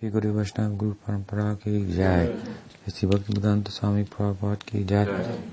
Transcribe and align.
श्री 0.00 0.10
गुरु 0.10 0.32
वैष्णव 0.32 0.76
गुरु 0.76 0.92
परंपरा 0.92 1.54
की 1.54 1.92
जय। 1.92 2.42
श्री 2.90 3.08
भक्ति 3.08 3.32
वेदांत 3.32 3.68
स्वामी 3.68 4.02
प्रभुपाद 4.02 4.62
की 4.62 4.84
जय। 4.84 5.04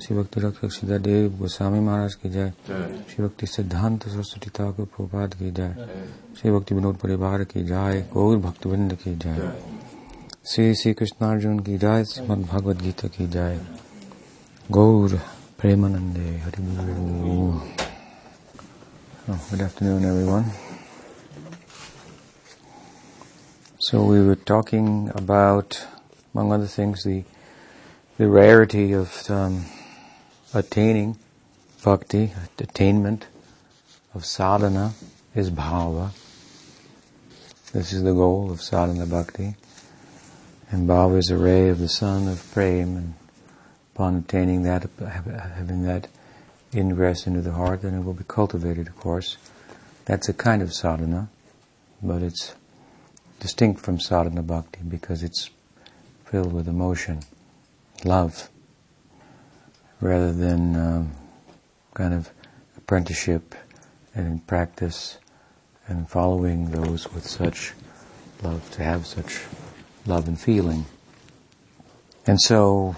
श्री 0.01 0.17
भक्ति 0.17 0.39
रक्षक 0.39 0.71
सीधा 0.71 0.97
देव 0.97 1.37
गोस्वामी 1.37 1.79
महाराज 1.79 2.15
की 2.15 2.29
जय। 2.29 2.53
श्री 3.09 3.23
भक्ति 3.25 3.47
सिद्धांत 3.47 4.03
सरस्वती 4.03 4.49
ठाकुर 4.49 4.85
प्रभुपाद 4.85 5.33
की 5.33 5.51
जय। 5.51 5.89
श्री 6.41 6.51
भक्ति 6.51 6.75
विनोद 6.75 6.95
परिवार 6.95 7.43
की 7.43 7.63
जय। 7.63 8.09
गौर 8.13 8.37
भक्तवृंद 8.37 8.93
की 8.93 9.15
जय। 9.15 9.61
श्री 10.47 10.75
श्री 10.75 10.93
कृष्णार्जुन 10.93 11.59
की 11.59 11.77
जय। 11.77 12.05
श्रीमद 12.05 12.45
भगवद 12.45 12.81
गीता 12.81 13.07
की 13.07 13.27
जय। 13.29 13.61
गौर 14.71 15.21
प्रेमानंदे। 15.59 16.37
हरि 16.37 16.63
बोल। 16.63 17.61
Oh, 19.29 19.39
good 19.53 20.66
So 23.89 24.03
we 24.03 24.19
were 24.19 24.35
talking 24.35 25.13
about, 25.15 25.87
among 26.33 26.51
other 26.51 26.65
things, 26.65 27.05
the 27.05 27.23
the 28.17 28.27
rarity 28.27 28.91
of 28.91 29.31
um, 29.31 29.63
attaining 30.53 31.17
bhakti, 31.85 32.33
attainment 32.59 33.27
of 34.13 34.25
sadhana 34.25 34.91
is 35.33 35.49
bhava. 35.49 36.09
This 37.71 37.93
is 37.93 38.03
the 38.03 38.11
goal 38.11 38.51
of 38.51 38.61
sadhana 38.61 39.05
bhakti. 39.05 39.55
And 40.69 40.85
bhava 40.85 41.19
is 41.19 41.29
a 41.29 41.37
ray 41.37 41.69
of 41.69 41.79
the 41.79 41.87
sun 41.87 42.27
of 42.27 42.45
prem, 42.51 42.97
and 42.97 43.13
upon 43.95 44.17
attaining 44.17 44.63
that, 44.63 44.89
having 44.99 45.83
that 45.83 46.09
ingress 46.75 47.25
into 47.25 47.39
the 47.39 47.53
heart, 47.53 47.83
then 47.83 47.93
it 47.93 48.03
will 48.03 48.13
be 48.13 48.25
cultivated, 48.27 48.87
of 48.89 48.97
course. 48.97 49.37
That's 50.03 50.27
a 50.27 50.33
kind 50.33 50.61
of 50.61 50.73
sadhana, 50.73 51.29
but 52.03 52.21
it's 52.21 52.53
distinct 53.39 53.81
from 53.81 53.99
sadhana 53.99 54.43
bhakti 54.43 54.81
because 54.87 55.23
it's 55.23 55.49
filled 56.25 56.53
with 56.53 56.67
emotion, 56.67 57.21
love, 58.03 58.49
rather 60.01 60.33
than 60.33 60.75
um, 60.75 61.11
kind 61.93 62.13
of 62.13 62.31
apprenticeship 62.75 63.55
and 64.13 64.45
practice 64.47 65.17
and 65.87 66.09
following 66.09 66.71
those 66.71 67.11
with 67.13 67.25
such 67.25 67.73
love, 68.43 68.69
to 68.71 68.83
have 68.83 69.05
such 69.05 69.43
love 70.05 70.27
and 70.27 70.39
feeling. 70.39 70.85
And 72.25 72.41
so 72.41 72.95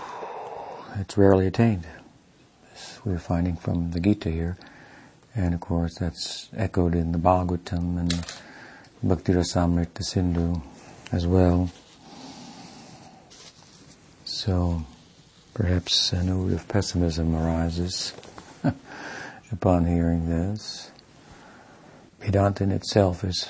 it's 0.98 1.18
rarely 1.18 1.46
attained 1.46 1.86
we're 3.06 3.20
finding 3.20 3.56
from 3.56 3.92
the 3.92 4.00
Gita 4.00 4.30
here. 4.30 4.58
And 5.36 5.54
of 5.54 5.60
course, 5.60 5.96
that's 6.00 6.50
echoed 6.56 6.96
in 6.96 7.12
the 7.12 7.18
Bhagavatam 7.18 8.00
and 8.00 8.26
Bhakti 9.02 9.32
Rasamrita 9.32 10.04
Sindhu 10.04 10.62
as 11.14 11.26
well. 11.26 11.70
So 14.26 14.84
perhaps 15.54 16.12
a 16.12 16.22
note 16.22 16.52
of 16.52 16.68
pessimism 16.68 17.34
arises 17.34 18.14
upon 19.54 19.86
hearing 19.86 20.30
this. 20.30 20.92
Vedanta 22.20 22.64
in 22.64 22.72
itself 22.72 23.24
is 23.24 23.48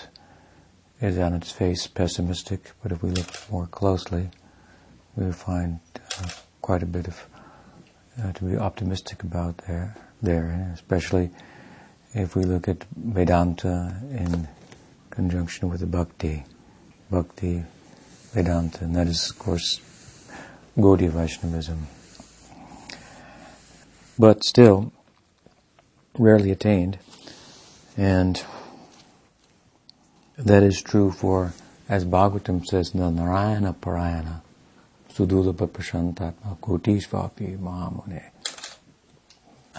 is 1.01 1.17
on 1.17 1.33
its 1.33 1.51
face 1.51 1.87
pessimistic, 1.87 2.71
but 2.83 2.91
if 2.91 3.01
we 3.01 3.09
look 3.09 3.49
more 3.49 3.65
closely, 3.67 4.29
we'll 5.15 5.31
find 5.31 5.79
uh, 6.19 6.27
quite 6.61 6.83
a 6.83 6.85
bit 6.85 7.07
of 7.07 7.25
uh, 8.21 8.31
to 8.33 8.43
be 8.43 8.55
optimistic 8.55 9.23
about 9.23 9.57
there, 9.65 9.95
there, 10.21 10.71
especially 10.75 11.31
if 12.13 12.35
we 12.35 12.43
look 12.43 12.67
at 12.67 12.83
Vedanta 12.95 13.95
in 14.11 14.47
conjunction 15.19 15.67
with 15.69 15.81
the 15.81 15.85
Bhakti, 15.85 16.45
Bhakti 17.11 17.65
Vedanta, 18.31 18.85
and 18.85 18.95
that 18.95 19.05
is, 19.05 19.31
of 19.31 19.37
course, 19.37 19.81
Gaudiya 20.77 21.09
Vaishnavism. 21.09 21.87
But 24.17 24.45
still, 24.45 24.93
rarely 26.17 26.51
attained, 26.51 26.99
and 27.97 28.41
that 30.37 30.63
is 30.63 30.81
true 30.81 31.11
for, 31.11 31.51
as 31.89 32.05
Bhagavatam 32.05 32.65
says, 32.65 32.91
the 32.91 33.11
Narayana 33.11 33.73
Parayana, 33.73 34.39
Sudurlabha 35.11 35.67
Prashantatma 35.67 36.57
Kotishvapi 36.61 37.57
Mahamune. 37.57 38.23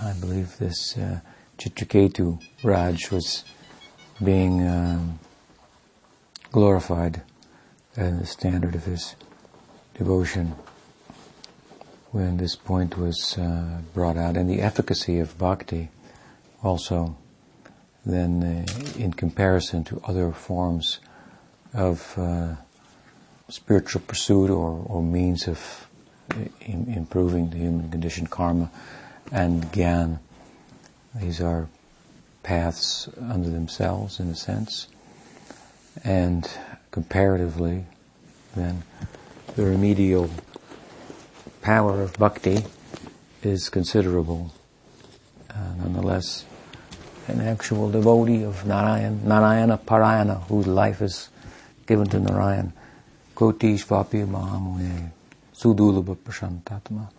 I 0.02 0.12
believe 0.20 0.58
this 0.58 0.98
uh, 0.98 1.20
Chitraketu 1.56 2.42
Raj 2.62 3.10
was 3.10 3.42
being 4.22 4.68
um, 4.68 5.18
glorified 6.52 7.22
as 7.96 8.18
the 8.18 8.26
standard 8.26 8.74
of 8.74 8.84
his 8.84 9.14
devotion 9.94 10.54
when 12.10 12.38
this 12.38 12.56
point 12.56 12.98
was 12.98 13.38
uh, 13.38 13.78
brought 13.94 14.16
out, 14.16 14.36
and 14.36 14.50
the 14.50 14.60
efficacy 14.60 15.18
of 15.20 15.38
bhakti 15.38 15.90
also, 16.62 17.16
then 18.04 18.42
uh, 18.42 18.98
in 18.98 19.12
comparison 19.12 19.84
to 19.84 20.00
other 20.04 20.32
forms 20.32 20.98
of 21.72 22.18
uh, 22.18 22.54
spiritual 23.48 24.02
pursuit 24.06 24.50
or, 24.50 24.84
or 24.86 25.02
means 25.02 25.46
of 25.46 25.88
in, 26.60 26.92
improving 26.94 27.50
the 27.50 27.56
human 27.58 27.90
condition, 27.90 28.26
karma 28.26 28.70
and 29.32 29.64
gyan. 29.72 30.18
These 31.14 31.40
are 31.40 31.68
paths 32.42 33.08
unto 33.20 33.50
themselves, 33.50 34.20
in 34.20 34.28
a 34.28 34.36
sense. 34.36 34.86
And 36.04 36.50
comparatively, 36.90 37.84
then, 38.54 38.82
the 39.56 39.64
remedial 39.64 40.30
power 41.62 42.00
of 42.02 42.14
bhakti 42.14 42.64
is 43.42 43.68
considerable. 43.68 44.52
Uh, 45.50 45.74
nonetheless, 45.78 46.44
an 47.28 47.40
actual 47.40 47.90
devotee 47.90 48.42
of 48.42 48.66
Narayan, 48.66 49.26
Narayana 49.26 49.78
Parayana, 49.78 50.42
whose 50.46 50.66
life 50.66 51.02
is 51.02 51.28
given 51.86 52.08
to 52.08 52.20
Narayan, 52.20 52.72
Kotishvapi 53.34 54.26
Mahamune 54.26 55.10
Sudurlabha 55.54 56.16
Prashantatma 56.16 57.10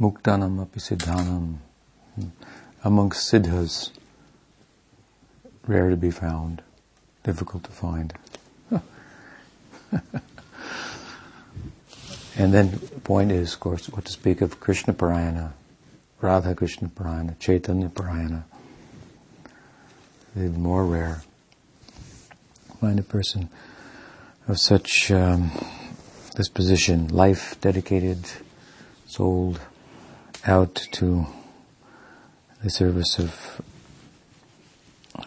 Muktanam 0.00 0.62
Api 0.62 0.80
Siddhanam. 0.80 1.56
Amongst 2.84 3.30
siddhas 3.32 3.90
rare 5.66 5.90
to 5.90 5.96
be 5.96 6.10
found, 6.10 6.62
difficult 7.28 7.62
to 7.62 7.70
find. 7.70 8.14
and 12.38 12.54
then 12.54 12.70
the 12.70 13.00
point 13.04 13.30
is, 13.30 13.52
of 13.52 13.60
course, 13.60 13.86
what 13.90 14.06
to 14.06 14.12
speak 14.12 14.40
of 14.40 14.58
Krishna 14.60 14.94
Parayana, 14.94 15.52
Radha 16.22 16.54
Krishna 16.54 16.88
Parayana, 16.88 17.38
Chaitanya 17.38 17.90
Parayana. 17.90 18.44
Even 20.34 20.62
more 20.62 20.86
rare. 20.86 21.20
Find 22.80 22.98
a 22.98 23.02
person 23.02 23.50
of 24.46 24.58
such 24.58 25.10
um, 25.10 25.50
disposition, 26.34 27.08
life 27.08 27.60
dedicated, 27.60 28.24
sold 29.06 29.60
out 30.46 30.76
to 30.92 31.26
the 32.64 32.70
service 32.70 33.18
of 33.18 33.60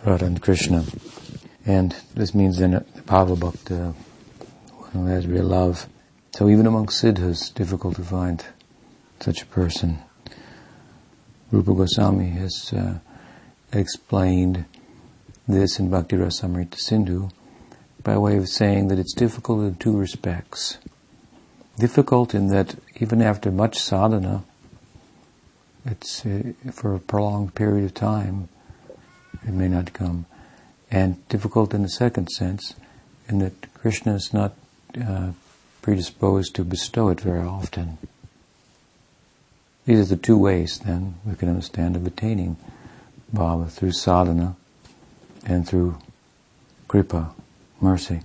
Radha 0.03 0.25
and 0.25 0.41
Krishna. 0.41 0.83
And 1.71 1.95
this 2.15 2.35
means 2.35 2.57
then 2.57 2.83
Bhava 3.07 3.39
Bhakta, 3.39 3.93
one 4.75 4.91
who 4.91 5.05
has 5.05 5.25
real 5.25 5.45
love. 5.45 5.87
So 6.33 6.49
even 6.49 6.67
among 6.67 6.87
siddhas, 6.87 7.49
difficult 7.53 7.95
to 7.95 8.03
find 8.03 8.43
such 9.21 9.41
a 9.41 9.45
person. 9.45 9.99
Rupa 11.49 11.73
Goswami 11.73 12.31
has 12.31 12.73
uh, 12.73 12.99
explained 13.71 14.65
this 15.47 15.79
in 15.79 15.89
Bhakti 15.89 16.17
Rasamrita 16.17 16.75
Sindhu 16.75 17.29
by 18.03 18.17
way 18.17 18.35
of 18.35 18.49
saying 18.49 18.89
that 18.89 18.99
it's 18.99 19.13
difficult 19.13 19.61
in 19.61 19.75
two 19.75 19.97
respects. 19.97 20.77
Difficult 21.79 22.35
in 22.35 22.47
that 22.47 22.75
even 22.99 23.21
after 23.21 23.49
much 23.49 23.79
sadhana, 23.79 24.43
it's 25.85 26.25
uh, 26.25 26.51
for 26.73 26.95
a 26.95 26.99
prolonged 26.99 27.55
period 27.55 27.85
of 27.85 27.93
time, 27.93 28.49
it 29.47 29.53
may 29.53 29.69
not 29.69 29.93
come. 29.93 30.25
And 30.91 31.25
difficult 31.29 31.73
in 31.73 31.83
the 31.83 31.89
second 31.89 32.29
sense, 32.29 32.75
in 33.29 33.39
that 33.39 33.73
Krishna 33.73 34.15
is 34.15 34.33
not 34.33 34.53
uh, 35.01 35.31
predisposed 35.81 36.53
to 36.55 36.65
bestow 36.65 37.07
it 37.09 37.21
very 37.21 37.47
often. 37.47 37.97
These 39.85 39.99
are 39.99 40.15
the 40.15 40.21
two 40.21 40.37
ways, 40.37 40.79
then, 40.85 41.15
we 41.25 41.35
can 41.35 41.49
understand 41.49 41.95
of 41.95 42.05
attaining 42.05 42.57
bhava 43.33 43.69
through 43.69 43.93
sadhana 43.93 44.55
and 45.45 45.67
through 45.67 45.97
kripa, 46.87 47.33
mercy. 47.79 48.21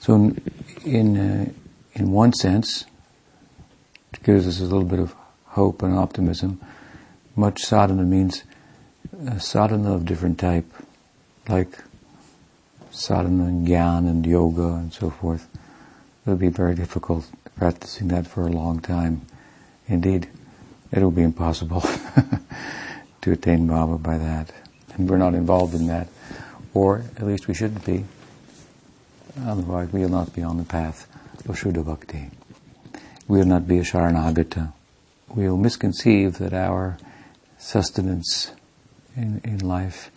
So, 0.00 0.14
in 0.14 0.42
in, 0.84 1.16
uh, 1.16 1.52
in 1.94 2.12
one 2.12 2.34
sense, 2.34 2.84
it 4.12 4.22
gives 4.22 4.46
us 4.46 4.60
a 4.60 4.64
little 4.64 4.84
bit 4.84 4.98
of 4.98 5.14
hope 5.46 5.82
and 5.82 5.94
optimism. 5.94 6.60
Much 7.34 7.62
sadhana 7.62 8.02
means 8.02 8.44
sadhana 9.38 9.94
of 9.94 10.04
different 10.04 10.38
type, 10.38 10.66
like 11.48 11.78
sadhana 12.90 13.44
and 13.44 13.66
gyan 13.66 14.08
and 14.08 14.24
yoga 14.26 14.74
and 14.74 14.92
so 14.92 15.10
forth. 15.10 15.48
It 16.26 16.30
will 16.30 16.36
be 16.36 16.48
very 16.48 16.74
difficult 16.74 17.30
practicing 17.56 18.08
that 18.08 18.26
for 18.26 18.46
a 18.46 18.50
long 18.50 18.80
time. 18.80 19.22
Indeed, 19.86 20.28
it 20.90 21.02
will 21.02 21.10
be 21.10 21.22
impossible 21.22 21.80
to 23.20 23.32
attain 23.32 23.68
Bhava 23.68 24.02
by 24.02 24.18
that. 24.18 24.52
And 24.94 25.08
we're 25.08 25.18
not 25.18 25.34
involved 25.34 25.74
in 25.74 25.86
that. 25.88 26.08
Or 26.72 27.04
at 27.16 27.26
least 27.26 27.48
we 27.48 27.54
shouldn't 27.54 27.84
be. 27.84 28.04
Otherwise 29.44 29.92
we 29.92 30.00
will 30.00 30.08
not 30.08 30.34
be 30.34 30.42
on 30.42 30.56
the 30.56 30.64
path 30.64 31.06
of 31.48 31.56
Shuddha 31.56 31.84
Bhakti. 31.84 32.30
We 33.26 33.38
will 33.38 33.46
not 33.46 33.66
be 33.66 33.78
a 33.78 33.82
Sharanagata. 33.82 34.72
We 35.28 35.48
will 35.48 35.56
misconceive 35.56 36.38
that 36.38 36.52
our 36.52 36.98
sustenance 37.58 38.52
in, 39.16 39.40
in 39.44 39.58
life 39.58 40.10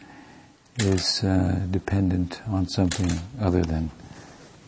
is 0.80 1.24
uh, 1.24 1.60
dependent 1.72 2.42
on 2.48 2.68
something 2.68 3.12
other 3.40 3.64
than 3.64 3.92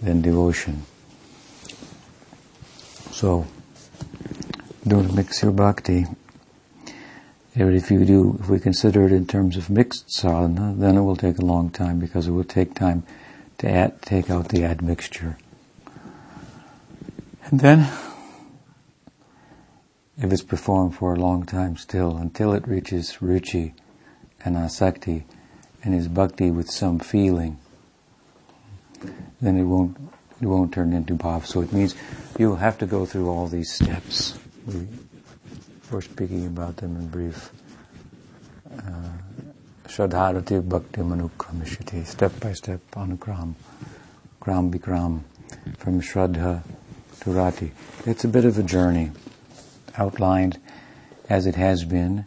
than 0.01 0.21
devotion. 0.21 0.83
So 3.11 3.47
don't 4.87 5.13
mix 5.13 5.41
your 5.43 5.51
bhakti. 5.51 6.05
If 7.55 7.91
you 7.91 8.05
do, 8.05 8.37
if 8.39 8.47
we 8.47 8.59
consider 8.59 9.05
it 9.05 9.11
in 9.11 9.27
terms 9.27 9.57
of 9.57 9.69
mixed 9.69 10.09
sadhana, 10.11 10.73
then 10.77 10.95
it 10.95 11.01
will 11.01 11.17
take 11.17 11.39
a 11.39 11.45
long 11.45 11.69
time 11.69 11.99
because 11.99 12.27
it 12.27 12.31
will 12.31 12.45
take 12.45 12.73
time 12.73 13.03
to 13.57 13.69
add, 13.69 14.01
take 14.01 14.29
out 14.29 14.49
the 14.49 14.63
admixture. 14.63 15.37
And 17.45 17.59
then, 17.59 17.91
if 20.17 20.31
it's 20.31 20.43
performed 20.43 20.95
for 20.95 21.13
a 21.13 21.19
long 21.19 21.45
time 21.45 21.75
still, 21.75 22.15
until 22.15 22.53
it 22.53 22.65
reaches 22.67 23.17
ruchi 23.17 23.73
and 24.43 24.55
asakti, 24.55 25.23
and 25.83 25.95
is 25.95 26.07
bhakti 26.07 26.51
with 26.51 26.69
some 26.69 26.99
feeling, 26.99 27.57
then 29.41 29.57
it 29.57 29.63
won't 29.63 29.97
it 30.41 30.45
won't 30.45 30.73
turn 30.73 30.93
into 30.93 31.15
bhav. 31.15 31.45
So 31.45 31.61
it 31.61 31.73
means 31.73 31.95
you'll 32.37 32.55
have 32.57 32.77
to 32.79 32.85
go 32.85 33.05
through 33.05 33.29
all 33.29 33.47
these 33.47 33.71
steps. 33.71 34.37
We 34.65 34.87
were 35.91 36.01
speaking 36.01 36.47
about 36.47 36.77
them 36.77 36.95
in 36.95 37.07
brief. 37.07 37.51
Uh, 38.71 39.09
Shradharati 39.87 40.67
bhakti 40.67 41.01
manukramishati, 41.01 42.05
step 42.05 42.39
by 42.39 42.53
step, 42.53 42.79
anukram, 42.91 43.55
gram 44.39 44.71
bikram, 44.71 45.21
from 45.77 45.99
Shraddha 45.99 46.63
to 47.21 47.31
Rati. 47.31 47.71
It's 48.05 48.23
a 48.23 48.27
bit 48.27 48.45
of 48.45 48.57
a 48.57 48.63
journey, 48.63 49.11
outlined 49.97 50.59
as 51.27 51.45
it 51.45 51.55
has 51.55 51.83
been 51.83 52.25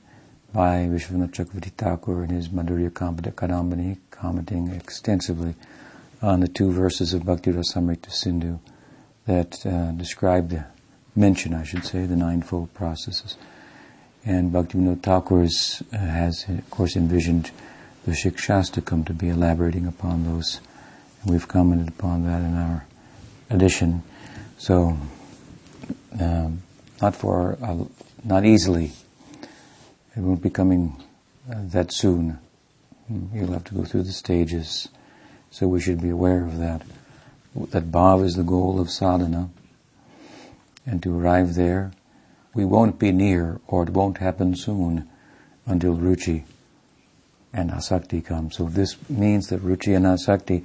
by 0.53 0.87
Vishwanath 0.87 1.31
Chakravarti 1.31 1.73
Thakur 1.73 2.25
in 2.25 2.31
his 2.31 2.51
Madhurya 2.51 2.91
Kadambini, 2.91 3.97
commenting 4.11 4.69
extensively 4.69 5.55
on 6.21 6.41
the 6.41 6.49
two 6.49 6.71
verses 6.71 7.15
of 7.15 7.25
Bhakti 7.25 7.53
Rasamrita 7.53 8.13
Sindhu 8.13 8.59
that 9.27 9.65
uh, 9.65 9.93
describe 9.93 10.51
the 10.51 10.67
mention, 11.17 11.55
I 11.55 11.65
should 11.65 11.87
say, 11.87 12.05
the 12.05 12.17
ninefold 12.17 12.75
processes. 12.75 13.39
And 14.27 14.53
Bhaktivinoda 14.53 15.03
Thakur 15.03 15.43
is, 15.43 15.83
uh, 15.93 15.97
has, 15.97 16.45
of 16.49 16.69
course, 16.71 16.97
envisioned 16.97 17.51
the 18.05 18.13
Shikshashtakam 18.13 19.07
to 19.07 19.15
be 19.15 19.31
elaborating 19.31 19.87
upon 19.87 20.25
those. 20.25 20.61
And 21.23 21.31
we've 21.31 21.49
commented 21.49 21.89
upon 21.89 22.25
that 22.25 22.43
in 22.43 22.57
our 22.57 22.87
edition. 23.49 24.03
So, 24.59 24.99
um, 26.21 26.63
not 27.01 27.17
for, 27.17 27.57
uh, 27.63 27.85
not 28.23 28.45
easily 28.45 28.93
it 30.17 30.21
won't 30.21 30.43
be 30.43 30.51
coming 30.51 31.03
uh, 31.51 31.57
that 31.59 31.93
soon. 31.93 32.39
You'll 33.33 33.53
have 33.53 33.65
to 33.65 33.75
go 33.75 33.85
through 33.85 34.05
the 34.05 34.13
stages. 34.13 34.89
So 35.51 35.69
we 35.69 35.81
should 35.81 36.01
be 36.01 36.11
aware 36.11 36.45
of 36.45 36.59
that. 36.59 36.83
That 37.55 37.91
bhav 37.91 38.25
is 38.25 38.37
the 38.37 38.43
goal 38.43 38.81
of 38.81 38.91
sadhana. 38.91 39.51
And 40.87 41.03
to 41.03 41.19
arrive 41.19 41.55
there, 41.55 41.93
we 42.55 42.65
won't 42.65 42.99
be 42.99 43.13
near, 43.13 43.61
or 43.67 43.85
it 43.85 43.91
won't 43.91 44.19
happen 44.19 44.57
soon, 44.57 45.09
until 45.67 45.97
ruchi 45.97 46.45
and 47.53 47.71
asakti 47.71 48.25
come. 48.25 48.51
So 48.51 48.65
this 48.65 48.97
means 49.09 49.49
that 49.49 49.61
ruchi 49.63 49.95
and 49.95 50.07
asakti 50.07 50.65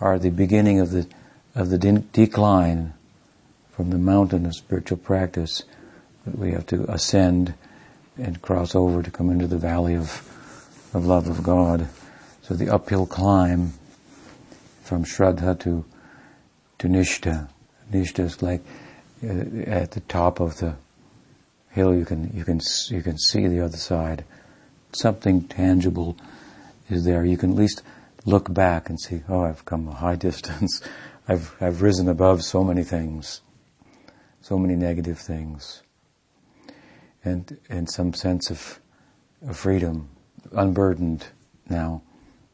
are 0.00 0.18
the 0.18 0.30
beginning 0.30 0.80
of 0.80 0.90
the 0.90 1.06
of 1.54 1.70
the 1.70 1.78
de- 1.78 1.98
decline 2.12 2.94
from 3.70 3.90
the 3.90 3.98
mountain 3.98 4.46
of 4.46 4.54
spiritual 4.54 4.98
practice 4.98 5.64
that 6.24 6.38
we 6.38 6.52
have 6.52 6.66
to 6.66 6.84
ascend 6.90 7.54
and 8.18 8.42
cross 8.42 8.74
over 8.74 9.02
to 9.02 9.10
come 9.10 9.30
into 9.30 9.46
the 9.46 9.58
valley 9.58 9.94
of, 9.94 10.90
of 10.92 11.06
love 11.06 11.28
of 11.28 11.42
God. 11.42 11.88
So 12.42 12.54
the 12.54 12.68
uphill 12.68 13.06
climb 13.06 13.72
from 14.82 15.04
Shraddha 15.04 15.58
to, 15.60 15.84
to 16.78 16.88
Nishtha. 16.88 17.48
Nishtha 17.92 18.20
is 18.20 18.42
like 18.42 18.62
uh, 19.22 19.60
at 19.66 19.92
the 19.92 20.00
top 20.00 20.40
of 20.40 20.58
the 20.58 20.76
hill 21.70 21.94
you 21.94 22.04
can, 22.04 22.30
you 22.34 22.44
can, 22.44 22.60
you 22.88 23.02
can 23.02 23.18
see 23.18 23.46
the 23.46 23.60
other 23.60 23.76
side. 23.76 24.24
Something 24.92 25.42
tangible 25.42 26.16
is 26.88 27.04
there. 27.04 27.24
You 27.24 27.36
can 27.36 27.50
at 27.50 27.56
least 27.56 27.82
look 28.24 28.52
back 28.52 28.88
and 28.88 28.98
see, 29.00 29.22
oh, 29.28 29.42
I've 29.42 29.64
come 29.64 29.88
a 29.88 29.94
high 29.94 30.16
distance. 30.28 30.82
I've, 31.28 31.54
I've 31.60 31.82
risen 31.82 32.08
above 32.08 32.42
so 32.42 32.64
many 32.64 32.82
things, 32.82 33.42
so 34.40 34.58
many 34.58 34.74
negative 34.74 35.18
things 35.18 35.82
and 37.24 37.58
and 37.68 37.90
some 37.90 38.14
sense 38.14 38.50
of, 38.50 38.80
of 39.46 39.56
freedom, 39.56 40.08
unburdened 40.52 41.26
now 41.68 42.02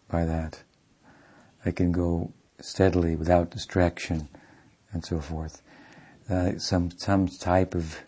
by 0.08 0.24
that. 0.24 0.62
I 1.64 1.70
can 1.70 1.92
go 1.92 2.32
steadily 2.60 3.16
without 3.16 3.50
distraction 3.50 4.28
and 4.92 5.04
so 5.04 5.20
forth. 5.20 5.62
Uh, 6.28 6.58
some 6.58 6.90
some 6.92 7.28
type 7.28 7.74
of 7.74 7.98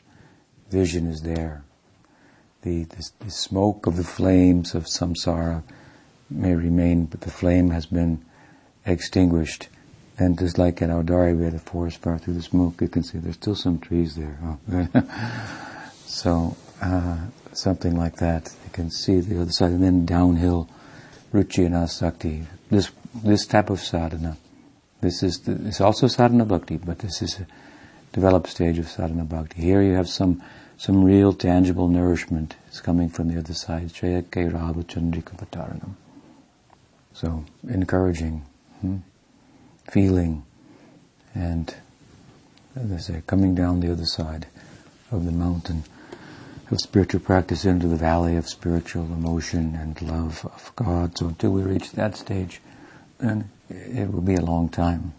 vision 0.71 1.07
is 1.07 1.23
there. 1.23 1.63
The, 2.63 2.85
the, 2.85 3.11
the 3.21 3.31
smoke 3.31 3.87
of 3.87 3.97
the 3.97 4.05
flames 4.05 4.75
of 4.75 4.87
samsara 4.87 5.63
may 6.29 6.55
remain, 6.55 7.05
but 7.05 7.21
the 7.21 7.31
flame 7.31 7.71
has 7.71 7.87
been 7.87 8.25
extinguished. 8.85 9.69
And 10.19 10.39
just 10.39 10.59
like 10.59 10.81
at 10.83 10.89
Audarya, 10.89 11.37
we 11.37 11.45
had 11.45 11.55
a 11.55 11.59
forest 11.59 11.99
fire 11.99 12.19
through 12.19 12.35
the 12.35 12.43
smoke, 12.43 12.81
you 12.81 12.89
can 12.89 13.03
see 13.03 13.19
there's 13.19 13.37
still 13.37 13.55
some 13.55 13.79
trees 13.79 14.17
there. 14.17 14.39
So 16.07 16.57
uh, 16.81 17.19
something 17.53 17.97
like 17.97 18.17
that. 18.17 18.55
You 18.65 18.71
can 18.73 18.91
see 18.91 19.21
the 19.21 19.43
other 19.43 19.51
side, 19.51 19.73
and 19.73 19.83
then 19.83 20.07
downhill, 20.07 20.69
ruchi 21.33 21.67
and 21.67 21.75
asakti. 21.75 22.47
This 22.71 22.91
this 23.15 23.47
type 23.47 23.71
of 23.71 23.81
sadhana. 23.81 24.37
This 25.01 25.23
is 25.23 25.41
the, 25.41 25.53
it's 25.67 25.81
also 25.81 26.07
sadhana 26.07 26.45
bhakti, 26.45 26.77
but 26.77 27.01
this 27.01 27.23
is 27.23 27.41
a 27.41 27.47
developed 28.13 28.49
stage 28.49 28.79
of 28.79 28.89
sadhana 28.89 29.25
bhakti. 29.25 29.63
Here 29.63 29.83
you 29.83 29.95
have 29.95 30.09
some 30.09 30.43
some 30.79 31.03
real 31.03 31.33
tangible 31.33 31.89
nourishment. 31.89 32.55
It's 32.69 32.81
coming 32.81 33.09
from 33.09 33.29
the 33.29 33.39
other 33.39 33.55
side. 33.55 33.91
So 37.15 37.45
encouraging, 37.69 38.45
hmm? 38.81 38.97
feeling, 39.91 40.45
and 41.35 41.75
as 42.77 42.93
I 42.93 42.97
say, 42.99 43.23
coming 43.27 43.55
down 43.55 43.81
the 43.81 43.91
other 43.91 44.05
side 44.05 44.47
of 45.11 45.25
the 45.25 45.33
mountain 45.33 45.85
of 46.71 46.81
spiritual 46.81 47.21
practice 47.21 47.65
into 47.65 47.87
the 47.87 47.97
valley 47.97 48.37
of 48.37 48.49
spiritual 48.49 49.05
emotion 49.05 49.77
and 49.77 50.01
love 50.03 50.45
of 50.45 50.73
God. 50.75 51.17
So 51.17 51.29
until 51.29 51.53
we 51.53 51.63
reach 51.63 51.93
that 51.93 52.17
stage, 52.17 52.61
then 53.19 53.51
it 53.69 54.13
will 54.13 54.23
be 54.23 54.35
a 54.35 54.41
long 54.41 54.69
time. 54.69 55.13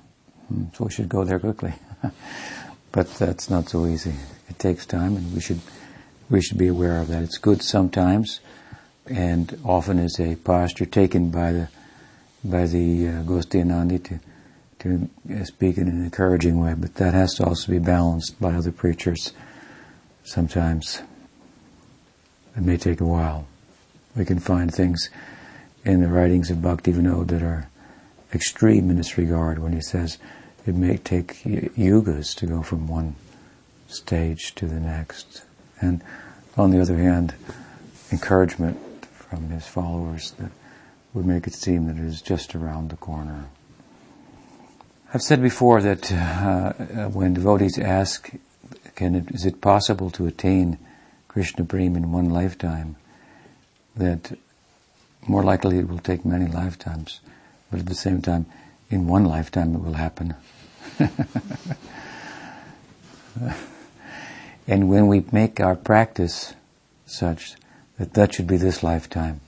Hmm, 0.48 0.66
so 0.74 0.86
we 0.86 0.92
should 0.92 1.10
go 1.10 1.24
there 1.24 1.40
quickly. 1.40 1.74
but 2.92 3.14
that's 3.16 3.50
not 3.50 3.70
so 3.70 3.86
easy. 3.86 4.14
It 4.50 4.60
takes 4.60 4.86
time 4.86 5.16
and 5.16 5.34
we 5.34 5.40
should, 5.40 5.62
we 6.30 6.42
should 6.42 6.58
be 6.58 6.68
aware 6.68 7.00
of 7.00 7.08
that. 7.08 7.24
It's 7.24 7.38
good 7.38 7.62
sometimes 7.62 8.42
and 9.10 9.58
often 9.64 10.00
is 10.00 10.20
a 10.20 10.36
posture 10.36 10.86
taken 10.86 11.30
by 11.30 11.52
the, 11.54 11.70
by 12.44 12.66
the 12.66 13.08
uh, 13.08 13.12
Goshthyanandi 13.24 14.04
to, 14.04 14.20
to 14.80 15.10
uh, 15.34 15.46
speak 15.46 15.78
in 15.78 15.88
an 15.88 16.04
encouraging 16.04 16.60
way, 16.60 16.74
but 16.78 16.96
that 16.96 17.14
has 17.14 17.36
to 17.36 17.46
also 17.46 17.72
be 17.72 17.80
balanced 17.80 18.40
by 18.40 18.54
other 18.54 18.72
preachers 18.72 19.32
sometimes. 20.26 21.02
It 22.58 22.64
may 22.64 22.78
take 22.78 23.00
a 23.00 23.06
while. 23.06 23.48
We 24.16 24.26
can 24.26 24.40
find 24.40 24.74
things 24.74 25.12
in 25.86 26.02
the 26.02 26.08
writings 26.08 26.50
of 26.50 26.62
Bhakti 26.62 26.92
Bhaktivinoda 26.92 27.28
that 27.28 27.44
are 27.44 27.70
extreme 28.34 28.90
in 28.90 28.98
this 28.98 29.18
regard 29.18 29.60
when 29.60 29.74
he 29.74 29.82
says 29.82 30.18
it 30.66 30.76
may 30.76 30.98
take 30.98 31.44
yugas 31.44 32.36
to 32.38 32.48
go 32.48 32.64
from 32.64 32.88
one 32.88 33.16
stage 33.88 34.56
to 34.56 34.66
the 34.66 34.80
next. 34.80 35.44
And 35.80 36.02
on 36.58 36.72
the 36.72 36.82
other 36.82 36.98
hand, 36.98 37.36
encouragement 38.12 39.06
from 39.06 39.50
his 39.50 39.68
followers 39.68 40.32
that 40.40 40.52
would 41.14 41.26
make 41.26 41.46
it 41.48 41.54
seem 41.54 41.86
that 41.88 41.98
it 41.98 42.06
is 42.06 42.22
just 42.22 42.56
around 42.56 42.90
the 42.90 42.98
corner. 42.98 43.46
I've 45.14 45.22
said 45.22 45.42
before 45.42 45.82
that 45.82 46.12
uh, 46.12 46.74
when 47.10 47.36
devotees 47.36 47.78
ask, 47.78 48.32
can 48.96 49.16
it, 49.16 49.32
is 49.32 49.46
it 49.46 49.62
possible 49.62 50.10
to 50.12 50.26
attain 50.26 50.80
Krishna 51.38 51.66
Prem 51.66 51.96
in 51.96 52.12
one 52.12 52.32
lifetime, 52.32 52.96
that 53.96 54.36
more 55.28 55.44
likely 55.44 55.78
it 55.78 55.88
will 55.88 56.00
take 56.00 56.26
many 56.26 56.48
lifetimes. 56.48 57.20
But 57.70 57.82
at 57.82 57.86
the 57.86 57.94
same 57.94 58.24
time, 58.24 58.48
in 58.90 59.06
one 59.06 59.24
lifetime 59.24 59.76
it 59.76 59.82
will 59.82 59.94
happen. 59.94 60.34
and 64.68 64.90
when 64.90 65.06
we 65.06 65.24
make 65.32 65.60
our 65.60 65.76
practice 65.76 66.56
such 67.06 67.54
that 68.00 68.16
that 68.16 68.34
should 68.34 68.48
be 68.48 68.58
this 68.58 68.82
lifetime, 68.82 69.40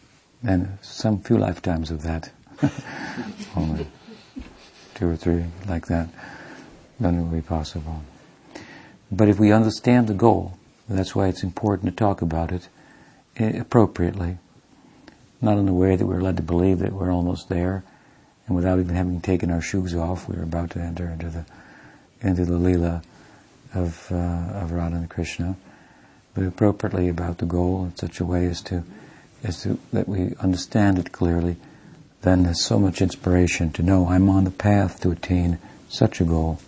and 0.44 0.78
some 0.84 1.20
few 1.20 1.40
lifetimes 1.40 1.90
of 1.90 2.04
that, 2.04 2.30
only 3.56 3.88
two 4.94 5.10
or 5.10 5.16
three 5.16 5.46
like 5.68 5.88
that, 5.88 6.08
then 7.00 7.16
it 7.16 7.22
will 7.24 7.30
be 7.30 7.42
possible. 7.42 8.04
But 9.12 9.28
if 9.28 9.40
we 9.40 9.52
understand 9.52 10.06
the 10.06 10.14
goal, 10.14 10.59
that's 10.98 11.16
why 11.16 11.28
it's 11.28 11.44
important 11.44 11.90
to 11.90 11.96
talk 11.96 12.22
about 12.22 12.52
it 12.52 12.68
appropriately, 13.38 14.38
not 15.42 15.58
in 15.58 15.68
a 15.70 15.74
way 15.74 15.96
that 15.96 16.06
we're 16.06 16.22
led 16.22 16.38
to 16.38 16.44
believe 16.44 16.80
that 16.80 16.94
we're 16.94 17.12
almost 17.12 17.48
there, 17.50 17.84
and 18.48 18.56
without 18.56 18.80
even 18.80 18.96
having 18.96 19.22
taken 19.22 19.52
our 19.52 19.62
shoes 19.62 19.94
off, 19.94 20.28
we're 20.28 20.44
about 20.44 20.72
to 20.72 20.80
enter 20.80 21.08
into 21.08 21.30
the 21.30 21.46
into 22.22 22.44
the 22.44 22.58
lila 22.58 23.02
of 23.74 24.08
uh, 24.12 24.16
of 24.16 24.72
Radha 24.72 24.98
and 24.98 25.10
Krishna, 25.10 25.56
but 26.34 26.44
appropriately 26.44 27.08
about 27.08 27.38
the 27.38 27.46
goal 27.46 27.86
in 27.86 27.96
such 27.96 28.20
a 28.20 28.26
way 28.26 28.46
as 28.48 28.62
to 28.64 28.84
as 29.44 29.62
to 29.64 29.78
that 29.94 30.08
we 30.10 30.34
understand 30.40 30.98
it 30.98 31.12
clearly. 31.12 31.58
Then 32.22 32.44
there's 32.44 32.64
so 32.64 32.80
much 32.80 33.02
inspiration 33.02 33.72
to 33.74 33.84
know 33.84 34.10
I'm 34.10 34.30
on 34.30 34.44
the 34.44 34.52
path 34.52 35.00
to 35.02 35.12
attain 35.12 35.60
such 35.88 36.20
a 36.20 36.26
goal. 36.26 36.60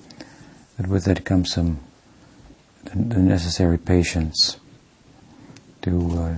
That 0.78 0.88
with 0.88 1.04
that 1.06 1.26
comes 1.26 1.52
some 1.52 1.80
the 2.86 3.20
necessary 3.20 3.78
patience 3.78 4.58
to 5.82 6.12
uh, 6.18 6.36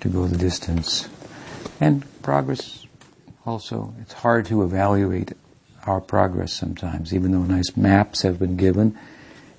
to 0.00 0.08
go 0.08 0.26
the 0.26 0.36
distance, 0.36 1.08
and 1.80 2.04
progress. 2.22 2.86
Also, 3.46 3.94
it's 4.00 4.12
hard 4.12 4.46
to 4.46 4.62
evaluate 4.62 5.32
our 5.86 6.00
progress 6.00 6.52
sometimes, 6.52 7.14
even 7.14 7.32
though 7.32 7.42
nice 7.42 7.76
maps 7.76 8.22
have 8.22 8.38
been 8.38 8.56
given 8.56 8.98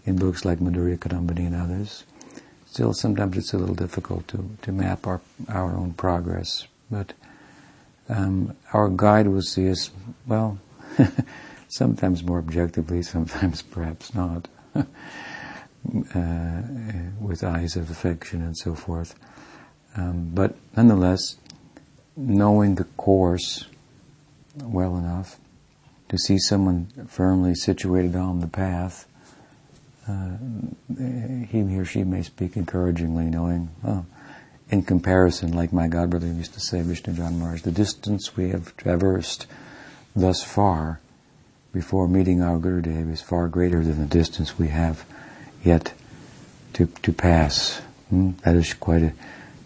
in 0.06 0.16
books 0.16 0.44
like 0.44 0.60
Madhurya 0.60 0.98
Kadambini 0.98 1.46
and 1.46 1.56
others. 1.56 2.04
Still, 2.66 2.94
sometimes 2.94 3.38
it's 3.38 3.54
a 3.54 3.58
little 3.58 3.76
difficult 3.76 4.28
to, 4.30 4.50
to 4.64 4.72
map 4.72 5.08
our 5.08 5.22
our 5.50 5.76
own 5.76 5.94
progress. 5.94 6.68
But 6.90 7.14
um, 8.10 8.56
our 8.74 8.90
guide 8.90 9.28
will 9.28 9.42
see 9.42 9.70
us 9.70 9.92
well, 10.28 10.60
sometimes 11.68 12.24
more 12.24 12.40
objectively, 12.40 13.02
sometimes 13.02 13.62
perhaps 13.62 14.14
not. 14.14 14.48
uh, 16.14 16.62
with 17.20 17.44
eyes 17.44 17.76
of 17.76 17.90
affection 17.90 18.42
and 18.42 18.58
so 18.58 18.76
forth. 18.76 19.16
Um, 19.96 20.32
but 20.34 20.56
nonetheless, 20.76 21.38
knowing 22.18 22.76
the 22.76 22.84
course 22.84 23.66
well 24.62 24.98
enough 24.98 25.38
to 26.10 26.18
see 26.18 26.38
someone 26.38 26.88
firmly 27.08 27.56
situated 27.56 28.16
on 28.16 28.40
the 28.40 28.48
path, 28.48 29.08
uh, 30.08 30.38
he 31.50 31.62
or 31.78 31.86
she 31.86 32.04
may 32.04 32.22
speak 32.22 32.56
encouragingly, 32.56 33.26
knowing, 33.26 33.70
oh, 33.84 34.06
in 34.70 34.84
comparison, 34.84 35.52
like 35.54 35.74
my 35.74 35.88
godbrother 35.88 36.28
used 36.36 36.54
to 36.54 36.60
say, 36.60 36.80
Vishnujan 36.80 37.38
Maharaj, 37.38 37.62
the 37.62 37.72
distance 37.72 38.36
we 38.36 38.50
have 38.50 38.76
traversed 38.78 39.48
thus 40.16 40.44
far 40.44 41.00
before 41.74 42.08
meeting 42.08 42.42
our 42.42 42.58
Gurudev 42.58 43.12
is 43.12 43.22
far 43.22 43.48
greater 43.48 43.84
than 43.84 44.00
the 44.00 44.06
distance 44.06 44.58
we 44.58 44.70
have 44.70 45.06
yet 45.66 45.94
to, 46.74 46.88
to 47.04 47.12
pass. 47.12 47.82
Hmm? 48.10 48.32
That 48.44 48.56
is 48.56 48.74
quite 48.74 49.02
a 49.02 49.14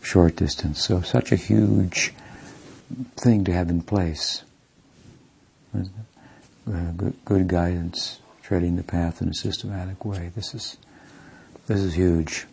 short 0.01 0.35
distance. 0.35 0.83
So 0.83 1.01
such 1.01 1.31
a 1.31 1.35
huge 1.35 2.13
thing 3.15 3.43
to 3.43 3.53
have 3.53 3.69
in 3.69 3.81
place. 3.81 4.43
Uh, 5.75 6.91
good, 6.97 7.13
good, 7.25 7.47
guidance, 7.47 8.19
treading 8.41 8.75
the 8.75 8.83
path 8.83 9.21
in 9.21 9.29
a 9.29 9.33
systematic 9.33 10.03
way. 10.05 10.31
This 10.35 10.53
is 10.53 10.77
this 11.67 11.79
is 11.79 11.93
huge. 11.95 12.47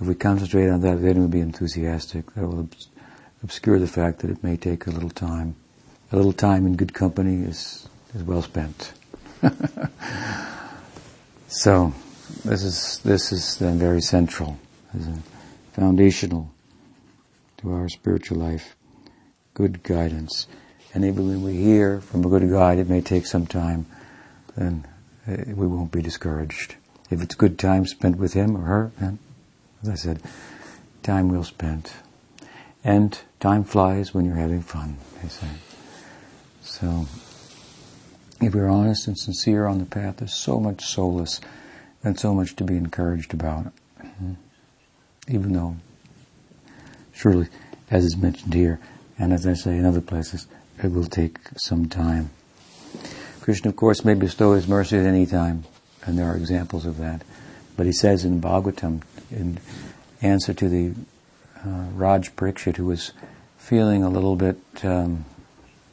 If 0.00 0.06
we 0.06 0.14
concentrate 0.14 0.68
on 0.68 0.80
that, 0.82 1.02
then 1.02 1.18
we'll 1.18 1.28
be 1.28 1.40
enthusiastic. 1.40 2.32
That 2.34 2.46
will 2.46 2.68
obscure 3.42 3.78
the 3.78 3.86
fact 3.86 4.20
that 4.20 4.30
it 4.30 4.42
may 4.42 4.56
take 4.56 4.86
a 4.86 4.90
little 4.90 5.10
time. 5.10 5.56
A 6.12 6.16
little 6.16 6.32
time 6.32 6.66
in 6.66 6.76
good 6.76 6.94
company 6.94 7.44
is 7.44 7.88
is 8.14 8.22
well 8.22 8.42
spent. 8.42 8.92
so 11.48 11.92
this 12.44 12.62
is 12.62 12.98
this 13.04 13.32
is 13.32 13.56
then 13.58 13.78
very 13.78 14.00
central, 14.00 14.58
is 14.96 15.06
foundational 15.72 16.50
to 17.58 17.72
our 17.72 17.88
spiritual 17.88 18.38
life. 18.38 18.76
Good 19.52 19.82
guidance, 19.82 20.46
and 20.94 21.04
even 21.04 21.28
when 21.28 21.42
we 21.42 21.54
hear 21.54 22.00
from 22.00 22.24
a 22.24 22.28
good 22.28 22.48
guide, 22.50 22.78
it 22.78 22.88
may 22.88 23.00
take 23.00 23.26
some 23.26 23.46
time. 23.46 23.86
Then 24.56 24.86
uh, 25.28 25.36
we 25.48 25.66
won't 25.66 25.92
be 25.92 26.02
discouraged. 26.02 26.76
If 27.10 27.22
it's 27.22 27.34
good 27.34 27.58
time 27.58 27.86
spent 27.86 28.16
with 28.16 28.32
him 28.32 28.56
or 28.56 28.62
her, 28.62 28.92
then, 28.98 29.18
as 29.82 29.88
I 29.88 29.94
said, 29.94 30.22
time 31.02 31.30
well 31.30 31.44
spent. 31.44 31.92
And 32.82 33.18
time 33.40 33.64
flies 33.64 34.12
when 34.12 34.24
you're 34.24 34.34
having 34.34 34.62
fun, 34.62 34.96
they 35.22 35.28
say. 35.28 35.48
So, 36.62 37.06
if 38.40 38.54
we're 38.54 38.68
honest 38.68 39.06
and 39.06 39.18
sincere 39.18 39.66
on 39.66 39.78
the 39.78 39.84
path, 39.84 40.16
there's 40.18 40.34
so 40.34 40.58
much 40.58 40.84
solace 40.84 41.40
and 42.04 42.20
so 42.20 42.34
much 42.34 42.54
to 42.56 42.64
be 42.64 42.76
encouraged 42.76 43.32
about. 43.32 43.72
Even 45.26 45.54
though, 45.54 45.76
surely, 47.12 47.48
as 47.90 48.04
is 48.04 48.16
mentioned 48.16 48.52
here, 48.52 48.78
and 49.18 49.32
as 49.32 49.46
I 49.46 49.54
say 49.54 49.76
in 49.76 49.86
other 49.86 50.02
places, 50.02 50.46
it 50.82 50.92
will 50.92 51.06
take 51.06 51.38
some 51.56 51.88
time. 51.88 52.30
Krishna, 53.40 53.70
of 53.70 53.76
course, 53.76 54.04
may 54.04 54.14
bestow 54.14 54.52
his 54.52 54.68
mercy 54.68 54.98
at 54.98 55.06
any 55.06 55.24
time, 55.24 55.64
and 56.04 56.18
there 56.18 56.26
are 56.26 56.36
examples 56.36 56.84
of 56.84 56.98
that. 56.98 57.22
But 57.76 57.86
he 57.86 57.92
says 57.92 58.24
in 58.24 58.40
Bhagavatam, 58.40 59.02
in 59.30 59.58
answer 60.20 60.52
to 60.54 60.68
the 60.68 60.94
uh, 61.64 61.86
Raj 61.94 62.34
Parikshit, 62.36 62.76
who 62.76 62.86
was 62.86 63.12
feeling 63.56 64.02
a 64.02 64.10
little 64.10 64.36
bit 64.36 64.58
um, 64.82 65.24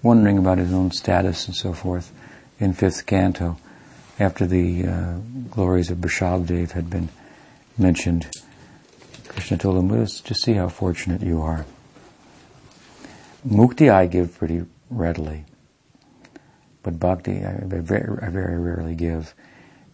wondering 0.04 0.38
about 0.38 0.58
his 0.58 0.74
own 0.74 0.92
status 0.92 1.48
and 1.48 1.56
so 1.56 1.74
forth, 1.74 2.12
in 2.60 2.74
fifth 2.74 3.06
canto, 3.06 3.58
after 4.22 4.46
the 4.46 4.86
uh, 4.86 5.18
glories 5.50 5.90
of 5.90 5.98
Rishabhadev 5.98 6.72
had 6.72 6.90
been 6.90 7.10
mentioned, 7.78 8.28
Krishna 9.28 9.58
told 9.58 9.78
him, 9.78 9.90
well, 9.90 10.06
just 10.06 10.44
see 10.44 10.54
how 10.54 10.70
fortunate 10.70 11.22
you 11.22 11.42
are. 11.42 11.66
Mukti 13.48 13.92
I 13.92 14.06
give 14.06 14.38
pretty 14.38 14.64
readily, 14.92 15.46
but 16.84 17.00
bhakti 17.00 17.44
I 17.44 17.62
very, 17.64 18.20
I 18.22 18.30
very 18.30 18.60
rarely 18.60 18.94
give. 18.94 19.34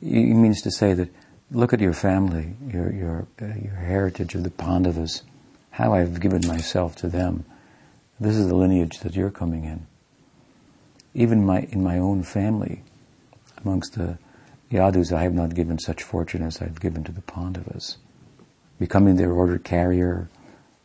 He 0.02 0.34
means 0.34 0.62
to 0.64 0.72
say 0.72 0.94
that 0.94 1.10
look 1.50 1.72
at 1.72 1.80
your 1.80 1.94
family, 1.94 2.56
your, 2.68 2.92
your, 2.92 3.28
uh, 3.42 3.46
your 3.46 3.76
heritage 3.76 4.36
of 4.36 4.44
the 4.44 4.52
Pandavas, 4.52 5.24
how 5.72 5.94
I've 5.94 6.20
given 6.20 6.46
myself 6.46 6.98
to 6.98 7.08
them. 7.08 7.46
This 8.20 8.36
is 8.36 8.48
the 8.48 8.56
lineage 8.56 9.00
that 9.00 9.16
you're 9.16 9.32
coming 9.32 9.64
in. 9.64 9.88
Even 11.14 11.46
my, 11.46 11.62
in 11.72 11.82
my 11.82 11.98
own 11.98 12.24
family, 12.24 12.84
amongst 13.68 13.96
the 13.96 14.18
Yadus, 14.72 15.12
I 15.12 15.24
have 15.24 15.34
not 15.34 15.54
given 15.54 15.78
such 15.78 16.02
fortune 16.02 16.42
as 16.42 16.62
I've 16.62 16.80
given 16.80 17.04
to 17.04 17.12
the 17.12 17.22
Pandavas, 17.22 17.98
becoming 18.80 19.18
their 19.18 19.34
order 19.34 19.58
carrier 19.58 20.30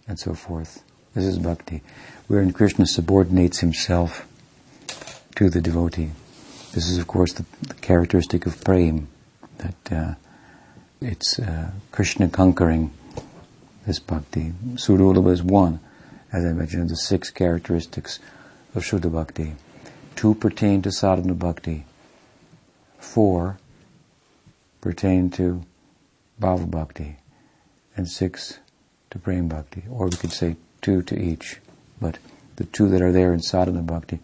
and 0.08 0.18
so 0.18 0.34
forth. 0.34 0.82
This 1.14 1.24
is 1.24 1.38
bhakti, 1.38 1.82
wherein 2.26 2.52
Krishna 2.52 2.86
subordinates 2.86 3.60
himself 3.60 4.26
to 5.36 5.48
the 5.48 5.60
devotee. 5.60 6.10
This 6.72 6.88
is, 6.88 6.98
of 6.98 7.06
course, 7.06 7.34
the, 7.34 7.44
the 7.60 7.74
characteristic 7.74 8.46
of 8.46 8.62
prem, 8.64 9.08
that 9.58 9.92
uh, 9.92 10.14
it's 11.00 11.38
uh, 11.38 11.70
Krishna 11.92 12.28
conquering 12.28 12.92
this 13.86 14.00
bhakti. 14.00 14.54
Sudurlabha 14.74 15.30
is 15.30 15.42
one, 15.42 15.78
as 16.32 16.44
I 16.44 16.52
mentioned, 16.52 16.82
of 16.82 16.88
the 16.88 16.96
six 16.96 17.30
characteristics 17.30 18.18
of 18.74 18.82
Shuddha 18.82 19.12
Bhakti. 19.12 19.54
Two 20.16 20.34
pertain 20.34 20.82
to 20.82 20.90
sadhana 20.90 21.34
bhakti 21.34 21.84
four 23.02 23.59
pertain 24.80 25.30
to 25.30 25.62
bhava 26.40 26.71
bhakti, 26.71 27.16
and 27.97 28.09
six 28.09 28.59
to 29.11 29.18
prem 29.18 29.49
bhakti, 29.49 29.85
or 29.90 30.06
we 30.06 30.16
could 30.16 30.32
say 30.32 30.56
two 30.80 31.02
to 31.02 31.18
each. 31.18 31.59
But 32.00 32.18
the 32.56 32.64
two 32.64 32.88
that 32.88 33.02
are 33.02 33.12
there 33.12 33.32
in 33.32 33.40
sadhana 33.40 33.82
bhakti 33.82 34.21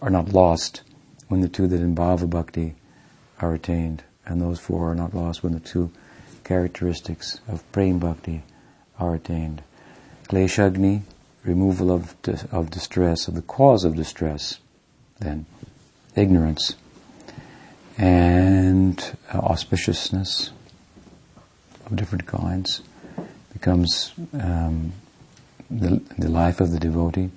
are 0.00 0.10
not 0.10 0.32
lost 0.32 0.82
when 1.28 1.40
the 1.40 1.48
two 1.48 1.66
that 1.66 1.80
in 1.80 1.94
bhava 1.94 2.28
bhakti 2.28 2.74
are 3.40 3.54
attained, 3.54 4.02
and 4.26 4.40
those 4.40 4.60
four 4.60 4.90
are 4.90 4.94
not 4.94 5.14
lost 5.14 5.42
when 5.42 5.52
the 5.52 5.60
two 5.60 5.90
characteristics 6.44 7.40
of 7.48 7.70
prem 7.72 7.98
bhakti 7.98 8.42
are 8.98 9.14
attained. 9.14 9.62
Kleshaghni, 10.28 11.02
removal 11.44 11.90
of, 11.90 12.14
of 12.52 12.70
distress, 12.70 13.26
of 13.26 13.34
the 13.34 13.42
cause 13.42 13.84
of 13.84 13.96
distress, 13.96 14.60
then 15.18 15.46
ignorance 16.14 16.76
and 18.00 18.96
auspiciousness 19.28 20.50
of 21.84 21.96
different 21.96 22.26
kinds 22.26 22.80
becomes 23.52 24.12
um, 24.32 24.92
the, 25.70 26.00
the 26.16 26.30
life 26.30 26.62
of 26.62 26.70
the 26.72 26.78
devotee. 26.78 27.28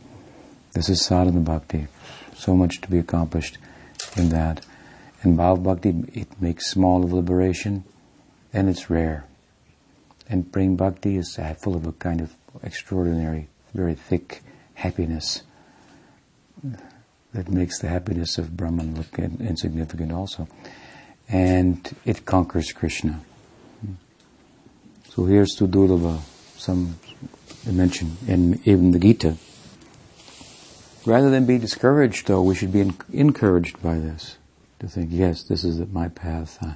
This 0.71 0.87
is 0.87 1.03
sadhana 1.03 1.41
bhakti. 1.41 1.87
So 2.33 2.55
much 2.55 2.79
to 2.79 2.89
be 2.89 2.97
accomplished 2.97 3.57
in 4.15 4.29
that. 4.29 4.65
In 5.21 5.35
Bhav 5.35 5.63
Bhakti, 5.63 5.89
it 6.13 6.41
makes 6.41 6.69
small 6.69 7.03
of 7.03 7.11
liberation, 7.11 7.83
and 8.53 8.69
it's 8.69 8.89
rare. 8.89 9.25
And 10.29 10.49
Prem 10.49 10.77
Bhakti 10.77 11.17
is 11.17 11.37
full 11.61 11.75
of 11.75 11.85
a 11.85 11.91
kind 11.91 12.21
of 12.21 12.33
extraordinary, 12.63 13.49
very 13.73 13.95
thick 13.95 14.41
happiness 14.75 15.43
that 17.33 17.49
makes 17.49 17.79
the 17.79 17.87
happiness 17.87 18.37
of 18.37 18.55
Brahman 18.55 18.95
look 18.95 19.17
insignificant 19.17 20.11
also. 20.11 20.47
And 21.29 21.95
it 22.05 22.25
conquers 22.25 22.71
Krishna. 22.71 23.21
So 25.09 25.25
here's 25.25 25.55
to 25.55 25.67
Durlava, 25.67 26.21
some 26.57 26.97
dimension 27.65 28.17
in 28.27 28.61
even 28.65 28.91
the 28.91 28.99
Gita. 28.99 29.37
Rather 31.05 31.29
than 31.29 31.45
be 31.45 31.57
discouraged, 31.57 32.27
though, 32.27 32.41
we 32.41 32.55
should 32.55 32.71
be 32.71 32.91
encouraged 33.11 33.81
by 33.81 33.99
this. 33.99 34.37
To 34.79 34.87
think, 34.87 35.09
yes, 35.11 35.43
this 35.43 35.63
is 35.63 35.79
my 35.91 36.07
path. 36.07 36.57
Uh, 36.61 36.73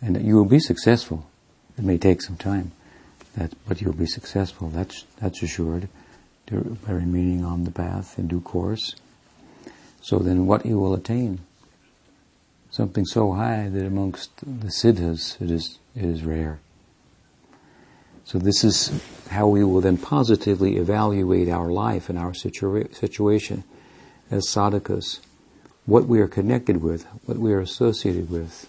and 0.00 0.20
you 0.24 0.36
will 0.36 0.44
be 0.44 0.58
successful. 0.58 1.26
It 1.78 1.84
may 1.84 1.98
take 1.98 2.22
some 2.22 2.36
time, 2.36 2.72
that, 3.36 3.52
but 3.66 3.80
you'll 3.80 3.92
be 3.92 4.06
successful. 4.06 4.68
That's, 4.68 5.04
that's 5.20 5.42
assured 5.42 5.88
by 6.50 6.92
remaining 6.92 7.44
on 7.44 7.64
the 7.64 7.70
path 7.70 8.18
in 8.18 8.28
due 8.28 8.40
course. 8.40 8.94
So 10.00 10.18
then 10.18 10.46
what 10.46 10.64
you 10.64 10.78
will 10.78 10.94
attain? 10.94 11.40
Something 12.70 13.04
so 13.06 13.32
high 13.32 13.68
that 13.68 13.86
amongst 13.86 14.30
the 14.38 14.70
siddhas 14.70 15.36
it 15.40 15.50
is, 15.50 15.78
it 15.94 16.04
is 16.04 16.24
rare. 16.24 16.58
So 18.24 18.38
this 18.38 18.64
is 18.64 18.92
how 19.30 19.46
we 19.46 19.64
will 19.64 19.80
then 19.80 19.98
positively 19.98 20.76
evaluate 20.76 21.48
our 21.48 21.70
life 21.70 22.08
and 22.08 22.18
our 22.18 22.32
situa- 22.32 22.94
situation 22.94 23.64
as 24.30 24.46
sadhakas. 24.46 25.20
What 25.86 26.06
we 26.06 26.20
are 26.20 26.26
connected 26.28 26.82
with, 26.82 27.04
what 27.24 27.38
we 27.38 27.52
are 27.52 27.60
associated 27.60 28.28
with, 28.30 28.68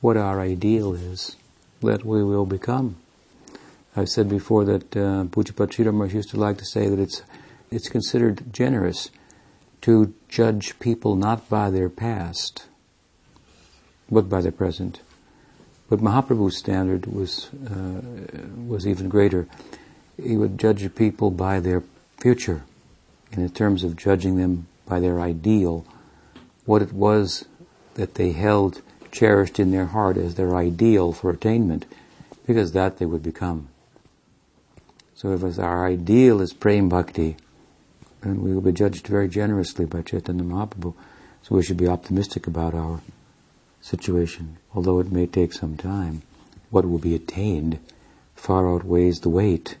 what 0.00 0.16
our 0.18 0.40
ideal 0.40 0.94
is, 0.94 1.36
that 1.80 2.04
we 2.04 2.22
will 2.22 2.44
become. 2.44 2.96
I've 3.96 4.08
said 4.10 4.28
before 4.28 4.64
that 4.66 4.96
uh, 4.96 5.24
Pujyapad 5.24 6.12
used 6.12 6.30
to 6.30 6.36
like 6.36 6.58
to 6.58 6.64
say 6.64 6.88
that 6.88 6.98
it's, 6.98 7.22
it's 7.70 7.88
considered 7.88 8.52
generous 8.52 9.10
to 9.82 10.14
judge 10.28 10.78
people 10.78 11.16
not 11.16 11.48
by 11.48 11.70
their 11.70 11.88
past, 11.88 12.66
but 14.10 14.28
by 14.28 14.40
their 14.40 14.52
present. 14.52 15.00
But 15.88 16.00
Mahaprabhu's 16.00 16.56
standard 16.56 17.06
was 17.06 17.48
uh, 17.70 18.02
was 18.66 18.86
even 18.86 19.08
greater. 19.08 19.46
He 20.22 20.36
would 20.36 20.58
judge 20.58 20.94
people 20.94 21.30
by 21.30 21.60
their 21.60 21.82
future, 22.18 22.64
in 23.32 23.48
terms 23.50 23.84
of 23.84 23.96
judging 23.96 24.36
them 24.36 24.66
by 24.86 25.00
their 25.00 25.20
ideal, 25.20 25.86
what 26.64 26.82
it 26.82 26.92
was 26.92 27.44
that 27.94 28.14
they 28.14 28.32
held 28.32 28.82
cherished 29.10 29.58
in 29.58 29.70
their 29.70 29.86
heart 29.86 30.16
as 30.16 30.34
their 30.34 30.56
ideal 30.56 31.12
for 31.12 31.30
attainment, 31.30 31.86
because 32.46 32.72
that 32.72 32.98
they 32.98 33.06
would 33.06 33.22
become. 33.22 33.68
So 35.14 35.32
if 35.32 35.58
our 35.58 35.86
ideal 35.86 36.40
is 36.40 36.52
prem 36.52 36.88
bhakti, 36.88 37.36
and 38.22 38.42
we 38.42 38.52
will 38.52 38.60
be 38.60 38.72
judged 38.72 39.06
very 39.06 39.28
generously 39.28 39.84
by 39.84 40.02
Chaitanya 40.02 40.44
Mahaprabhu. 40.44 40.94
So 41.42 41.54
we 41.54 41.62
should 41.62 41.76
be 41.76 41.88
optimistic 41.88 42.46
about 42.46 42.74
our 42.74 43.00
situation, 43.80 44.58
although 44.74 44.98
it 44.98 45.12
may 45.12 45.26
take 45.26 45.52
some 45.52 45.76
time. 45.76 46.22
What 46.70 46.88
will 46.88 46.98
be 46.98 47.14
attained 47.14 47.78
far 48.34 48.72
outweighs 48.72 49.20
the 49.20 49.28
wait. 49.28 49.76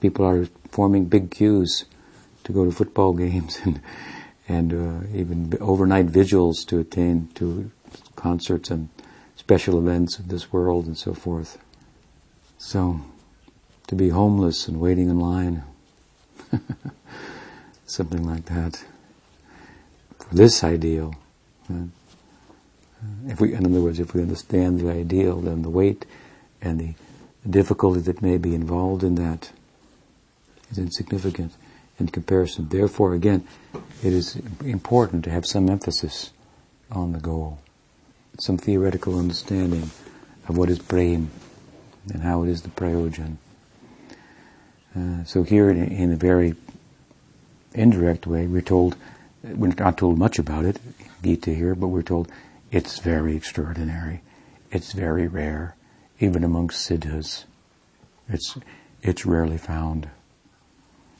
People 0.00 0.24
are 0.24 0.46
forming 0.70 1.06
big 1.06 1.30
queues 1.30 1.84
to 2.44 2.52
go 2.52 2.64
to 2.64 2.70
football 2.70 3.12
games 3.24 3.60
and 3.64 3.80
and 4.48 4.72
uh, 4.72 5.06
even 5.12 5.52
overnight 5.60 6.06
vigils 6.06 6.64
to 6.64 6.78
attain 6.78 7.28
to 7.34 7.68
concerts 8.14 8.70
and 8.70 8.88
special 9.34 9.76
events 9.76 10.20
of 10.20 10.28
this 10.28 10.52
world 10.52 10.86
and 10.86 10.96
so 10.96 11.12
forth. 11.12 11.58
So, 12.58 13.00
to 13.88 13.96
be 13.96 14.10
homeless 14.10 14.68
and 14.68 14.80
waiting 14.80 15.10
in 15.10 15.18
line. 15.18 15.64
something 17.86 18.26
like 18.26 18.46
that. 18.46 18.84
For 20.18 20.34
this 20.34 20.64
ideal, 20.64 21.14
uh, 21.70 21.84
if 23.26 23.40
we, 23.40 23.54
in 23.54 23.64
other 23.66 23.80
words, 23.80 24.00
if 24.00 24.14
we 24.14 24.22
understand 24.22 24.80
the 24.80 24.90
ideal, 24.90 25.40
then 25.40 25.62
the 25.62 25.70
weight 25.70 26.04
and 26.60 26.80
the 26.80 26.94
difficulty 27.48 28.00
that 28.00 28.22
may 28.22 28.38
be 28.38 28.54
involved 28.54 29.04
in 29.04 29.14
that 29.16 29.50
is 30.70 30.78
insignificant 30.78 31.52
in 31.98 32.08
comparison. 32.08 32.68
Therefore, 32.68 33.14
again, 33.14 33.46
it 34.02 34.12
is 34.12 34.36
important 34.64 35.24
to 35.24 35.30
have 35.30 35.46
some 35.46 35.70
emphasis 35.70 36.32
on 36.90 37.12
the 37.12 37.20
goal, 37.20 37.58
some 38.38 38.58
theoretical 38.58 39.18
understanding 39.18 39.90
of 40.48 40.56
what 40.56 40.70
is 40.70 40.78
prem 40.78 41.30
and 42.12 42.22
how 42.22 42.42
it 42.42 42.48
is 42.48 42.62
the 42.62 42.68
prayojan. 42.68 43.36
Uh, 44.94 45.24
so 45.24 45.42
here, 45.42 45.70
in, 45.70 45.82
in 45.82 46.12
a 46.12 46.16
very 46.16 46.54
indirect 47.76 48.26
way, 48.26 48.46
we're 48.46 48.62
told, 48.62 48.96
we're 49.42 49.72
not 49.78 49.98
told 49.98 50.18
much 50.18 50.38
about 50.38 50.64
it, 50.64 50.78
Gita 51.22 51.54
here, 51.54 51.74
but 51.74 51.88
we're 51.88 52.02
told 52.02 52.30
it's 52.70 52.98
very 52.98 53.36
extraordinary. 53.36 54.22
It's 54.72 54.92
very 54.92 55.28
rare, 55.28 55.76
even 56.18 56.42
amongst 56.42 56.88
siddhas. 56.88 57.44
It's, 58.28 58.58
it's 59.02 59.24
rarely 59.24 59.58
found. 59.58 60.08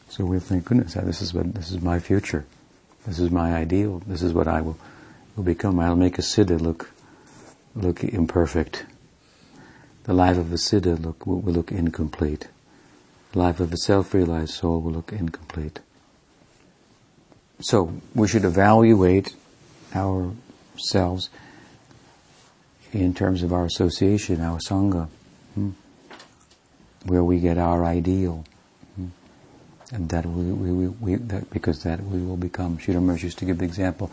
So 0.09 0.25
we 0.25 0.39
think, 0.39 0.65
goodness, 0.65 0.97
uh, 0.97 1.03
this 1.03 1.23
is 1.23 1.33
what, 1.35 1.55
this 1.55 1.71
is 1.71 1.81
my 1.81 1.99
future. 1.99 2.47
This 3.07 3.19
is 3.19 3.31
my 3.31 3.55
ideal. 3.55 4.03
This 4.07 4.23
is 4.23 4.33
what 4.33 4.49
I 4.49 4.61
will, 4.61 4.79
will 5.37 5.45
become. 5.45 5.79
I'll 5.79 5.97
make 5.97 6.19
a 6.19 6.23
siddha 6.23 6.61
look, 6.61 6.91
look 7.75 8.03
imperfect. 8.03 8.87
The 10.05 10.15
life 10.15 10.37
of 10.37 10.53
a 10.53 10.57
siddha 10.57 11.01
look, 11.03 11.27
will, 11.27 11.41
will 11.41 11.53
look 11.53 11.71
incomplete. 11.71 12.49
The 13.33 13.39
life 13.39 13.61
of 13.61 13.73
a 13.73 13.77
self-realized 13.77 14.55
soul 14.55 14.81
will 14.81 14.93
look 14.93 15.13
incomplete. 15.13 15.81
So 17.61 18.01
we 18.15 18.29
should 18.29 18.45
evaluate 18.45 19.35
ourselves 19.95 21.31
in 22.93 23.15
terms 23.15 23.43
of 23.43 23.53
our 23.53 23.65
association, 23.65 24.41
our 24.41 24.59
sangha, 24.59 25.09
hmm, 25.55 25.71
where 27.07 27.25
we 27.25 27.41
get 27.41 27.57
our 27.57 27.85
ideal, 27.85 28.45
hmm, 28.95 29.09
and 29.93 30.09
that 30.11 30.27
we, 30.27 30.53
we, 30.53 30.89
we 30.89 31.15
that 31.15 31.51
because 31.51 31.83
that 31.83 32.03
we 32.03 32.23
will 32.23 32.37
become. 32.37 32.79
Sridhar 32.79 33.23
used 33.23 33.39
to 33.39 33.45
give 33.45 33.59
the 33.59 33.65
example: 33.65 34.11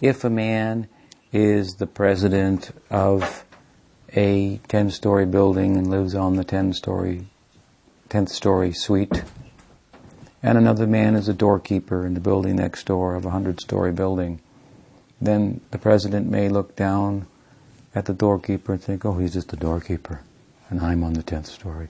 if 0.00 0.24
a 0.24 0.30
man 0.30 0.88
is 1.32 1.76
the 1.76 1.86
president 1.86 2.70
of 2.90 3.44
a 4.14 4.60
ten-story 4.68 5.24
building 5.24 5.76
and 5.76 5.88
lives 5.88 6.14
on 6.14 6.36
the 6.36 6.44
ten-story, 6.44 7.26
tenth-story 8.10 8.72
suite 8.72 9.24
and 10.42 10.58
another 10.58 10.86
man 10.86 11.14
is 11.14 11.28
a 11.28 11.34
doorkeeper 11.34 12.04
in 12.04 12.14
the 12.14 12.20
building 12.20 12.56
next 12.56 12.84
door 12.86 13.14
of 13.14 13.24
a 13.24 13.30
hundred 13.30 13.60
story 13.60 13.92
building, 13.92 14.40
then 15.20 15.60
the 15.70 15.78
president 15.78 16.28
may 16.28 16.48
look 16.48 16.74
down 16.74 17.26
at 17.94 18.06
the 18.06 18.12
doorkeeper 18.12 18.72
and 18.72 18.82
think, 18.82 19.04
oh, 19.04 19.18
he's 19.18 19.34
just 19.34 19.52
a 19.52 19.56
doorkeeper, 19.56 20.20
and 20.68 20.80
I'm 20.80 21.04
on 21.04 21.12
the 21.12 21.22
tenth 21.22 21.46
story. 21.46 21.88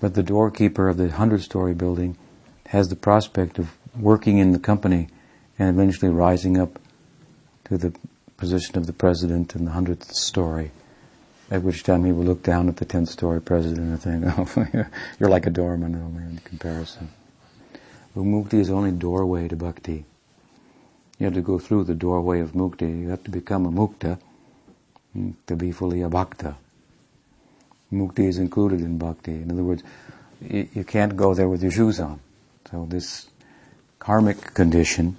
But 0.00 0.14
the 0.14 0.22
doorkeeper 0.22 0.88
of 0.88 0.96
the 0.96 1.10
hundred 1.10 1.42
story 1.42 1.74
building 1.74 2.16
has 2.66 2.88
the 2.88 2.96
prospect 2.96 3.58
of 3.58 3.70
working 3.98 4.38
in 4.38 4.52
the 4.52 4.58
company 4.58 5.08
and 5.58 5.68
eventually 5.68 6.12
rising 6.12 6.58
up 6.58 6.78
to 7.64 7.78
the 7.78 7.92
position 8.36 8.78
of 8.78 8.86
the 8.86 8.92
president 8.92 9.56
in 9.56 9.64
the 9.64 9.72
hundredth 9.72 10.14
story. 10.14 10.70
At 11.50 11.62
which 11.62 11.82
time 11.82 12.04
he 12.04 12.12
will 12.12 12.24
look 12.24 12.42
down 12.42 12.68
at 12.68 12.76
the 12.76 12.84
tenth 12.84 13.08
story 13.08 13.40
president 13.40 13.78
and 13.88 14.00
think, 14.00 14.24
oh, 14.74 14.84
you're 15.18 15.30
like 15.30 15.46
a 15.46 15.50
doorman 15.50 15.94
in 15.94 16.40
comparison. 16.44 17.08
Mukti 18.16 18.54
is 18.54 18.70
only 18.70 18.90
doorway 18.90 19.48
to 19.48 19.56
bhakti. 19.56 20.04
You 21.18 21.24
have 21.24 21.34
to 21.34 21.40
go 21.40 21.58
through 21.58 21.84
the 21.84 21.94
doorway 21.94 22.40
of 22.40 22.52
mukti. 22.52 23.02
You 23.02 23.08
have 23.10 23.24
to 23.24 23.30
become 23.30 23.66
a 23.66 23.70
mukta 23.70 24.18
hmm, 25.12 25.30
to 25.46 25.56
be 25.56 25.72
fully 25.72 26.02
a 26.02 26.08
bhakta. 26.08 26.56
Mukti 27.92 28.26
is 28.28 28.38
included 28.38 28.80
in 28.80 28.98
bhakti. 28.98 29.32
In 29.32 29.50
other 29.50 29.62
words, 29.62 29.82
you 30.40 30.84
can't 30.84 31.16
go 31.16 31.34
there 31.34 31.48
with 31.48 31.62
your 31.62 31.72
shoes 31.72 31.98
on. 32.00 32.20
So 32.70 32.86
this 32.88 33.28
karmic 33.98 34.54
condition 34.54 35.16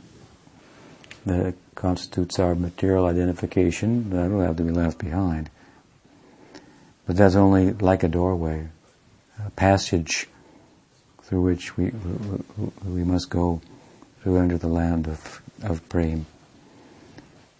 that 1.25 1.55
constitutes 1.75 2.39
our 2.39 2.55
material 2.55 3.05
identification, 3.05 4.09
that 4.11 4.29
will 4.29 4.41
have 4.41 4.57
to 4.57 4.63
be 4.63 4.71
left 4.71 4.97
behind. 4.97 5.49
But 7.05 7.17
that's 7.17 7.35
only 7.35 7.73
like 7.73 8.03
a 8.03 8.07
doorway, 8.07 8.69
a 9.45 9.49
passage 9.51 10.27
through 11.29 11.41
which 11.41 11.77
we, 11.77 11.91
we 12.83 13.03
must 13.03 13.29
go 13.29 13.61
to 14.23 14.35
enter 14.35 14.57
the 14.57 14.67
land 14.67 15.07
of, 15.07 15.43
of 15.61 15.87
Prem. 15.87 16.25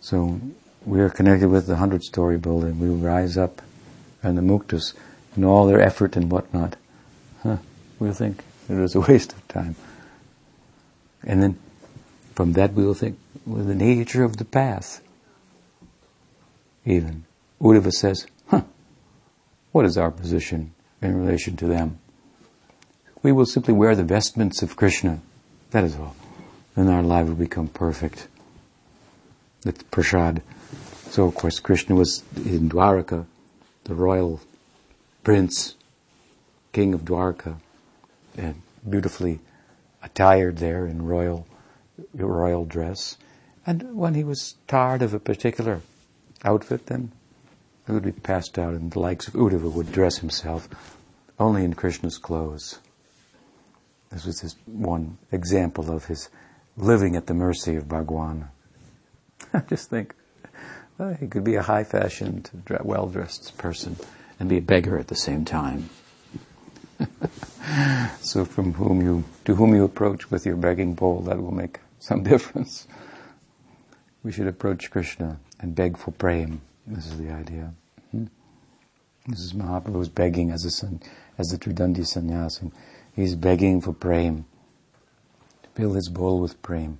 So 0.01 0.41
we 0.83 0.99
are 1.01 1.09
connected 1.09 1.49
with 1.49 1.67
the 1.67 1.75
hundred 1.75 2.03
story 2.03 2.39
building. 2.39 2.79
We 2.79 2.89
rise 2.89 3.37
up 3.37 3.61
and 4.23 4.35
the 4.35 4.41
muktas 4.41 4.95
and 5.35 5.45
all 5.45 5.67
their 5.67 5.79
effort 5.79 6.15
and 6.15 6.31
whatnot. 6.31 6.77
Huh, 7.43 7.57
we'll 7.99 8.13
think 8.13 8.43
it 8.67 8.73
was 8.73 8.95
a 8.95 9.01
waste 9.01 9.33
of 9.33 9.47
time. 9.47 9.75
And 11.23 11.43
then 11.43 11.59
from 12.33 12.53
that 12.53 12.73
we 12.73 12.83
will 12.83 12.95
think, 12.95 13.19
with 13.45 13.67
the 13.67 13.75
nature 13.75 14.23
of 14.23 14.37
the 14.37 14.45
path. 14.45 14.99
Even. 16.85 17.25
Uddhava 17.61 17.91
says, 17.91 18.25
huh, 18.47 18.63
what 19.73 19.85
is 19.85 19.95
our 19.95 20.09
position 20.09 20.73
in 21.03 21.15
relation 21.15 21.55
to 21.57 21.67
them? 21.67 21.99
We 23.21 23.31
will 23.31 23.45
simply 23.45 23.73
wear 23.73 23.95
the 23.95 24.03
vestments 24.03 24.61
of 24.61 24.75
Krishna. 24.75 25.19
That 25.71 25.83
is 25.83 25.95
all. 25.95 26.15
Then 26.75 26.87
our 26.87 27.03
life 27.03 27.27
will 27.27 27.35
become 27.35 27.67
perfect. 27.67 28.27
It's 29.65 29.83
prasad. 29.83 30.41
So 31.09 31.25
of 31.25 31.35
course 31.35 31.59
Krishna 31.59 31.95
was 31.95 32.23
in 32.35 32.69
Dwaraka, 32.69 33.25
the 33.83 33.95
royal 33.95 34.39
prince, 35.23 35.75
king 36.71 36.93
of 36.93 37.01
Dwarka, 37.01 37.57
and 38.37 38.61
beautifully 38.87 39.39
attired 40.01 40.57
there 40.57 40.85
in 40.85 41.05
royal 41.05 41.45
royal 42.13 42.63
dress. 42.63 43.17
And 43.65 43.95
when 43.95 44.13
he 44.13 44.23
was 44.23 44.55
tired 44.67 45.01
of 45.01 45.13
a 45.13 45.19
particular 45.19 45.81
outfit, 46.45 46.85
then 46.85 47.11
he 47.85 47.91
would 47.91 48.03
be 48.03 48.13
passed 48.13 48.57
out, 48.57 48.73
and 48.73 48.91
the 48.91 48.99
likes 48.99 49.27
of 49.27 49.33
Uddhava 49.33 49.69
would 49.69 49.91
dress 49.91 50.19
himself 50.19 50.69
only 51.37 51.65
in 51.65 51.73
Krishna's 51.73 52.17
clothes. 52.17 52.79
This 54.11 54.25
was 54.25 54.41
just 54.41 54.57
one 54.65 55.17
example 55.31 55.91
of 55.91 56.05
his 56.05 56.29
living 56.77 57.15
at 57.15 57.27
the 57.27 57.33
mercy 57.33 57.75
of 57.75 57.87
Bhagwan. 57.87 58.49
I 59.53 59.59
just 59.59 59.89
think 59.89 60.15
well, 60.99 61.13
he 61.13 61.27
could 61.27 61.45
be 61.45 61.55
a 61.55 61.61
high-fashioned, 61.61 62.49
well-dressed 62.81 63.57
person 63.57 63.95
and 64.37 64.49
be 64.49 64.57
a 64.57 64.61
beggar 64.61 64.99
at 64.99 65.07
the 65.07 65.15
same 65.15 65.45
time. 65.45 65.89
so, 68.19 68.43
from 68.43 68.73
whom 68.73 69.01
you 69.01 69.23
to 69.45 69.55
whom 69.55 69.73
you 69.73 69.85
approach 69.85 70.29
with 70.29 70.45
your 70.45 70.57
begging 70.57 70.93
bowl, 70.95 71.21
that 71.21 71.41
will 71.41 71.53
make 71.53 71.79
some 71.99 72.23
difference. 72.33 72.85
We 74.23 74.33
should 74.33 74.47
approach 74.47 74.91
Krishna 74.91 75.39
and 75.61 75.73
beg 75.73 75.97
for 75.97 76.11
prem. 76.11 76.61
This 76.85 77.07
is 77.07 77.17
the 77.17 77.31
idea. 77.31 77.73
Hmm? 78.11 78.25
This 79.25 79.39
is 79.39 79.53
Mahaprabhu's 79.53 80.09
begging 80.09 80.51
as 80.51 80.65
a 80.65 80.71
son, 80.71 81.01
as 81.37 81.47
the 81.47 81.57
Tridandi 81.57 82.05
sannyasi. 82.05 82.71
He's 83.15 83.35
begging 83.35 83.81
for 83.81 83.93
prem. 83.93 84.45
Fill 85.75 85.93
his 85.93 86.09
bowl 86.09 86.39
with 86.39 86.61
prem 86.61 86.99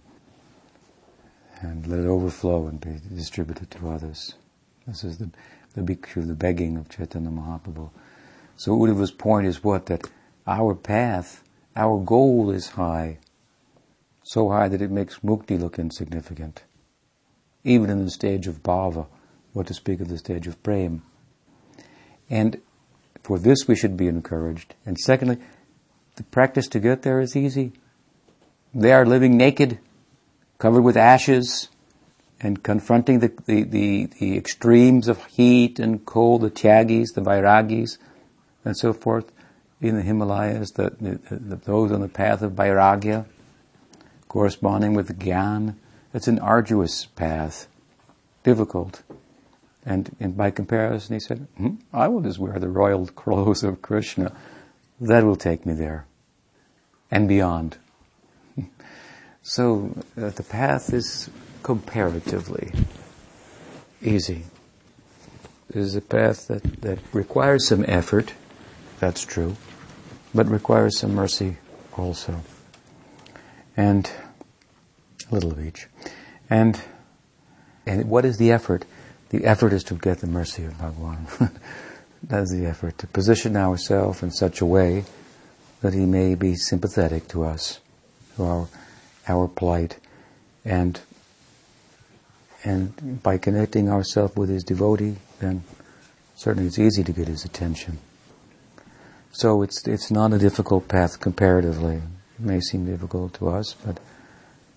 and 1.62 1.86
let 1.88 2.00
it 2.00 2.06
overflow 2.06 2.67
and 2.67 2.80
be 2.80 3.00
distributed 3.13 3.69
to 3.72 3.89
others. 3.89 4.36
This 4.88 5.04
is 5.04 5.17
the, 5.17 5.30
the 5.74 5.82
bhikkhu, 5.82 6.28
the 6.28 6.34
begging 6.34 6.78
of 6.78 6.89
Chaitanya 6.89 7.30
Mahaprabhu. 7.30 7.89
So 8.56 8.72
Uddhava's 8.72 9.12
point 9.12 9.48
is 9.48 9.63
what? 9.63 9.88
That 9.88 10.10
our 10.48 10.76
path, 10.76 11.43
our 11.76 12.00
goal 12.00 12.50
is 12.52 12.69
high. 12.69 13.19
So 14.24 14.50
high 14.50 14.67
that 14.69 14.82
it 14.82 14.91
makes 14.91 15.19
mukti 15.19 15.60
look 15.60 15.80
insignificant. 15.80 16.63
Even 17.63 17.89
in 17.89 18.06
the 18.06 18.12
stage 18.12 18.48
of 18.48 18.63
bhava, 18.63 19.08
what 19.54 19.67
to 19.67 19.74
speak 19.74 20.00
of 20.00 20.08
the 20.08 20.17
stage 20.17 20.48
of 20.48 20.62
prem. 20.63 21.02
And 22.30 22.62
for 23.22 23.38
this 23.38 23.67
we 23.67 23.76
should 23.76 23.98
be 23.98 24.08
encouraged. 24.08 24.76
And 24.86 24.98
secondly, 24.98 25.38
the 26.20 26.24
practice 26.24 26.68
to 26.68 26.82
get 26.82 27.04
there 27.04 27.22
is 27.22 27.34
easy. 27.34 27.72
They 28.74 28.92
are 28.92 29.06
living 29.06 29.38
naked 29.38 29.80
covered 30.58 30.82
with 30.82 30.98
ashes 30.98 31.70
and 32.42 32.62
confronting 32.62 33.20
the, 33.20 33.32
the, 33.46 33.64
the, 33.64 34.06
the, 34.20 34.38
extremes 34.38 35.08
of 35.08 35.26
heat 35.28 35.80
and 35.80 36.06
cold, 36.06 36.42
the 36.42 36.52
tyagis, 36.52 37.14
the 37.16 37.22
vairagis, 37.22 37.98
and 38.66 38.76
so 38.76 38.92
forth 38.92 39.32
in 39.80 39.96
the 39.96 40.02
Himalayas, 40.02 40.72
the, 40.72 40.90
the, 41.00 41.56
those 41.56 41.90
on 41.94 42.02
the 42.02 42.10
path 42.10 42.42
of 42.42 42.52
vairagya, 42.52 43.26
corresponding 44.28 44.94
with 44.94 45.18
gyan. 45.20 45.76
It's 46.14 46.28
an 46.28 46.40
arduous 46.40 47.06
path, 47.06 47.68
difficult. 48.44 49.04
And, 49.86 50.14
and 50.20 50.36
by 50.36 50.52
comparison, 50.52 51.16
he 51.16 51.22
said, 51.22 51.48
hmm, 51.56 51.76
I 51.94 52.10
will 52.10 52.20
just 52.20 52.40
wear 52.40 52.60
the 52.60 52.68
royal 52.68 53.08
clothes 53.22 53.64
of 53.64 53.82
Krishna. 53.82 54.36
That 55.00 55.24
will 55.24 55.38
take 55.38 55.66
me 55.66 55.74
there 55.74 56.06
and 57.12 57.28
beyond. 57.28 57.78
So 59.41 59.95
uh, 60.15 60.30
the 60.30 60.43
path 60.43 60.93
is 60.93 61.28
comparatively 61.63 62.72
easy. 64.00 64.43
It 65.69 65.76
is 65.76 65.95
a 65.95 66.02
path 66.02 66.48
that, 66.50 66.82
that 66.82 67.00
requires 67.13 67.67
some 67.67 67.84
effort, 67.88 68.34
that's 69.00 69.26
true, 69.26 69.56
but 70.36 70.48
requires 70.48 71.00
some 71.00 71.15
mercy 71.15 71.58
also. 71.98 72.41
And 73.76 74.12
a 75.32 75.34
little 75.34 75.52
of 75.52 75.65
each. 75.65 75.88
And 76.50 76.80
and 77.86 78.10
what 78.10 78.26
is 78.26 78.38
the 78.38 78.52
effort? 78.52 78.86
The 79.30 79.45
effort 79.45 79.74
is 79.74 79.84
to 79.86 79.95
get 79.95 80.19
the 80.19 80.28
mercy 80.28 80.65
of 80.65 80.78
Bhagwan. 80.78 81.28
that 82.24 82.43
is 82.43 82.52
the 82.52 82.65
effort, 82.65 82.98
to 83.00 83.08
position 83.08 83.56
ourselves 83.56 84.22
in 84.22 84.32
such 84.32 84.62
a 84.62 84.65
way 84.65 85.06
that 85.82 85.94
he 85.94 86.06
may 86.06 86.36
be 86.36 86.56
sympathetic 86.56 87.28
to 87.30 87.44
us, 87.44 87.80
to 88.36 88.44
our 88.44 88.68
our 89.28 89.48
plight, 89.48 89.98
and 90.65 91.00
and 92.63 93.22
by 93.24 93.38
connecting 93.38 93.89
ourselves 93.89 94.36
with 94.36 94.50
his 94.50 94.63
devotee, 94.63 95.15
then 95.39 95.63
certainly 96.36 96.68
it's 96.68 96.80
easy 96.80 97.04
to 97.04 97.13
get 97.13 97.28
his 97.28 97.46
attention. 97.46 98.00
So 99.32 99.62
it's 99.62 99.88
it's 99.88 100.12
not 100.12 100.34
a 100.34 100.38
difficult 100.38 100.88
path 100.88 101.20
comparatively. 101.20 101.96
It 101.96 102.46
may 102.46 102.60
seem 102.60 102.86
difficult 102.86 103.34
to 103.36 103.50
us, 103.50 103.76
but 103.86 104.00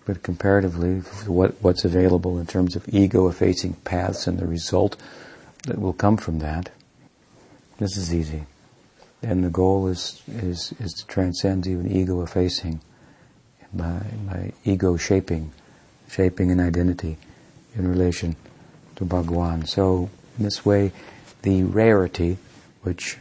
but 0.05 0.23
comparatively, 0.23 0.99
what 1.27 1.55
what's 1.63 1.85
available 1.85 2.39
in 2.39 2.47
terms 2.47 2.77
of 2.77 2.89
ego-effacing 2.89 3.75
paths 3.85 4.27
and 4.27 4.39
the 4.39 4.47
result 4.47 4.97
that 5.65 5.79
will 5.79 5.93
come 5.93 6.17
from 6.17 6.41
that, 6.41 6.71
this 7.79 7.97
is 7.97 8.13
easy. 8.15 8.45
And 9.23 9.45
the 9.45 9.51
goal 9.51 9.87
is 9.87 10.23
is 10.27 10.73
is 10.81 10.93
to 10.95 11.07
transcend 11.07 11.67
even 11.67 11.91
ego-effacing 11.91 12.81
by, 13.73 14.03
by 14.27 14.53
ego 14.65 14.97
shaping, 14.97 15.53
shaping 16.11 16.51
an 16.51 16.61
identity 16.61 17.17
in 17.75 17.89
relation 17.89 18.37
to 18.97 19.05
Bhagwan. 19.05 19.67
So, 19.67 20.11
in 20.39 20.45
this 20.45 20.65
way, 20.65 20.93
the 21.43 21.63
rarity, 21.63 22.39
which 22.83 23.19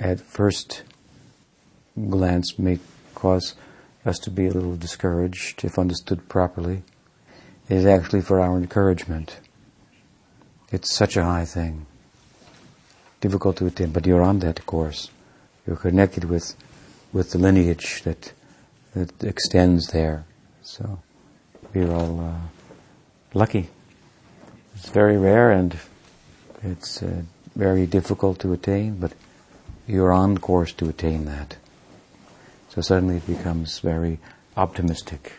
at 0.00 0.20
first 0.20 0.82
glance 2.08 2.58
may 2.58 2.78
cause 3.14 3.54
us 4.04 4.18
to 4.20 4.30
be 4.30 4.46
a 4.46 4.52
little 4.52 4.76
discouraged 4.76 5.64
if 5.64 5.78
understood 5.78 6.28
properly, 6.28 6.82
is 7.68 7.86
actually 7.86 8.22
for 8.22 8.40
our 8.40 8.56
encouragement. 8.56 9.38
It's 10.70 10.92
such 10.92 11.16
a 11.16 11.24
high 11.24 11.44
thing. 11.44 11.86
Difficult 13.20 13.56
to 13.58 13.66
attain, 13.66 13.90
but 13.90 14.06
you're 14.06 14.22
on 14.22 14.40
that 14.40 14.66
course. 14.66 15.10
You're 15.66 15.76
connected 15.76 16.24
with, 16.24 16.54
with 17.12 17.30
the 17.30 17.38
lineage 17.38 18.02
that 18.02 18.32
that 18.94 19.24
extends 19.24 19.88
there. 19.88 20.24
So 20.62 21.00
we're 21.74 21.90
all 21.90 22.20
uh, 22.20 22.34
lucky. 23.34 23.70
It's 24.74 24.88
very 24.88 25.16
rare 25.16 25.50
and 25.50 25.76
it's 26.62 27.02
uh, 27.02 27.22
very 27.56 27.86
difficult 27.86 28.38
to 28.40 28.52
attain, 28.52 28.96
but 28.96 29.12
you're 29.86 30.12
on 30.12 30.38
course 30.38 30.72
to 30.74 30.88
attain 30.88 31.24
that. 31.26 31.56
So 32.68 32.80
suddenly 32.80 33.16
it 33.16 33.26
becomes 33.26 33.80
very 33.80 34.18
optimistic. 34.56 35.32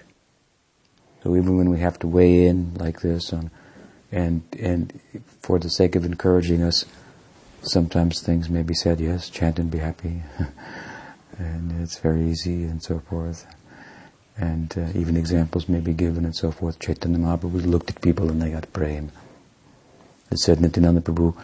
So 1.24 1.36
even 1.36 1.58
when 1.58 1.70
we 1.70 1.80
have 1.80 1.98
to 2.00 2.08
weigh 2.08 2.46
in 2.46 2.74
like 2.76 3.02
this 3.02 3.32
on, 3.34 3.50
and, 4.12 4.44
and 4.60 5.00
for 5.42 5.58
the 5.58 5.70
sake 5.70 5.96
of 5.96 6.06
encouraging 6.06 6.62
us, 6.62 6.86
sometimes 7.64 8.22
things 8.22 8.50
may 8.50 8.64
be 8.64 8.74
said, 8.74 9.00
yes, 9.00 9.30
chant 9.30 9.60
and 9.60 9.72
be 9.72 9.80
happy. 9.80 10.22
and 11.38 11.82
it's 11.82 12.00
very 12.00 12.24
easy 12.24 12.64
and 12.64 12.82
so 12.82 13.00
forth. 13.00 13.46
And 14.38 14.74
uh, 14.78 14.98
even 14.98 15.16
examples 15.16 15.70
may 15.70 15.80
be 15.80 15.94
given 15.94 16.26
and 16.26 16.36
so 16.36 16.52
forth. 16.52 16.80
Chaitanya 16.80 17.20
Mahaprabhu 17.20 17.66
looked 17.66 17.90
at 17.90 18.02
people 18.02 18.30
and 18.30 18.42
they 18.42 18.52
got 18.52 18.72
prem. 18.74 19.12
It 20.32 20.40
said 20.40 20.60
Nityananda 20.60 21.02
Prabhu, 21.02 21.36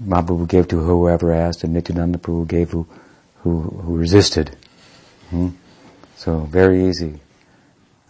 Mahaprabhu 0.00 0.48
gave 0.48 0.68
to 0.68 0.80
whoever 0.80 1.32
asked 1.32 1.64
and 1.64 1.74
Nityananda 1.74 2.18
Prabhu 2.18 2.46
gave 2.46 2.70
who, 2.70 2.86
who, 3.38 3.60
who 3.60 3.96
resisted. 3.96 4.56
Hmm? 5.30 5.48
So 6.16 6.40
very 6.40 6.86
easy. 6.86 7.20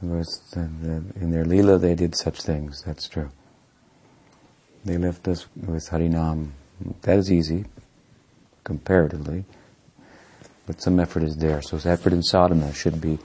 In 0.02 1.30
their 1.30 1.44
lila 1.44 1.78
they 1.78 1.94
did 1.94 2.14
such 2.14 2.42
things, 2.42 2.82
that's 2.82 3.08
true. 3.08 3.30
They 4.84 4.98
left 4.98 5.28
us 5.28 5.46
with 5.56 5.88
Harinam. 5.90 6.50
That 7.02 7.18
is 7.18 7.30
easy, 7.30 7.66
comparatively 8.64 9.44
but 10.66 10.80
some 10.80 11.00
effort 11.00 11.22
is 11.22 11.36
there. 11.36 11.62
So 11.62 11.76
effort 11.88 12.12
in 12.12 12.22
sadhana 12.22 12.72
should 12.72 13.00
be, 13.00 13.18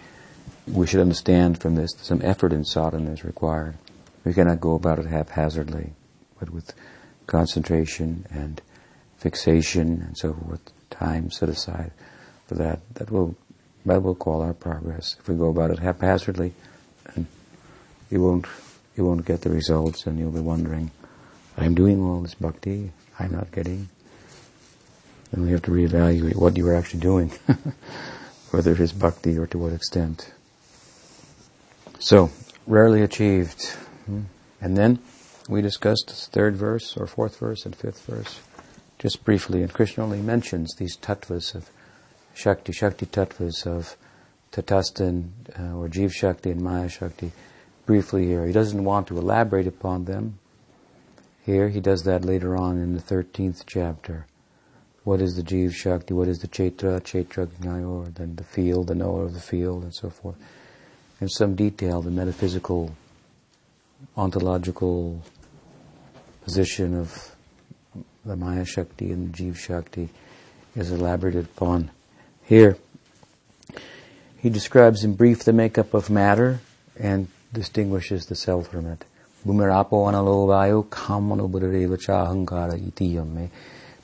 we 0.68 0.88
should 0.88 1.00
understand 1.00 1.62
from 1.62 1.76
this, 1.76 1.92
some 2.02 2.22
effort 2.24 2.52
in 2.52 2.66
sadhana 2.66 3.12
is 3.12 3.24
required. 3.24 3.76
We 4.24 4.34
cannot 4.34 4.60
go 4.60 4.76
about 4.76 5.00
it 5.00 5.06
haphazardly, 5.06 5.94
but 6.40 6.50
with 6.50 6.74
concentration 7.28 8.26
and 8.32 8.62
fixation 9.18 10.02
and 10.02 10.18
so 10.18 10.34
forth, 10.34 10.62
time 10.90 11.32
set 11.32 11.50
aside 11.50 11.92
for 12.48 12.56
that. 12.56 12.82
That 12.96 13.12
will, 13.12 13.36
that 13.86 14.02
will 14.02 14.16
call 14.16 14.42
our 14.42 14.54
progress. 14.54 15.16
If 15.20 15.30
we 15.30 15.36
go 15.36 15.50
about 15.50 15.72
it 15.72 15.80
haphazardly, 15.80 16.54
it 18.10 18.18
won't, 18.18 18.48
you 18.96 19.06
won't 19.06 19.26
get 19.26 19.42
the 19.42 19.50
results 19.50 20.06
and 20.06 20.18
you'll 20.20 20.32
be 20.32 20.40
wondering, 20.40 20.92
I'm 21.58 21.76
doing 21.76 22.02
all 22.02 22.22
this 22.22 22.36
bhakti, 22.36 22.92
I'm 23.20 23.32
not 23.32 23.52
getting. 23.52 23.90
then 25.32 25.44
we 25.44 25.52
have 25.52 25.62
to 25.64 25.72
reevaluate 25.72 26.36
what 26.36 26.58
you 26.58 26.68
are 26.68 26.76
actually 26.76 27.00
doing, 27.00 27.30
whether 28.52 28.72
it 28.72 28.80
is 28.80 28.94
bhakti 28.94 29.38
or 29.38 29.48
to 29.48 29.58
what 29.58 29.74
extent. 29.74 30.32
So, 32.00 32.30
rarely 32.66 33.02
achieved. 33.02 33.66
Hmm? 34.06 34.24
And 34.62 34.78
then 34.78 35.00
we 35.50 35.62
discussed 35.62 36.10
third 36.32 36.56
verse 36.56 36.96
or 36.98 37.08
fourth 37.08 37.40
verse 37.40 37.66
and 37.66 37.76
fifth 37.76 38.06
verse, 38.06 38.40
just 39.00 39.24
briefly. 39.24 39.62
And 39.62 39.74
Krishna 39.74 40.04
only 40.04 40.22
mentions 40.22 40.76
these 40.76 40.98
tattvas 40.98 41.56
of 41.56 41.70
Shakti, 42.34 42.72
Shakti 42.72 43.06
tattvas 43.08 43.66
of 43.66 43.98
Tatastha 44.52 45.28
uh, 45.60 45.76
or 45.76 45.88
Jiv 45.88 46.12
Shakti 46.12 46.52
and 46.52 46.62
Maya 46.62 46.90
Shakti 46.90 47.32
briefly 47.86 48.26
here. 48.26 48.46
He 48.46 48.54
doesn't 48.54 48.84
want 48.84 49.08
to 49.08 49.18
elaborate 49.18 49.68
upon 49.68 50.06
them 50.06 50.40
here. 51.48 51.70
He 51.70 51.80
does 51.80 52.04
that 52.04 52.24
later 52.24 52.56
on 52.56 52.78
in 52.78 52.94
the 52.94 53.02
13th 53.02 53.64
chapter. 53.66 54.28
What 55.04 55.22
is 55.22 55.36
the 55.38 55.42
Jiv 55.42 55.74
Shakti? 55.74 56.14
What 56.14 56.28
is 56.28 56.40
the 56.40 56.48
Chaitra, 56.48 57.00
Chaitra 57.02 57.48
Gnayor, 57.48 58.14
then 58.14 58.36
the 58.36 58.44
field, 58.44 58.88
the 58.88 58.96
knower 58.96 59.24
of 59.24 59.34
the 59.34 59.40
field, 59.40 59.84
and 59.84 59.96
so 59.96 60.10
forth. 60.10 60.36
In 61.22 61.30
some 61.30 61.56
detail, 61.56 62.02
the 62.02 62.12
metaphysical, 62.12 62.94
ontological 64.18 65.24
position 66.44 66.94
of 66.94 67.36
the 68.26 68.36
Maya 68.36 68.66
Shakti 68.66 69.12
and 69.12 69.34
the 69.34 69.44
Jiv 69.44 69.56
Shakti 69.56 70.10
is 70.76 70.92
elaborated 70.92 71.46
upon 71.46 71.90
here, 72.44 72.78
he 74.38 74.50
describes 74.50 75.04
in 75.04 75.16
brief 75.16 75.44
the 75.44 75.54
makeup 75.54 75.94
of 75.94 76.10
matter 76.10 76.60
and 77.00 77.28
distinguishes 77.54 78.28
the 78.28 78.36
self 78.36 78.68
from 78.68 78.86
it. 78.86 79.06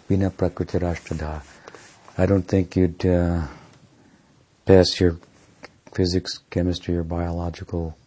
Bhinna 0.09 0.31
prakritirashtradha. 0.31 1.41
I 2.17 2.25
don't 2.25 2.47
think 2.47 2.75
you'd 2.75 3.05
uh, 3.05 3.47
pass 4.65 4.99
your 4.99 5.17
physics, 5.93 6.39
chemistry, 6.49 6.95
or 6.95 7.03
biological 7.03 7.97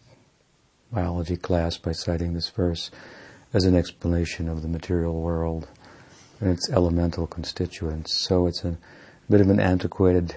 biology 0.91 1.37
class 1.37 1.77
by 1.77 1.91
citing 1.91 2.33
this 2.33 2.49
verse 2.49 2.89
as 3.53 3.65
an 3.65 3.75
explanation 3.75 4.47
of 4.47 4.61
the 4.61 4.67
material 4.67 5.21
world 5.21 5.67
and 6.39 6.49
its 6.49 6.69
elemental 6.71 7.27
constituents. 7.27 8.17
So 8.17 8.47
it's 8.47 8.63
a 8.63 8.77
bit 9.29 9.41
of 9.41 9.49
an 9.49 9.59
antiquated 9.59 10.35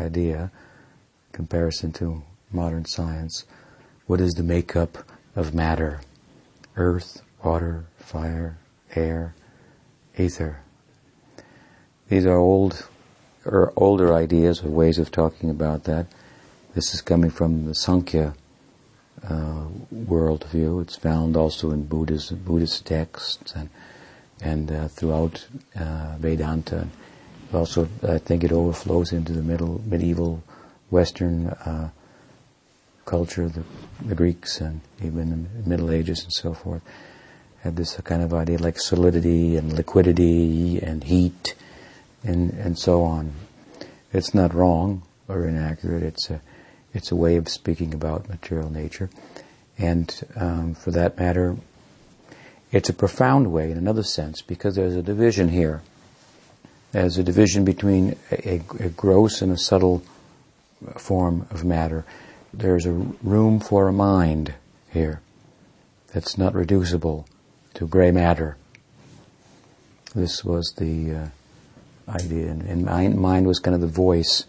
idea 0.00 0.50
in 1.26 1.32
comparison 1.32 1.92
to 1.92 2.22
modern 2.50 2.84
science. 2.84 3.44
What 4.06 4.20
is 4.20 4.32
the 4.32 4.42
makeup 4.42 4.98
of 5.36 5.54
matter? 5.54 6.00
Earth, 6.76 7.22
water, 7.42 7.86
fire, 7.98 8.58
air, 8.94 9.34
ether. 10.18 10.60
These 12.08 12.26
are 12.26 12.36
old 12.36 12.86
or 13.44 13.72
older 13.76 14.14
ideas 14.14 14.62
or 14.62 14.68
ways 14.68 14.98
of 14.98 15.10
talking 15.10 15.50
about 15.50 15.84
that. 15.84 16.06
This 16.74 16.94
is 16.94 17.00
coming 17.00 17.30
from 17.30 17.66
the 17.66 17.74
Sankhya 17.74 18.34
uh, 19.22 19.66
worldview. 19.94 20.82
It's 20.82 20.96
found 20.96 21.36
also 21.36 21.70
in 21.70 21.86
Buddhist 21.86 22.44
Buddhist 22.44 22.84
texts 22.86 23.52
and 23.54 23.70
and 24.42 24.70
uh, 24.70 24.88
throughout 24.88 25.46
uh, 25.76 26.16
Vedanta 26.18 26.88
also, 27.54 27.88
I 28.06 28.18
think 28.18 28.44
it 28.44 28.52
overflows 28.52 29.12
into 29.12 29.32
the 29.32 29.42
middle, 29.42 29.80
medieval 29.86 30.42
Western 30.90 31.48
uh, 31.48 31.90
culture, 33.04 33.48
the, 33.48 33.62
the, 34.04 34.14
Greeks 34.14 34.60
and 34.60 34.80
even 35.02 35.48
the 35.62 35.68
Middle 35.68 35.90
Ages 35.90 36.24
and 36.24 36.32
so 36.32 36.54
forth 36.54 36.82
had 37.62 37.76
this 37.76 37.96
kind 38.02 38.22
of 38.22 38.34
idea 38.34 38.58
like 38.58 38.78
solidity 38.78 39.56
and 39.56 39.72
liquidity 39.72 40.78
and 40.80 41.04
heat 41.04 41.54
and, 42.22 42.50
and 42.52 42.78
so 42.78 43.02
on. 43.02 43.32
It's 44.12 44.34
not 44.34 44.54
wrong 44.54 45.02
or 45.28 45.46
inaccurate. 45.46 46.02
It's 46.02 46.30
a, 46.30 46.40
it's 46.92 47.10
a 47.10 47.16
way 47.16 47.36
of 47.36 47.48
speaking 47.48 47.94
about 47.94 48.28
material 48.28 48.70
nature. 48.70 49.10
And 49.78 50.14
um, 50.36 50.74
for 50.74 50.90
that 50.92 51.18
matter, 51.18 51.56
it's 52.70 52.88
a 52.88 52.92
profound 52.94 53.52
way 53.52 53.70
in 53.70 53.78
another 53.78 54.02
sense 54.02 54.42
because 54.42 54.76
there's 54.76 54.96
a 54.96 55.02
division 55.02 55.48
here 55.48 55.82
as 56.92 57.18
a 57.18 57.24
division 57.24 57.64
between 57.64 58.16
a, 58.30 58.62
a, 58.78 58.88
gross 58.88 59.42
and 59.42 59.50
a 59.50 59.58
subtle 59.58 60.02
form 60.96 61.46
of 61.50 61.64
matter. 61.64 62.04
There's 62.56 62.86
a 62.86 62.92
room 62.92 63.58
for 63.58 63.88
a 63.88 63.92
mind 63.92 64.54
here 64.92 65.20
that's 66.12 66.38
not 66.38 66.54
reducible 66.54 67.26
to 67.74 67.88
gray 67.88 68.12
matter. 68.12 68.56
This 70.14 70.44
was 70.44 70.72
the 70.78 71.14
uh, 71.14 71.26
idea, 72.08 72.46
and, 72.48 72.62
and 72.62 73.16
mind, 73.16 73.48
was 73.48 73.58
kind 73.58 73.74
of 73.74 73.80
the 73.80 73.88
voice, 73.88 74.44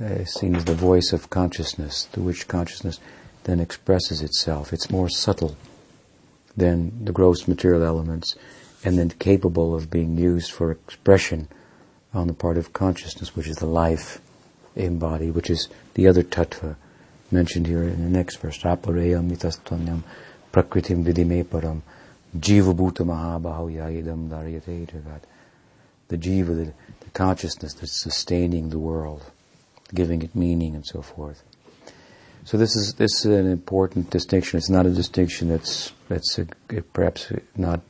uh, 0.00 0.24
seen 0.26 0.54
as 0.54 0.64
the 0.64 0.74
voice 0.74 1.12
of 1.12 1.28
consciousness, 1.28 2.04
through 2.04 2.22
which 2.22 2.46
consciousness 2.46 3.00
then 3.44 3.58
expresses 3.58 4.22
itself. 4.22 4.72
It's 4.72 4.88
more 4.88 5.08
subtle 5.08 5.56
than 6.56 7.04
the 7.04 7.12
gross 7.12 7.48
material 7.48 7.82
elements 7.82 8.36
and 8.84 8.96
then 8.96 9.10
capable 9.10 9.74
of 9.74 9.90
being 9.90 10.16
used 10.16 10.52
for 10.52 10.70
expression 10.70 11.48
on 12.14 12.28
the 12.28 12.32
part 12.32 12.56
of 12.56 12.72
consciousness, 12.72 13.34
which 13.34 13.48
is 13.48 13.56
the 13.56 13.66
life 13.66 14.20
embodied, 14.76 15.34
which 15.34 15.50
is 15.50 15.68
the 15.94 16.06
other 16.06 16.22
tattva 16.22 16.76
mentioned 17.30 17.66
here 17.66 17.82
in 17.82 18.02
the 18.02 18.10
next 18.10 18.36
verse. 18.36 18.58
Apareyam 18.62 19.30
mitastanyam 19.30 20.02
prakritim 20.52 21.04
vidime 21.04 21.44
param 21.44 21.82
jiva 22.38 22.74
bhuta 22.74 23.04
mahabahaya 23.04 24.02
idam 24.02 24.28
daryate 24.28 24.86
jagat. 24.86 25.22
The 26.08 26.16
jiva, 26.16 26.56
the, 26.56 26.72
the 27.00 27.10
consciousness 27.12 27.74
that's 27.74 28.00
sustaining 28.00 28.70
the 28.70 28.78
world, 28.78 29.30
giving 29.94 30.22
it 30.22 30.34
meaning 30.34 30.74
and 30.74 30.86
so 30.86 31.02
forth. 31.02 31.42
So 32.44 32.56
this 32.56 32.74
is 32.76 32.94
this 32.94 33.26
is 33.26 33.26
an 33.26 33.50
important 33.50 34.08
distinction. 34.08 34.56
It's 34.56 34.70
not 34.70 34.86
a 34.86 34.90
distinction 34.90 35.48
that's 35.48 35.92
that's 36.08 36.38
a, 36.38 36.46
perhaps 36.94 37.30
not 37.56 37.82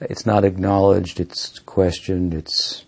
it's 0.00 0.26
not 0.26 0.44
acknowledged, 0.44 1.20
it's 1.20 1.60
questioned, 1.60 2.34
it's 2.34 2.84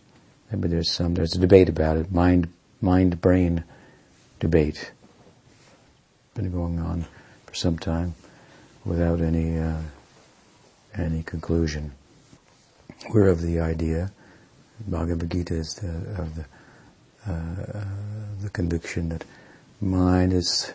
maybe 0.51 0.69
there's 0.69 0.91
some 0.91 1.15
there's 1.15 1.37
a 1.37 1.39
debate 1.39 1.69
about 1.69 1.97
it, 1.97 2.11
mind 2.11 2.49
mind 2.81 3.21
brain 3.21 3.63
debate. 4.41 4.91
Been 6.37 6.53
going 6.53 6.79
on 6.79 7.07
for 7.47 7.55
some 7.55 7.79
time 7.79 8.15
without 8.85 9.23
any 9.23 9.57
uh, 9.59 9.81
any 10.95 11.23
conclusion. 11.23 11.93
We're 13.09 13.29
of 13.29 13.41
the 13.41 13.59
idea, 13.59 14.13
Bhagavad 14.87 15.31
Gita 15.31 15.55
is 15.55 15.77
the, 15.77 15.89
of 16.21 16.35
the 16.35 16.45
uh, 17.27 17.85
the 18.43 18.51
conviction 18.51 19.09
that 19.09 19.25
mind 19.81 20.35
is 20.35 20.75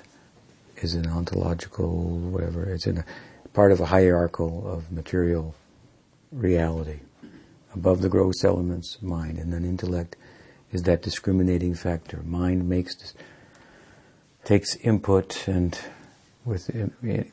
is 0.78 0.96
an 0.96 1.06
ontological 1.06 2.18
whatever. 2.18 2.64
It's 2.64 2.88
in 2.88 2.98
a 2.98 3.06
part 3.54 3.72
of 3.72 3.80
a 3.80 3.86
hierarchical 3.86 4.68
of 4.68 4.92
material 4.92 5.54
reality, 6.32 7.02
above 7.76 8.02
the 8.02 8.10
gross 8.10 8.44
elements 8.44 9.00
mind, 9.00 9.38
and 9.38 9.54
then 9.54 9.64
intellect 9.64 10.16
is 10.72 10.82
that 10.84 11.04
discriminating 11.04 11.76
factor. 11.76 12.24
Mind 12.24 12.68
makes 12.68 13.14
takes 14.44 14.76
input, 14.78 15.48
and 15.48 15.78
with 16.46 16.70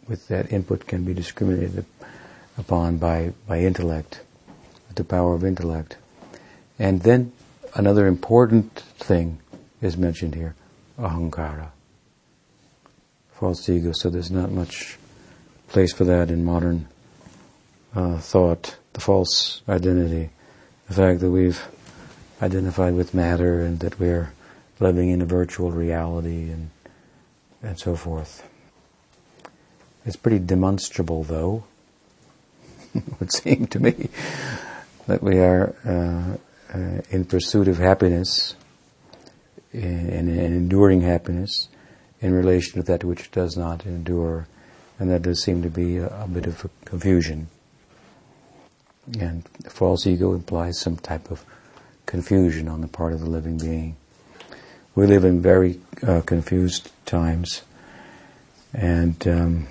with 0.06 0.28
that 0.28 0.52
input 0.52 0.86
can 0.86 1.04
be 1.04 1.14
discriminated 1.14 1.84
upon 2.56 2.98
by 2.98 3.32
by 3.46 3.60
intellect, 3.60 4.20
the 4.94 5.04
power 5.04 5.34
of 5.34 5.44
intellect, 5.44 5.96
and 6.78 7.02
then 7.02 7.32
another 7.74 8.06
important 8.06 8.80
thing 8.98 9.38
is 9.80 9.96
mentioned 9.96 10.34
here: 10.34 10.54
ahankara, 10.98 11.70
false 13.32 13.68
ego. 13.68 13.92
So 13.92 14.10
there's 14.10 14.30
not 14.30 14.50
much 14.50 14.98
place 15.68 15.92
for 15.92 16.04
that 16.04 16.30
in 16.30 16.44
modern 16.44 16.88
uh, 17.94 18.18
thought 18.18 18.76
the 18.92 19.00
false 19.00 19.62
identity, 19.68 20.30
the 20.88 20.94
fact 20.94 21.20
that 21.20 21.30
we've 21.30 21.62
identified 22.42 22.94
with 22.94 23.14
matter 23.14 23.60
and 23.60 23.80
that 23.80 23.98
we're 23.98 24.32
living 24.80 25.10
in 25.10 25.22
a 25.22 25.26
virtual 25.26 25.70
reality 25.70 26.50
and 26.50 26.70
and 27.62 27.78
so 27.78 27.96
forth. 27.96 28.48
It's 30.04 30.16
pretty 30.16 30.38
demonstrable, 30.38 31.24
though. 31.24 31.64
it 32.94 33.20
would 33.20 33.32
seem 33.32 33.66
to 33.66 33.80
me 33.80 34.08
that 35.06 35.22
we 35.22 35.38
are 35.38 35.74
uh, 35.84 36.76
uh, 36.76 37.02
in 37.10 37.24
pursuit 37.24 37.68
of 37.68 37.78
happiness 37.78 38.54
and, 39.72 40.28
enduring 40.28 41.02
happiness 41.02 41.68
in 42.20 42.32
relation 42.32 42.80
to 42.80 42.82
that 42.82 43.04
which 43.04 43.30
does 43.30 43.56
not 43.56 43.86
endure, 43.86 44.46
and 44.98 45.10
that 45.10 45.22
does 45.22 45.42
seem 45.42 45.62
to 45.62 45.70
be 45.70 45.98
a, 45.98 46.06
a 46.06 46.28
bit 46.28 46.46
of 46.46 46.64
a 46.64 46.70
confusion. 46.84 47.48
And 49.18 49.44
false 49.68 50.06
ego 50.06 50.34
implies 50.34 50.78
some 50.78 50.96
type 50.96 51.30
of 51.30 51.44
confusion 52.06 52.68
on 52.68 52.80
the 52.80 52.88
part 52.88 53.12
of 53.12 53.20
the 53.20 53.30
living 53.30 53.58
being. 53.58 53.96
We 54.98 55.06
live 55.06 55.24
in 55.24 55.40
very 55.40 55.78
uh, 56.04 56.22
confused 56.22 56.90
times, 57.06 57.62
and 58.74 59.28
um, 59.28 59.68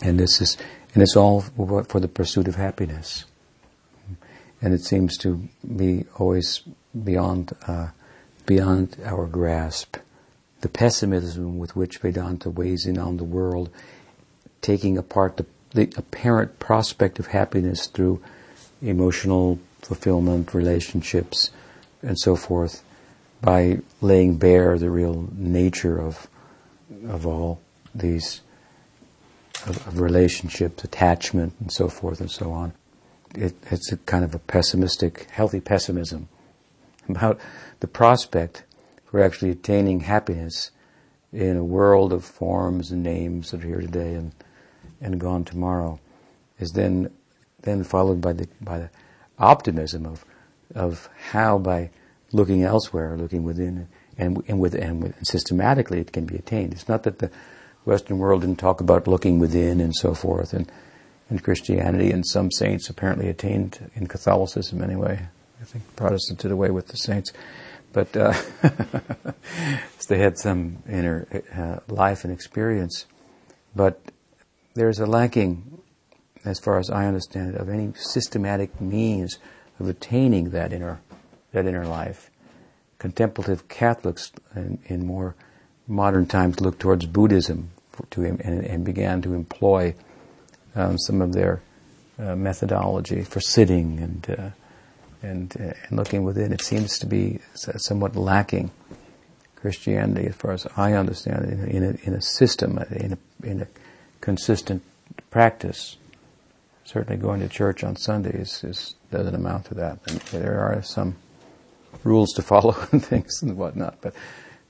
And 0.00 0.18
this 0.18 0.40
is, 0.40 0.56
and 0.94 1.02
it's 1.02 1.14
all 1.14 1.42
for 1.42 2.00
the 2.00 2.08
pursuit 2.08 2.48
of 2.48 2.54
happiness. 2.54 3.26
And 4.62 4.72
it 4.72 4.82
seems 4.82 5.18
to 5.18 5.48
be 5.76 6.06
always 6.16 6.62
beyond, 7.04 7.52
uh, 7.66 7.88
beyond 8.46 8.96
our 9.04 9.26
grasp. 9.26 9.98
The 10.62 10.68
pessimism 10.68 11.58
with 11.58 11.76
which 11.76 11.98
Vedanta 11.98 12.48
weighs 12.48 12.86
in 12.86 12.98
on 12.98 13.18
the 13.18 13.24
world, 13.24 13.68
taking 14.62 14.96
apart 14.96 15.36
the, 15.36 15.46
the 15.74 15.92
apparent 15.96 16.58
prospect 16.58 17.18
of 17.18 17.26
happiness 17.28 17.88
through 17.88 18.22
emotional 18.80 19.58
fulfillment, 19.82 20.54
relationships, 20.54 21.50
and 22.00 22.18
so 22.18 22.34
forth, 22.34 22.82
by 23.40 23.80
laying 24.00 24.36
bare 24.36 24.78
the 24.78 24.90
real 24.90 25.28
nature 25.32 26.00
of 26.00 26.28
of 27.06 27.26
all 27.26 27.60
these 27.94 28.40
of, 29.66 29.86
of 29.86 30.00
relationships, 30.00 30.84
attachment, 30.84 31.54
and 31.60 31.72
so 31.72 31.88
forth 31.88 32.20
and 32.20 32.30
so 32.30 32.52
on. 32.52 32.72
It, 33.34 33.54
it's 33.70 33.92
a 33.92 33.96
kind 33.98 34.24
of 34.24 34.34
a 34.34 34.38
pessimistic, 34.38 35.28
healthy 35.30 35.60
pessimism 35.60 36.28
about 37.08 37.38
the 37.80 37.86
prospect 37.86 38.64
for 39.04 39.22
actually 39.22 39.50
attaining 39.50 40.00
happiness 40.00 40.70
in 41.32 41.56
a 41.56 41.64
world 41.64 42.12
of 42.12 42.24
forms 42.24 42.90
and 42.90 43.02
names 43.02 43.50
that 43.50 43.62
are 43.62 43.66
here 43.66 43.80
today 43.80 44.14
and 44.14 44.32
and 45.00 45.20
gone 45.20 45.44
tomorrow, 45.44 46.00
is 46.58 46.72
then 46.72 47.10
then 47.62 47.84
followed 47.84 48.20
by 48.20 48.32
the 48.32 48.48
by 48.60 48.78
the 48.78 48.90
optimism 49.38 50.06
of 50.06 50.24
of 50.74 51.08
how 51.30 51.58
by 51.58 51.90
looking 52.32 52.62
elsewhere, 52.62 53.16
looking 53.16 53.42
within, 53.42 53.88
and, 54.16 54.42
and, 54.48 54.60
with, 54.60 54.74
and, 54.74 55.02
with, 55.02 55.16
and 55.16 55.26
systematically 55.26 56.00
it 56.00 56.12
can 56.12 56.26
be 56.26 56.36
attained. 56.36 56.72
It's 56.72 56.88
not 56.88 57.04
that 57.04 57.18
the 57.18 57.30
Western 57.84 58.18
world 58.18 58.42
didn't 58.42 58.58
talk 58.58 58.80
about 58.80 59.06
looking 59.06 59.38
within 59.38 59.80
and 59.80 59.94
so 59.94 60.14
forth, 60.14 60.52
and, 60.52 60.70
and 61.30 61.42
Christianity 61.42 62.10
and 62.10 62.26
some 62.26 62.50
saints 62.50 62.88
apparently 62.88 63.28
attained 63.28 63.90
in 63.94 64.06
Catholicism 64.06 64.82
anyway. 64.82 65.28
I 65.60 65.64
think 65.64 65.96
Protestants 65.96 66.42
did 66.42 66.52
away 66.52 66.70
with 66.70 66.88
the 66.88 66.96
saints, 66.96 67.32
but 67.92 68.14
uh, 68.16 68.34
they 70.08 70.18
had 70.18 70.38
some 70.38 70.82
inner 70.88 71.26
uh, 71.54 71.80
life 71.92 72.24
and 72.24 72.32
experience. 72.32 73.06
But 73.74 74.00
there's 74.74 75.00
a 75.00 75.06
lacking, 75.06 75.80
as 76.44 76.58
far 76.58 76.78
as 76.78 76.90
I 76.90 77.06
understand 77.06 77.54
it, 77.54 77.60
of 77.60 77.68
any 77.68 77.92
systematic 77.94 78.80
means 78.80 79.38
of 79.80 79.88
attaining 79.88 80.50
that 80.50 80.72
inner 80.72 81.00
that 81.62 81.68
inner 81.68 81.86
life. 81.86 82.30
Contemplative 82.98 83.68
Catholics 83.68 84.32
in, 84.54 84.78
in 84.86 85.06
more 85.06 85.34
modern 85.86 86.26
times 86.26 86.60
look 86.60 86.78
towards 86.78 87.06
Buddhism 87.06 87.70
to, 88.10 88.24
and, 88.24 88.40
and 88.40 88.84
began 88.84 89.22
to 89.22 89.34
employ 89.34 89.94
um, 90.74 90.98
some 90.98 91.20
of 91.20 91.32
their 91.32 91.60
uh, 92.18 92.34
methodology 92.34 93.22
for 93.22 93.40
sitting 93.40 93.98
and 93.98 94.30
uh, 94.38 94.50
and, 95.20 95.56
uh, 95.60 95.72
and 95.88 95.96
looking 95.96 96.22
within. 96.22 96.52
It 96.52 96.62
seems 96.62 96.96
to 97.00 97.06
be 97.06 97.40
somewhat 97.54 98.14
lacking 98.14 98.70
Christianity, 99.56 100.28
as 100.28 100.36
far 100.36 100.52
as 100.52 100.64
I 100.76 100.92
understand 100.92 101.44
it, 101.44 101.52
in 101.54 101.60
a, 101.60 101.66
in 101.66 101.82
a, 101.82 102.08
in 102.08 102.14
a 102.14 102.22
system, 102.22 102.78
in 102.92 103.14
a, 103.14 103.46
in 103.46 103.62
a 103.62 103.66
consistent 104.20 104.84
practice 105.30 105.96
certainly 106.88 107.20
going 107.20 107.40
to 107.40 107.48
church 107.48 107.84
on 107.84 107.94
Sundays 107.96 108.64
is, 108.64 108.94
doesn't 109.10 109.34
amount 109.34 109.66
to 109.66 109.74
that. 109.74 109.98
And 110.06 110.20
there 110.32 110.58
are 110.60 110.80
some 110.82 111.16
rules 112.04 112.32
to 112.34 112.42
follow 112.42 112.76
and 112.92 113.04
things 113.04 113.42
and 113.42 113.56
whatnot, 113.56 113.98
but 114.00 114.14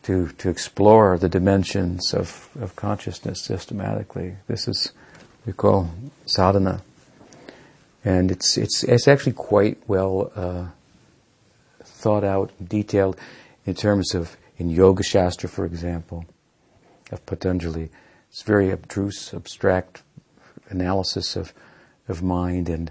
to, 0.05 0.29
to 0.39 0.49
explore 0.49 1.19
the 1.19 1.29
dimensions 1.29 2.15
of, 2.15 2.49
of 2.61 2.77
consciousness 2.77 3.43
systematically, 3.43 4.37
this 4.47 4.69
is 4.69 4.93
we 5.47 5.53
call 5.53 5.91
sadhana. 6.27 6.83
And 8.05 8.31
it's, 8.31 8.57
it's, 8.57 8.85
it's 8.85 9.09
actually 9.09 9.33
quite 9.33 9.79
well 9.87 10.33
uh, 10.37 10.67
thought 11.83 12.25
out, 12.25 12.53
detailed 12.63 13.19
in 13.67 13.75
terms 13.75 14.15
of, 14.15 14.37
in 14.57 14.71
Yoga 14.71 15.03
Shastra, 15.03 15.49
for 15.49 15.65
example, 15.65 16.27
of 17.11 17.25
Patanjali. 17.27 17.91
It's 18.31 18.43
very 18.43 18.71
abstruse, 18.71 19.33
abstract 19.35 20.03
analysis 20.71 21.35
of 21.35 21.53
of 22.09 22.23
mind 22.23 22.69
and 22.69 22.91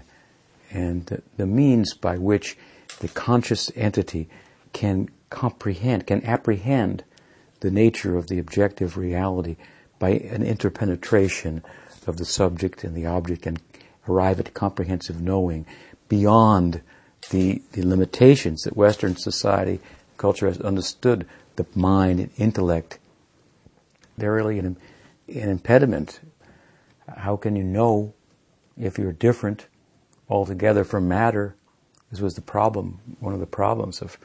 and 0.70 1.06
the, 1.06 1.22
the 1.36 1.46
means 1.46 1.94
by 1.94 2.18
which 2.18 2.56
the 3.00 3.08
conscious 3.08 3.70
entity 3.76 4.28
can 4.72 5.08
comprehend, 5.30 6.06
can 6.06 6.24
apprehend 6.24 7.04
the 7.60 7.70
nature 7.70 8.16
of 8.16 8.28
the 8.28 8.38
objective 8.38 8.96
reality 8.96 9.56
by 9.98 10.10
an 10.10 10.42
interpenetration 10.42 11.62
of 12.06 12.16
the 12.16 12.24
subject 12.24 12.84
and 12.84 12.94
the 12.96 13.06
object 13.06 13.46
and 13.46 13.60
arrive 14.08 14.40
at 14.40 14.54
comprehensive 14.54 15.20
knowing 15.20 15.66
beyond 16.08 16.80
the, 17.30 17.60
the 17.72 17.82
limitations 17.82 18.62
that 18.62 18.76
Western 18.76 19.16
society, 19.16 19.80
culture 20.16 20.46
has 20.46 20.60
understood 20.60 21.26
the 21.56 21.66
mind 21.74 22.20
and 22.20 22.30
intellect. 22.38 22.98
They're 24.16 24.32
really 24.32 24.58
an, 24.58 24.76
an 25.28 25.48
impediment. 25.48 26.20
How 27.16 27.36
can 27.36 27.56
you 27.56 27.64
know 27.64 28.14
if 28.78 28.98
you're 28.98 29.12
different 29.12 29.66
altogether 30.30 30.84
from 30.84 31.08
matter, 31.08 31.56
this 32.10 32.20
was 32.20 32.34
the 32.34 32.40
problem, 32.40 33.00
one 33.20 33.34
of 33.34 33.40
the 33.40 33.46
problems 33.46 34.00
of, 34.00 34.18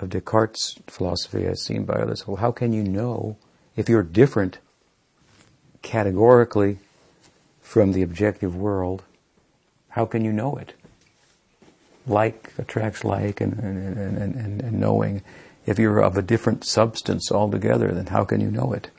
of 0.00 0.10
Descartes' 0.10 0.78
philosophy 0.86 1.46
as 1.46 1.62
seen 1.62 1.84
by 1.84 1.94
others. 1.94 2.26
Well, 2.26 2.36
how 2.36 2.52
can 2.52 2.72
you 2.72 2.82
know 2.82 3.36
if 3.76 3.88
you're 3.88 4.02
different 4.02 4.58
categorically 5.82 6.78
from 7.62 7.92
the 7.92 8.02
objective 8.02 8.54
world? 8.54 9.02
How 9.90 10.04
can 10.04 10.24
you 10.24 10.32
know 10.32 10.56
it? 10.56 10.74
Like 12.06 12.52
attracts 12.58 13.04
like 13.04 13.40
and, 13.40 13.58
and, 13.58 13.98
and, 13.98 14.34
and, 14.34 14.62
and 14.62 14.80
knowing. 14.80 15.22
If 15.66 15.78
you're 15.78 16.00
of 16.00 16.16
a 16.16 16.22
different 16.22 16.64
substance 16.64 17.30
altogether, 17.30 17.92
then 17.92 18.06
how 18.06 18.24
can 18.24 18.40
you 18.40 18.50
know 18.50 18.72
it? 18.72 18.90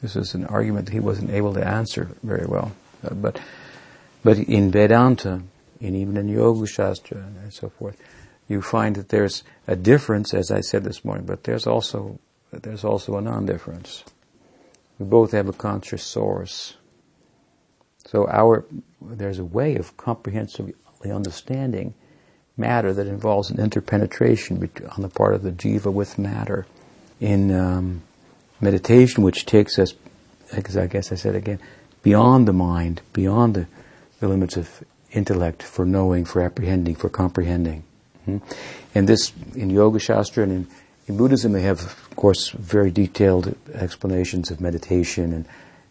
This 0.00 0.16
is 0.16 0.34
an 0.34 0.46
argument 0.46 0.88
he 0.88 1.00
wasn't 1.00 1.30
able 1.30 1.52
to 1.54 1.66
answer 1.66 2.10
very 2.22 2.46
well. 2.46 2.72
Uh, 3.04 3.14
but 3.14 3.40
but 4.22 4.38
in 4.38 4.70
Vedanta, 4.70 5.42
and 5.80 5.96
even 5.96 6.16
in 6.16 6.28
Yoga 6.28 6.66
Shastra 6.66 7.18
and 7.18 7.52
so 7.52 7.70
forth, 7.70 7.96
you 8.48 8.60
find 8.60 8.96
that 8.96 9.08
there's 9.08 9.44
a 9.66 9.76
difference, 9.76 10.34
as 10.34 10.50
I 10.50 10.60
said 10.60 10.84
this 10.84 11.04
morning, 11.04 11.24
but 11.24 11.44
there's 11.44 11.66
also 11.66 12.18
there's 12.52 12.84
also 12.84 13.16
a 13.16 13.20
non-difference. 13.20 14.04
We 14.98 15.06
both 15.06 15.32
have 15.32 15.48
a 15.48 15.52
conscious 15.52 16.02
source. 16.02 16.74
So 18.06 18.28
our 18.28 18.66
there's 19.00 19.38
a 19.38 19.44
way 19.44 19.76
of 19.76 19.96
comprehensively 19.96 20.74
understanding 21.04 21.94
matter 22.56 22.92
that 22.92 23.06
involves 23.06 23.50
an 23.50 23.58
interpenetration 23.58 24.68
on 24.96 25.02
the 25.02 25.08
part 25.08 25.34
of 25.34 25.42
the 25.42 25.52
jiva 25.52 25.92
with 25.92 26.18
matter 26.18 26.66
in 27.20 27.52
um, 27.54 28.02
meditation, 28.60 29.22
which 29.22 29.46
takes 29.46 29.78
us, 29.78 29.94
as 30.52 30.76
I 30.76 30.86
guess 30.86 31.12
I 31.12 31.14
said 31.14 31.34
again, 31.34 31.60
beyond 32.02 32.46
the 32.46 32.52
mind, 32.52 33.00
beyond 33.12 33.54
the, 33.54 33.66
the 34.18 34.28
limits 34.28 34.56
of 34.56 34.84
intellect 35.12 35.62
for 35.62 35.84
knowing, 35.84 36.24
for 36.24 36.42
apprehending, 36.42 36.94
for 36.94 37.08
comprehending. 37.08 37.84
Hmm? 38.24 38.38
And 38.94 39.08
this, 39.08 39.32
in 39.54 39.70
Yoga 39.70 39.98
Shastra 39.98 40.44
and 40.44 40.52
in, 40.52 40.68
in 41.06 41.16
Buddhism, 41.16 41.52
they 41.52 41.62
have, 41.62 41.80
of 41.80 42.16
course, 42.16 42.50
very 42.50 42.90
detailed 42.90 43.54
explanations 43.74 44.50
of 44.50 44.60
meditation 44.60 45.32
and, 45.32 45.48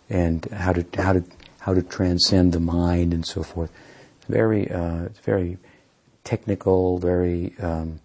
and 0.10 0.46
how 0.54 0.74
to, 0.74 0.86
how 1.02 1.14
to, 1.14 1.24
how 1.60 1.74
to 1.74 1.82
transcend 1.82 2.54
the 2.54 2.60
mind 2.60 3.14
and 3.14 3.26
so 3.26 3.44
forth. 3.44 3.72
Very, 4.28 4.70
uh, 4.72 5.10
very 5.24 5.58
technical, 6.24 7.00
very 7.00 7.54
um, 7.60 8.00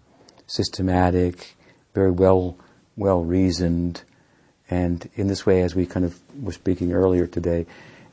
systematic, 0.47 1.55
very 1.93 2.11
well, 2.11 2.57
well 2.95 3.23
reasoned. 3.23 4.01
And 4.69 5.07
in 5.15 5.27
this 5.27 5.45
way, 5.45 5.61
as 5.61 5.75
we 5.75 5.85
kind 5.85 6.05
of 6.05 6.19
were 6.41 6.51
speaking 6.51 6.91
earlier 6.91 7.27
today, 7.27 7.65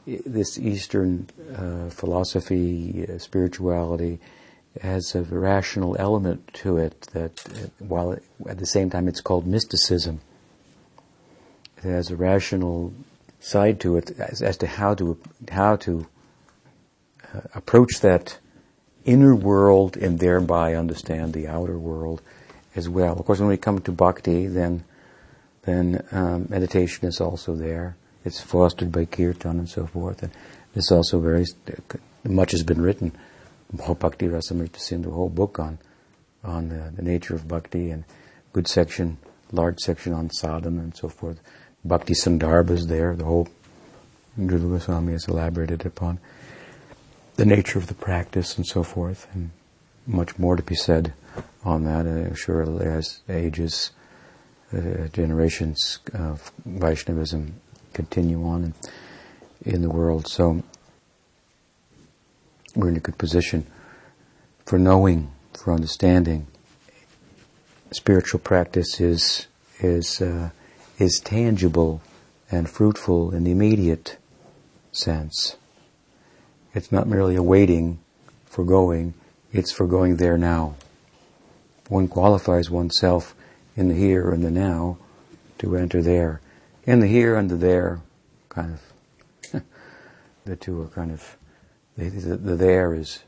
this 0.07 0.59
Eastern 0.59 1.29
uh, 1.57 1.89
philosophy, 1.91 3.07
uh, 3.09 3.19
spirituality, 3.19 4.19
has 4.81 5.15
a 5.15 5.23
rational 5.23 5.97
element 5.99 6.49
to 6.55 6.79
it 6.79 7.01
that, 7.13 7.45
uh, 7.55 7.69
while 7.79 8.13
it, 8.13 8.25
at 8.49 8.59
the 8.59 8.67
same 8.67 8.91
time 8.91 9.07
it's 9.07 9.21
called 9.21 9.47
mysticism, 9.47 10.21
it 11.79 11.85
has 11.85 12.11
a 12.11 12.17
rational 12.17 12.93
side 13.41 13.81
to 13.81 13.97
it 13.97 14.11
as, 14.19 14.41
as 14.41 14.57
to 14.57 14.67
how 14.67 14.95
to 14.95 15.19
how 15.51 15.77
to 15.77 16.07
uh, 17.35 17.41
approach 17.55 18.01
that 18.01 18.39
inner 19.05 19.35
world 19.35 19.97
and 19.97 20.21
thereby 20.21 20.75
understand 20.75 21.33
the 21.33 21.49
outer 21.49 21.77
world 21.77 22.23
as 22.77 22.89
well. 22.89 23.19
Of 23.19 23.27
course, 23.27 23.41
when 23.41 23.49
we 23.49 23.57
come 23.57 23.81
to 23.81 23.93
bhakti, 23.93 24.47
then 24.47 24.85
then 25.63 26.05
um, 26.13 26.47
meditation 26.49 27.07
is 27.07 27.21
also 27.21 27.55
there. 27.55 27.97
It's 28.25 28.41
fostered 28.41 28.93
by 28.93 29.05
kirtan 29.05 29.59
and 29.59 29.69
so 29.69 29.87
forth. 29.87 30.23
And 30.23 30.33
it's 30.75 30.93
also 30.93 31.21
very, 31.21 31.47
much 32.25 32.53
has 32.53 32.63
been 32.63 32.81
written. 32.81 33.13
Bhakti 33.73 34.27
Rasamrita 34.27 34.79
Sindhu, 34.79 35.11
whole 35.11 35.29
book 35.29 35.59
on, 35.59 35.79
on 36.45 36.69
the, 36.69 36.93
the, 36.95 37.03
nature 37.03 37.35
of 37.35 37.49
bhakti 37.49 37.91
and 37.91 38.05
good 38.53 38.69
section, 38.69 39.17
large 39.51 39.81
section 39.81 40.13
on 40.13 40.31
sadhana 40.31 40.83
and 40.83 40.95
so 40.95 41.09
forth. 41.09 41.41
Bhakti 41.85 42.13
Sandarbha 42.13 42.71
is 42.71 42.87
there, 42.87 43.17
the 43.17 43.25
whole 43.25 43.49
Jiva 44.39 44.71
Goswami 44.71 45.13
has 45.13 45.27
elaborated 45.27 45.85
upon 45.85 46.19
the 47.37 47.45
nature 47.45 47.79
of 47.79 47.87
the 47.87 47.95
practice 47.95 48.57
and 48.57 48.67
so 48.67 48.83
forth, 48.83 49.27
and 49.33 49.51
much 50.07 50.39
more 50.39 50.57
to 50.57 50.63
be 50.63 50.75
said 50.75 51.13
on 51.65 51.85
that. 51.85 52.07
I'm 52.07 52.35
sure 52.35 52.63
as 52.83 53.21
ages, 53.29 53.91
uh, 54.73 55.09
generations 55.13 55.99
of 56.15 56.53
Vaishnavism 56.65 57.61
continue 57.93 58.45
on 58.45 58.65
in, 59.65 59.75
in 59.75 59.83
the 59.83 59.91
world, 59.91 60.27
so 60.27 60.63
we're 62.75 62.89
in 62.89 62.97
a 62.97 63.01
good 63.01 63.19
position 63.19 63.67
for 64.65 64.79
knowing, 64.79 65.31
for 65.55 65.73
understanding. 65.73 66.47
Spiritual 67.91 68.41
practice 68.41 69.01
is 69.01 69.47
is 69.81 70.23
uh, 70.23 70.51
is 70.99 71.21
tangible 71.21 72.01
and 72.51 72.69
fruitful 72.69 73.35
in 73.35 73.45
the 73.45 73.51
immediate 73.51 74.19
sense. 74.93 75.57
It's 76.75 76.93
not 76.93 77.07
merely 77.07 77.37
a 77.37 77.43
waiting 77.43 77.99
for 78.47 78.65
going, 78.65 79.15
it's 79.53 79.73
for 79.73 79.87
going 79.87 80.17
there 80.17 80.39
now. 80.39 80.75
One 81.89 82.09
qualifies 82.09 82.71
oneself 82.71 83.35
in 83.77 83.89
the 83.89 83.95
here 83.95 84.31
and 84.31 84.45
the 84.45 84.51
now 84.51 84.99
to 85.59 85.77
enter 85.77 86.03
there. 86.03 86.42
In 86.85 87.01
the 87.01 87.07
here 87.07 87.37
and 87.37 87.51
the 87.51 87.57
there, 87.57 88.01
kind 88.49 88.79
of, 89.53 89.63
the 90.45 90.57
two 90.57 90.83
are 90.83 90.89
kind 90.89 91.13
of, 91.13 91.37
the, 91.97 92.09
the, 92.09 92.37
the 92.37 92.57
there 92.57 92.95
is 92.95 93.21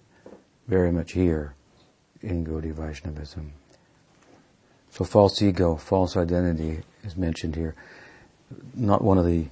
very 0.66 0.90
much 0.90 1.12
here 1.12 1.55
in 2.20 2.44
Gaudiya 2.44 2.72
Vaishnavism. 2.72 3.52
So 4.90 5.05
false 5.05 5.40
ego, 5.42 5.76
false 5.76 6.16
identity 6.16 6.82
is 7.05 7.16
mentioned 7.16 7.57
here 7.57 7.74
not 8.74 9.02
one 9.02 9.18
of 9.18 9.26
the 9.26 9.46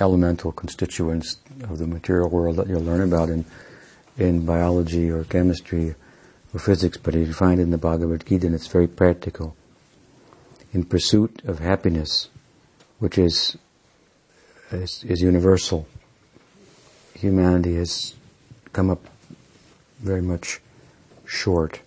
elemental 0.00 0.52
constituents 0.52 1.38
of 1.62 1.78
the 1.78 1.86
material 1.86 2.28
world 2.28 2.56
that 2.56 2.66
you'll 2.66 2.82
learn 2.82 3.00
about 3.00 3.28
in 3.28 3.44
in 4.16 4.46
biology 4.46 5.10
or 5.10 5.24
chemistry 5.24 5.94
or 6.52 6.60
physics, 6.60 6.96
but 6.96 7.14
you 7.14 7.32
find 7.32 7.58
it 7.58 7.64
in 7.64 7.70
the 7.70 7.78
Bhagavad 7.78 8.24
Gita 8.24 8.46
and 8.46 8.54
it's 8.54 8.68
very 8.68 8.86
practical. 8.86 9.56
In 10.72 10.84
pursuit 10.84 11.42
of 11.44 11.58
happiness, 11.58 12.28
which 12.98 13.18
is 13.18 13.56
is, 14.70 15.04
is 15.04 15.22
universal, 15.22 15.86
humanity 17.14 17.76
has 17.76 18.14
come 18.72 18.90
up 18.90 19.06
very 20.00 20.22
much 20.22 20.60
short 21.24 21.80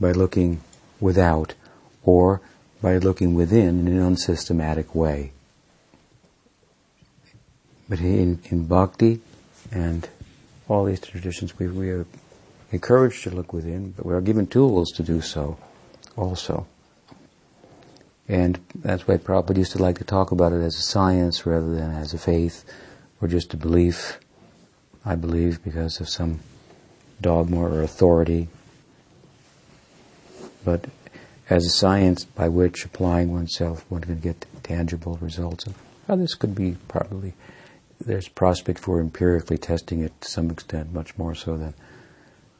by 0.00 0.12
looking 0.12 0.60
without 1.00 1.54
or 2.02 2.40
by 2.82 2.98
looking 2.98 3.34
within 3.34 3.80
in 3.80 3.88
an 3.88 4.00
unsystematic 4.00 4.94
way. 4.94 5.32
But 7.88 8.00
in, 8.00 8.40
in 8.50 8.66
bhakti 8.66 9.20
and 9.70 10.08
all 10.68 10.84
these 10.84 11.00
traditions, 11.00 11.58
we, 11.58 11.68
we 11.68 11.90
are 11.90 12.06
encouraged 12.72 13.22
to 13.24 13.30
look 13.30 13.52
within, 13.52 13.92
but 13.92 14.04
we 14.04 14.12
are 14.14 14.20
given 14.20 14.46
tools 14.46 14.90
to 14.92 15.02
do 15.02 15.20
so 15.20 15.58
also. 16.16 16.66
And 18.28 18.58
that's 18.74 19.06
why 19.06 19.18
Prabhupada 19.18 19.58
used 19.58 19.72
to 19.72 19.82
like 19.82 19.98
to 19.98 20.04
talk 20.04 20.30
about 20.30 20.52
it 20.52 20.62
as 20.62 20.76
a 20.76 20.82
science 20.82 21.46
rather 21.46 21.74
than 21.74 21.92
as 21.92 22.12
a 22.12 22.18
faith 22.18 22.64
or 23.20 23.28
just 23.28 23.54
a 23.54 23.56
belief. 23.56 24.18
I 25.04 25.14
believe 25.14 25.62
because 25.62 26.00
of 26.00 26.08
some 26.08 26.40
dogma 27.20 27.60
or 27.60 27.82
authority. 27.82 28.48
But 30.64 30.86
as 31.48 31.64
a 31.64 31.70
science 31.70 32.24
by 32.24 32.48
which 32.48 32.84
applying 32.84 33.32
oneself 33.32 33.84
one 33.88 34.02
can 34.02 34.18
get 34.18 34.46
tangible 34.64 35.16
results. 35.20 35.66
And 36.08 36.20
this 36.20 36.34
could 36.34 36.54
be 36.54 36.76
probably 36.88 37.34
there's 38.00 38.28
prospect 38.28 38.78
for 38.78 39.00
empirically 39.00 39.58
testing 39.58 40.02
it 40.02 40.20
to 40.20 40.28
some 40.28 40.50
extent, 40.50 40.92
much 40.92 41.16
more 41.16 41.34
so 41.34 41.56
than 41.56 41.74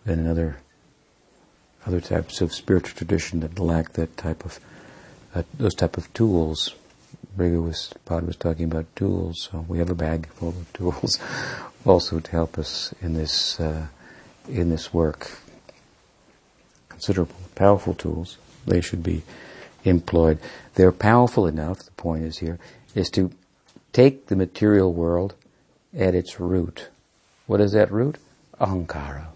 than 0.04 0.20
in 0.20 0.26
other 0.26 0.58
other 1.84 2.00
types 2.00 2.40
of 2.40 2.52
spiritual 2.52 2.96
tradition 2.96 3.40
that 3.40 3.58
lack 3.58 3.92
that 3.92 4.16
type 4.16 4.44
of 4.44 4.60
uh, 5.36 5.42
those 5.58 5.74
type 5.74 5.98
of 5.98 6.12
tools. 6.14 6.74
Briga 7.36 7.62
was 7.62 7.92
Pod 8.06 8.26
was 8.26 8.36
talking 8.36 8.64
about 8.64 8.86
tools, 8.96 9.48
so 9.50 9.66
we 9.68 9.78
have 9.78 9.90
a 9.90 9.94
bag 9.94 10.28
full 10.28 10.48
of 10.48 10.72
tools, 10.72 11.18
also 11.84 12.20
to 12.20 12.30
help 12.30 12.58
us 12.58 12.94
in 13.02 13.12
this 13.12 13.60
uh, 13.60 13.88
in 14.48 14.70
this 14.70 14.94
work. 14.94 15.30
Considerable, 16.88 17.34
powerful 17.54 17.92
tools. 17.92 18.38
They 18.66 18.80
should 18.80 19.02
be 19.02 19.24
employed. 19.84 20.38
They're 20.74 20.92
powerful 20.92 21.46
enough. 21.46 21.80
The 21.80 21.90
point 21.92 22.24
is 22.24 22.38
here 22.38 22.58
is 22.94 23.10
to 23.10 23.30
take 23.92 24.28
the 24.28 24.36
material 24.36 24.94
world 24.94 25.34
at 25.94 26.14
its 26.14 26.40
root. 26.40 26.88
What 27.46 27.60
is 27.60 27.72
that 27.72 27.92
root? 27.92 28.16
Ahankara, 28.58 29.26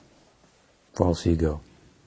false 0.95 1.27
ego. 1.27 1.61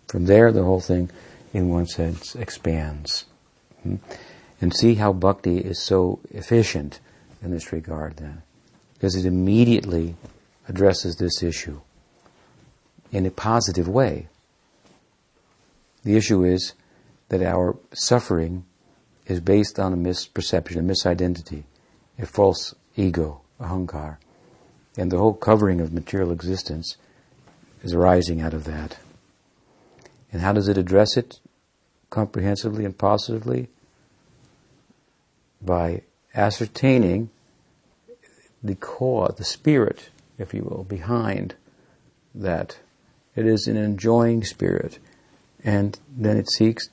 From 0.07 0.25
there, 0.25 0.51
the 0.51 0.63
whole 0.63 0.81
thing, 0.81 1.11
in 1.53 1.69
one 1.69 1.85
sense, 1.85 2.35
expands. 2.35 3.25
And 3.83 4.73
see 4.73 4.95
how 4.95 5.11
bhakti 5.11 5.57
is 5.57 5.83
so 5.83 6.19
efficient 6.31 6.99
in 7.41 7.51
this 7.51 7.73
regard 7.73 8.17
then. 8.17 8.41
Because 8.93 9.15
it 9.15 9.25
immediately 9.25 10.15
addresses 10.69 11.17
this 11.17 11.43
issue 11.43 11.81
in 13.11 13.25
a 13.25 13.31
positive 13.31 13.87
way. 13.87 14.27
The 16.03 16.15
issue 16.15 16.43
is 16.43 16.73
that 17.29 17.41
our 17.41 17.75
suffering 17.93 18.65
is 19.25 19.39
based 19.39 19.79
on 19.79 19.93
a 19.93 19.97
misperception, 19.97 20.77
a 20.77 20.81
misidentity 20.81 21.63
a 22.19 22.25
false 22.25 22.75
ego, 22.95 23.41
a 23.59 23.65
ahankar. 23.65 24.17
And 24.97 25.11
the 25.11 25.17
whole 25.17 25.33
covering 25.33 25.81
of 25.81 25.91
material 25.91 26.31
existence 26.31 26.97
is 27.83 27.93
arising 27.93 28.41
out 28.41 28.53
of 28.53 28.65
that. 28.65 28.97
And 30.31 30.41
how 30.41 30.53
does 30.53 30.67
it 30.67 30.77
address 30.77 31.17
it 31.17 31.39
comprehensively 32.09 32.85
and 32.85 32.97
positively? 32.97 33.69
By 35.65 36.01
ascertaining 36.35 37.29
the 38.63 38.75
core, 38.75 39.33
the 39.35 39.43
spirit, 39.43 40.09
if 40.37 40.53
you 40.53 40.63
will, 40.63 40.83
behind 40.83 41.55
that. 42.33 42.77
It 43.35 43.45
is 43.45 43.67
an 43.67 43.77
enjoying 43.77 44.43
spirit. 44.43 44.99
And 45.63 45.99
then 46.15 46.37
it 46.37 46.49
seeks 46.49 46.89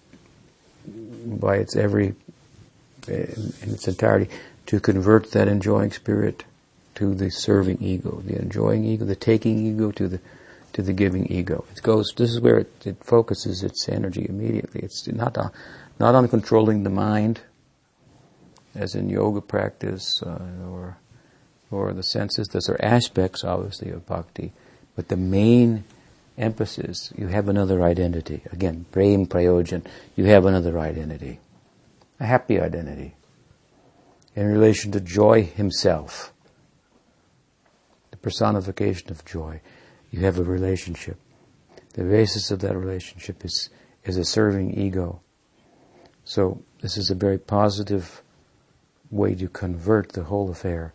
by 0.87 1.57
its 1.57 1.77
every, 1.77 2.15
eh, 3.09 3.27
in 3.63 3.71
its 3.71 3.87
entirety, 3.87 4.31
to 4.67 4.81
convert 4.81 5.33
that 5.33 5.49
enjoying 5.49 5.91
spirit 5.91 6.45
to 6.95 7.15
the 7.15 7.31
serving 7.31 7.83
ego, 7.83 8.23
the 8.25 8.39
enjoying 8.39 8.85
ego, 8.85 9.05
the 9.05 9.17
taking 9.17 9.67
ego 9.67 9.91
to 9.93 10.09
the 10.09 10.21
to 10.73 10.83
the 10.83 10.93
giving 10.93 11.27
ego. 11.27 11.65
It 11.73 11.83
goes. 11.83 12.13
This 12.17 12.31
is 12.31 12.41
where 12.41 12.59
it, 12.59 12.87
it 12.87 13.03
focuses 13.03 13.65
its 13.65 13.89
energy 13.89 14.25
immediately. 14.29 14.83
It's 14.83 15.07
not 15.09 15.37
on, 15.37 15.51
not 15.99 16.15
on 16.15 16.29
controlling 16.29 16.85
the 16.85 16.91
mind, 16.91 17.41
as 18.81 18.95
in 18.95 19.11
yoga 19.11 19.41
practice 19.41 20.23
uh, 20.23 20.41
or 20.69 20.99
or 21.71 21.93
the 21.93 22.03
senses. 22.03 22.49
Those 22.49 22.69
are 22.69 22.83
aspects, 22.83 23.45
obviously, 23.45 23.91
of 23.91 24.07
bhakti, 24.07 24.53
but 24.97 25.09
the 25.09 25.17
main 25.17 25.85
emphasis. 26.37 27.13
You 27.17 27.29
have 27.29 27.49
another 27.49 27.83
identity. 27.83 28.43
Again, 28.51 28.87
prem 28.91 29.27
prayojan. 29.27 29.87
You 30.17 30.25
have 30.25 30.47
another 30.47 30.79
identity, 30.79 31.39
a 32.19 32.27
happy 32.27 32.61
identity 32.61 33.15
in 34.35 34.47
relation 34.47 34.93
to 34.93 35.01
joy 35.01 35.43
himself, 35.45 36.33
the 38.11 38.17
personification 38.17 39.11
of 39.11 39.25
joy. 39.25 39.61
You 40.11 40.21
have 40.21 40.39
a 40.39 40.45
relationship. 40.45 41.19
The 41.95 42.05
basis 42.05 42.51
of 42.51 42.61
that 42.61 42.77
relationship 42.77 43.45
is, 43.45 43.69
is 44.05 44.17
a 44.17 44.25
serving 44.25 44.79
ego. 44.79 45.21
So 46.25 46.63
this 46.81 46.97
is 46.97 47.11
a 47.11 47.15
very 47.15 47.39
positive 47.39 48.23
way 49.11 49.35
to 49.35 49.49
convert 49.49 50.13
the 50.13 50.25
whole 50.25 50.51
affair 50.51 50.93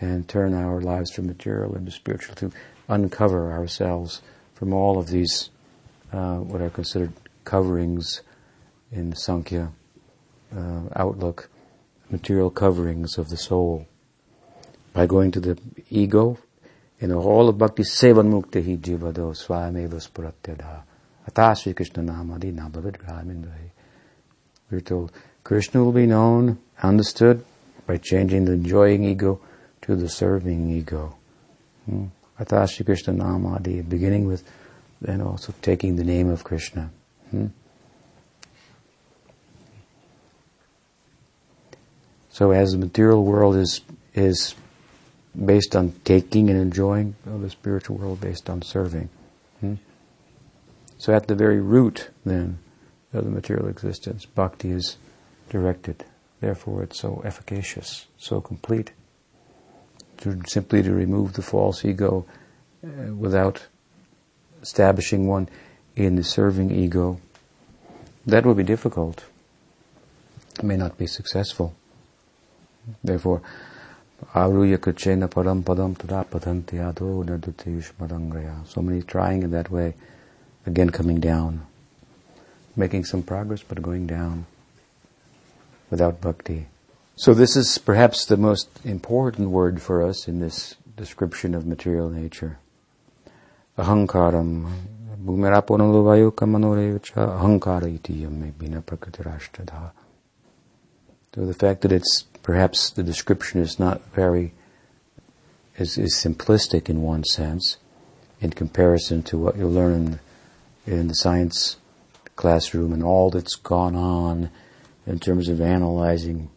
and 0.00 0.28
turn 0.28 0.52
our 0.54 0.80
lives 0.80 1.10
from 1.12 1.26
material 1.26 1.74
into 1.76 1.90
spiritual 1.90 2.34
to 2.34 2.50
uncover 2.88 3.52
ourselves 3.52 4.20
from 4.54 4.72
all 4.72 4.98
of 4.98 5.08
these 5.08 5.50
uh, 6.12 6.36
what 6.36 6.60
are 6.60 6.70
considered 6.70 7.12
coverings 7.44 8.22
in 8.90 9.14
Sankhya 9.14 9.70
uh, 10.56 10.82
outlook 10.94 11.48
material 12.10 12.50
coverings 12.50 13.16
of 13.16 13.28
the 13.28 13.36
soul. 13.36 13.86
By 14.92 15.06
going 15.06 15.30
to 15.32 15.40
the 15.40 15.58
ego, 15.88 16.38
in 17.00 17.08
the 17.08 17.16
all 17.16 17.48
of 17.48 17.56
bhakti, 17.56 17.82
sevan 17.82 18.30
mukti 18.30 18.62
hi 18.62 18.76
jivado 18.76 19.32
swayameva 19.34 19.98
spuratyadha. 20.06 20.82
Atasri 21.30 21.74
Krishna 21.74 22.02
namadi 22.02 22.52
nabavid 22.52 22.98
gramindrahi. 22.98 23.70
We're 24.70 24.80
told 24.80 25.12
Krishna 25.42 25.82
will 25.82 25.92
be 25.92 26.06
known, 26.06 26.58
understood, 26.82 27.44
by 27.92 27.98
changing 27.98 28.46
the 28.46 28.52
enjoying 28.52 29.04
ego 29.04 29.38
to 29.82 29.94
the 29.94 30.08
serving 30.08 30.70
ego. 30.70 31.14
Hmm. 31.84 32.06
Krishna 32.38 33.12
namadi, 33.12 33.86
beginning 33.86 34.26
with 34.26 34.42
then 35.02 35.20
also 35.20 35.52
taking 35.60 35.96
the 35.96 36.04
name 36.04 36.30
of 36.30 36.42
Krishna. 36.42 36.90
Hmm? 37.30 37.48
So 42.30 42.52
as 42.52 42.72
the 42.72 42.78
material 42.78 43.26
world 43.26 43.56
is 43.56 43.82
is 44.14 44.54
based 45.36 45.76
on 45.76 45.92
taking 46.04 46.48
and 46.48 46.58
enjoying, 46.58 47.14
or 47.30 47.38
the 47.40 47.50
spiritual 47.50 47.98
world 47.98 48.22
based 48.22 48.48
on 48.48 48.62
serving. 48.62 49.10
Hmm? 49.60 49.74
So 50.96 51.12
at 51.12 51.26
the 51.26 51.34
very 51.34 51.60
root, 51.60 52.08
then, 52.24 52.58
of 53.12 53.24
the 53.24 53.30
material 53.30 53.68
existence, 53.68 54.24
bhakti 54.24 54.70
is 54.70 54.96
directed. 55.50 56.06
Therefore, 56.42 56.82
it's 56.82 56.98
so 56.98 57.22
efficacious, 57.24 58.06
so 58.18 58.40
complete. 58.40 58.90
To, 60.18 60.42
simply 60.48 60.82
to 60.82 60.92
remove 60.92 61.34
the 61.34 61.42
false 61.42 61.84
ego 61.84 62.26
uh, 62.84 63.14
without 63.14 63.64
establishing 64.60 65.28
one 65.28 65.48
in 65.94 66.16
the 66.16 66.24
serving 66.24 66.72
ego, 66.72 67.20
that 68.26 68.44
will 68.44 68.56
be 68.56 68.64
difficult. 68.64 69.24
It 70.58 70.64
may 70.64 70.76
not 70.76 70.98
be 70.98 71.06
successful. 71.06 71.76
Therefore, 73.04 73.40
Aruya 74.34 74.78
Kuchena 74.78 75.28
Param 75.28 75.62
Padam 75.62 75.96
Tadapatanti 75.96 76.90
Ado 76.90 77.22
Nadutayushmarangaya. 77.22 78.66
So 78.66 78.82
many 78.82 79.02
trying 79.02 79.44
in 79.44 79.52
that 79.52 79.70
way, 79.70 79.94
again 80.66 80.90
coming 80.90 81.20
down. 81.20 81.64
Making 82.74 83.04
some 83.04 83.22
progress 83.22 83.62
but 83.62 83.80
going 83.80 84.08
down 84.08 84.46
without 85.92 86.22
bhakti. 86.22 86.68
So 87.16 87.34
this 87.34 87.54
is 87.54 87.76
perhaps 87.76 88.24
the 88.24 88.38
most 88.38 88.70
important 88.82 89.50
word 89.50 89.82
for 89.82 90.02
us 90.02 90.26
in 90.26 90.40
this 90.40 90.74
description 90.96 91.54
of 91.54 91.66
material 91.66 92.08
nature. 92.08 92.58
Ahankaram. 93.76 94.72
So 101.34 101.46
the 101.46 101.54
fact 101.54 101.82
that 101.82 101.92
it's 101.92 102.22
perhaps 102.42 102.90
the 102.90 103.02
description 103.02 103.60
is 103.60 103.78
not 103.78 104.00
very 104.14 104.54
is, 105.76 105.98
is 105.98 106.14
simplistic 106.14 106.88
in 106.88 107.02
one 107.02 107.24
sense 107.24 107.76
in 108.40 108.50
comparison 108.50 109.22
to 109.24 109.36
what 109.36 109.56
you'll 109.56 109.70
learn 109.70 110.20
in 110.86 111.08
the 111.08 111.14
science 111.14 111.76
classroom 112.34 112.94
and 112.94 113.04
all 113.04 113.28
that's 113.28 113.56
gone 113.56 113.94
on 113.94 114.50
in 115.06 115.18
terms 115.18 115.48
of 115.48 115.60
analyzing 115.60 116.50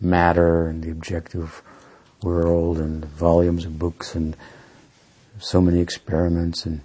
matter 0.00 0.66
and 0.66 0.82
the 0.82 0.90
objective 0.90 1.62
world 2.22 2.78
and 2.78 3.04
volumes 3.04 3.64
of 3.64 3.78
books 3.78 4.14
and 4.14 4.36
so 5.38 5.60
many 5.60 5.80
experiments 5.80 6.66
and 6.66 6.80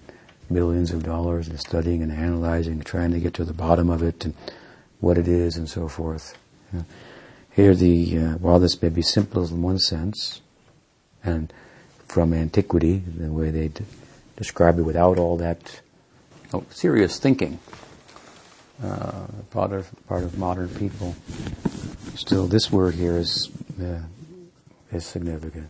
millions 0.50 0.92
of 0.92 1.04
dollars 1.04 1.48
in 1.48 1.58
studying 1.58 2.02
and 2.02 2.12
analyzing, 2.12 2.82
trying 2.82 3.12
to 3.12 3.20
get 3.20 3.34
to 3.34 3.44
the 3.44 3.54
bottom 3.54 3.90
of 3.90 4.02
it 4.02 4.26
and 4.26 4.34
what 5.00 5.18
it 5.18 5.28
is 5.28 5.58
and 5.58 5.70
so 5.70 5.88
forth. 5.88 6.38
Here, 7.52 7.76
the 7.76 8.18
uh, 8.18 8.32
while 8.38 8.60
this 8.60 8.82
may 8.82 8.90
be 8.90 9.02
simple 9.02 9.46
in 9.48 9.62
one 9.62 9.80
sense, 9.80 10.42
and 11.24 11.52
from 12.08 12.34
antiquity, 12.34 13.00
the 13.00 13.32
way 13.32 13.50
they 13.50 13.70
d- 13.70 13.84
describe 14.36 14.78
it 14.80 14.84
without 14.84 15.18
all 15.18 15.38
that 15.38 15.82
oh, 16.54 16.64
serious 16.70 17.20
thinking, 17.20 17.60
uh, 18.84 19.28
part 19.52 19.72
of 19.72 19.90
part 20.08 20.24
of 20.24 20.38
modern 20.38 20.70
people. 20.70 21.16
Still, 22.16 22.48
this 22.48 22.72
word 22.72 22.96
here 22.96 23.18
is 23.18 23.50
uh, 23.82 24.02
is 24.92 25.06
significant. 25.06 25.70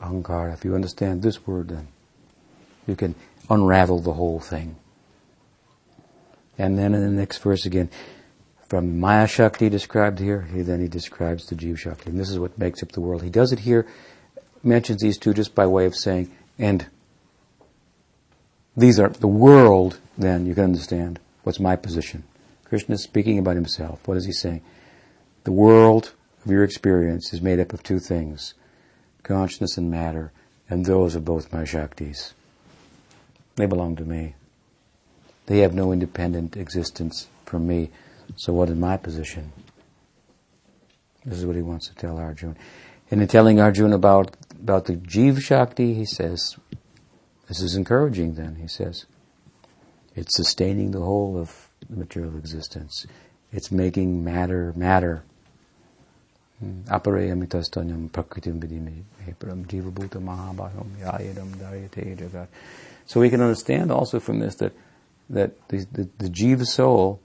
Ahankara. 0.00 0.52
If 0.52 0.64
you 0.64 0.74
understand 0.74 1.22
this 1.22 1.46
word, 1.46 1.68
then 1.68 1.88
you 2.86 2.96
can 2.96 3.14
unravel 3.48 4.00
the 4.00 4.12
whole 4.12 4.40
thing. 4.40 4.76
And 6.58 6.78
then 6.78 6.94
in 6.94 7.00
the 7.00 7.08
next 7.08 7.38
verse 7.38 7.66
again, 7.66 7.90
from 8.66 8.98
Maya 9.00 9.26
Shakti 9.26 9.68
described 9.68 10.18
here, 10.18 10.42
he, 10.42 10.62
then 10.62 10.80
he 10.80 10.88
describes 10.88 11.46
the 11.46 11.54
Jiva 11.54 11.78
Shakti. 11.78 12.10
And 12.10 12.18
this 12.18 12.30
is 12.30 12.38
what 12.38 12.58
makes 12.58 12.82
up 12.82 12.92
the 12.92 13.00
world. 13.00 13.22
He 13.22 13.30
does 13.30 13.52
it 13.52 13.60
here, 13.60 13.86
mentions 14.62 15.02
these 15.02 15.18
two 15.18 15.34
just 15.34 15.54
by 15.54 15.66
way 15.66 15.86
of 15.86 15.94
saying, 15.94 16.30
and 16.58 16.86
these 18.76 18.98
are 18.98 19.08
the 19.08 19.28
world, 19.28 19.98
then 20.16 20.46
you 20.46 20.54
can 20.54 20.64
understand 20.64 21.18
what's 21.42 21.60
my 21.60 21.76
position. 21.76 22.24
Krishna 22.74 22.96
is 22.96 23.04
speaking 23.04 23.38
about 23.38 23.54
himself. 23.54 24.00
What 24.08 24.16
is 24.16 24.24
he 24.24 24.32
saying? 24.32 24.60
The 25.44 25.52
world 25.52 26.12
of 26.44 26.50
your 26.50 26.64
experience 26.64 27.32
is 27.32 27.40
made 27.40 27.60
up 27.60 27.72
of 27.72 27.84
two 27.84 28.00
things 28.00 28.54
consciousness 29.22 29.78
and 29.78 29.88
matter, 29.88 30.32
and 30.68 30.84
those 30.84 31.14
are 31.14 31.20
both 31.20 31.52
my 31.52 31.62
Shaktis. 31.62 32.32
They 33.54 33.66
belong 33.66 33.94
to 33.94 34.04
me. 34.04 34.34
They 35.46 35.58
have 35.58 35.72
no 35.72 35.92
independent 35.92 36.56
existence 36.56 37.28
from 37.46 37.64
me. 37.68 37.90
So 38.34 38.52
what 38.52 38.68
is 38.68 38.76
my 38.76 38.96
position? 38.96 39.52
This 41.24 41.38
is 41.38 41.46
what 41.46 41.54
he 41.54 41.62
wants 41.62 41.86
to 41.90 41.94
tell 41.94 42.18
Arjuna. 42.18 42.56
And 43.08 43.22
in 43.22 43.28
telling 43.28 43.60
Arjuna 43.60 43.94
about, 43.94 44.36
about 44.60 44.86
the 44.86 44.94
Jiva 44.96 45.40
Shakti, 45.40 45.94
he 45.94 46.04
says, 46.04 46.56
this 47.46 47.62
is 47.62 47.76
encouraging 47.76 48.34
then, 48.34 48.56
he 48.56 48.66
says. 48.66 49.06
It's 50.16 50.36
sustaining 50.36 50.90
the 50.90 51.02
whole 51.02 51.38
of 51.38 51.63
material 51.88 52.36
existence. 52.36 53.06
It's 53.52 53.70
making 53.70 54.24
matter 54.24 54.72
matter. 54.76 55.24
Prakritim 56.62 57.40
vidime 58.60 59.02
jiva 59.66 59.92
bhuta 59.92 60.20
mahabhayam 60.22 60.96
yayadam 61.00 61.54
dayate 61.56 62.16
jagat. 62.16 62.48
So 63.06 63.20
we 63.20 63.28
can 63.30 63.40
understand 63.40 63.90
also 63.92 64.18
from 64.20 64.38
this 64.38 64.54
that 64.56 64.72
that 65.30 65.68
the, 65.68 65.86
the, 65.92 66.08
the 66.18 66.28
jiva 66.28 66.64
soul 66.64 67.20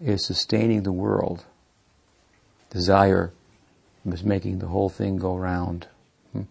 is 0.00 0.24
sustaining 0.24 0.82
the 0.82 0.92
world. 0.92 1.44
Desire 2.70 3.32
is 4.06 4.24
making 4.24 4.58
the 4.58 4.66
whole 4.68 4.88
thing 4.88 5.16
go 5.16 5.36
round. 5.36 5.86
Hmm. 6.32 6.42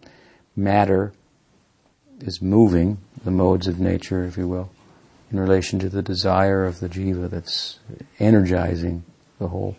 Matter 0.56 1.12
is 2.20 2.40
moving 2.40 2.98
the 3.24 3.30
modes 3.30 3.66
of 3.66 3.78
nature, 3.78 4.24
if 4.24 4.36
you 4.36 4.48
will, 4.48 4.70
in 5.34 5.40
relation 5.40 5.80
to 5.80 5.88
the 5.88 6.00
desire 6.00 6.64
of 6.64 6.78
the 6.78 6.88
jiva 6.88 7.28
that's 7.28 7.80
energizing 8.20 9.02
the 9.40 9.48
whole 9.48 9.76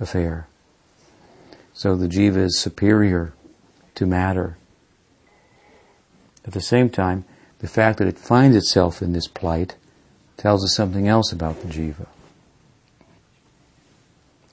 affair. 0.00 0.48
So 1.72 1.94
the 1.94 2.08
jiva 2.08 2.38
is 2.38 2.58
superior 2.58 3.32
to 3.94 4.04
matter. 4.04 4.58
At 6.44 6.54
the 6.54 6.60
same 6.60 6.90
time, 6.90 7.24
the 7.60 7.68
fact 7.68 7.98
that 7.98 8.08
it 8.08 8.18
finds 8.18 8.56
itself 8.56 9.00
in 9.00 9.12
this 9.12 9.28
plight 9.28 9.76
tells 10.36 10.64
us 10.64 10.74
something 10.74 11.06
else 11.06 11.30
about 11.30 11.62
the 11.62 11.68
jiva. 11.68 12.08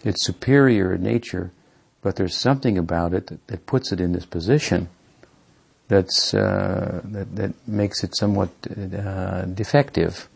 It's 0.04 0.24
superior 0.24 0.94
in 0.94 1.02
nature, 1.02 1.50
but 2.04 2.16
there's 2.16 2.38
something 2.38 2.78
about 2.78 3.16
it 3.16 3.26
that, 3.26 3.48
that 3.48 3.66
puts 3.66 3.92
it 3.92 4.00
in 4.00 4.12
this 4.12 4.28
position 4.28 4.90
that's 5.88 6.34
uh, 6.34 7.02
that, 7.04 7.36
that 7.36 7.68
makes 7.68 8.04
it 8.04 8.16
somewhat 8.16 8.50
uh, 8.70 9.44
defective 9.46 10.28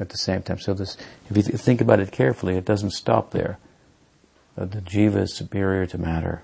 at 0.00 0.08
the 0.08 0.18
same 0.18 0.42
time. 0.42 0.58
So 0.58 0.74
this, 0.74 0.96
if 1.30 1.36
you 1.36 1.42
th- 1.42 1.60
think 1.60 1.80
about 1.80 2.00
it 2.00 2.12
carefully, 2.12 2.56
it 2.56 2.64
doesn't 2.64 2.90
stop 2.90 3.30
there. 3.30 3.58
Uh, 4.58 4.64
the 4.64 4.80
jiva 4.80 5.22
is 5.22 5.34
superior 5.34 5.86
to 5.86 5.98
matter, 5.98 6.42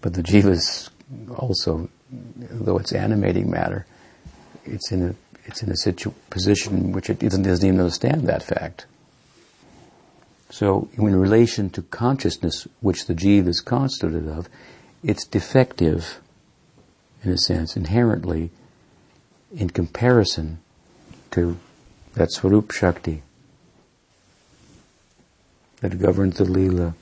but 0.00 0.14
the 0.14 0.22
jiva 0.22 0.50
is 0.50 0.90
also 1.36 1.88
though 2.10 2.78
it's 2.78 2.92
animating 2.92 3.50
matter, 3.50 3.86
it's 4.64 4.92
in 4.92 5.02
a 5.08 5.14
it's 5.46 5.62
in 5.62 5.70
a 5.70 5.76
situ- 5.76 6.14
position 6.30 6.92
which 6.92 7.10
it 7.10 7.18
doesn't, 7.18 7.42
doesn't 7.42 7.66
even 7.66 7.78
understand 7.78 8.26
that 8.26 8.42
fact. 8.42 8.86
So, 10.50 10.88
in 10.94 11.16
relation 11.16 11.68
to 11.70 11.82
consciousness, 11.82 12.66
which 12.80 13.06
the 13.06 13.14
jiva 13.14 13.48
is 13.48 13.60
constituted 13.60 14.28
of, 14.28 14.48
it's 15.04 15.26
defective, 15.26 16.20
in 17.22 17.30
a 17.30 17.38
sense, 17.38 17.76
inherently, 17.76 18.50
in 19.54 19.70
comparison 19.70 20.58
to 21.30 21.58
that 22.14 22.32
Swarup 22.32 22.70
Shakti 22.70 23.22
that 25.80 25.98
governs 25.98 26.38
the 26.38 26.44
Leela, 26.44 26.94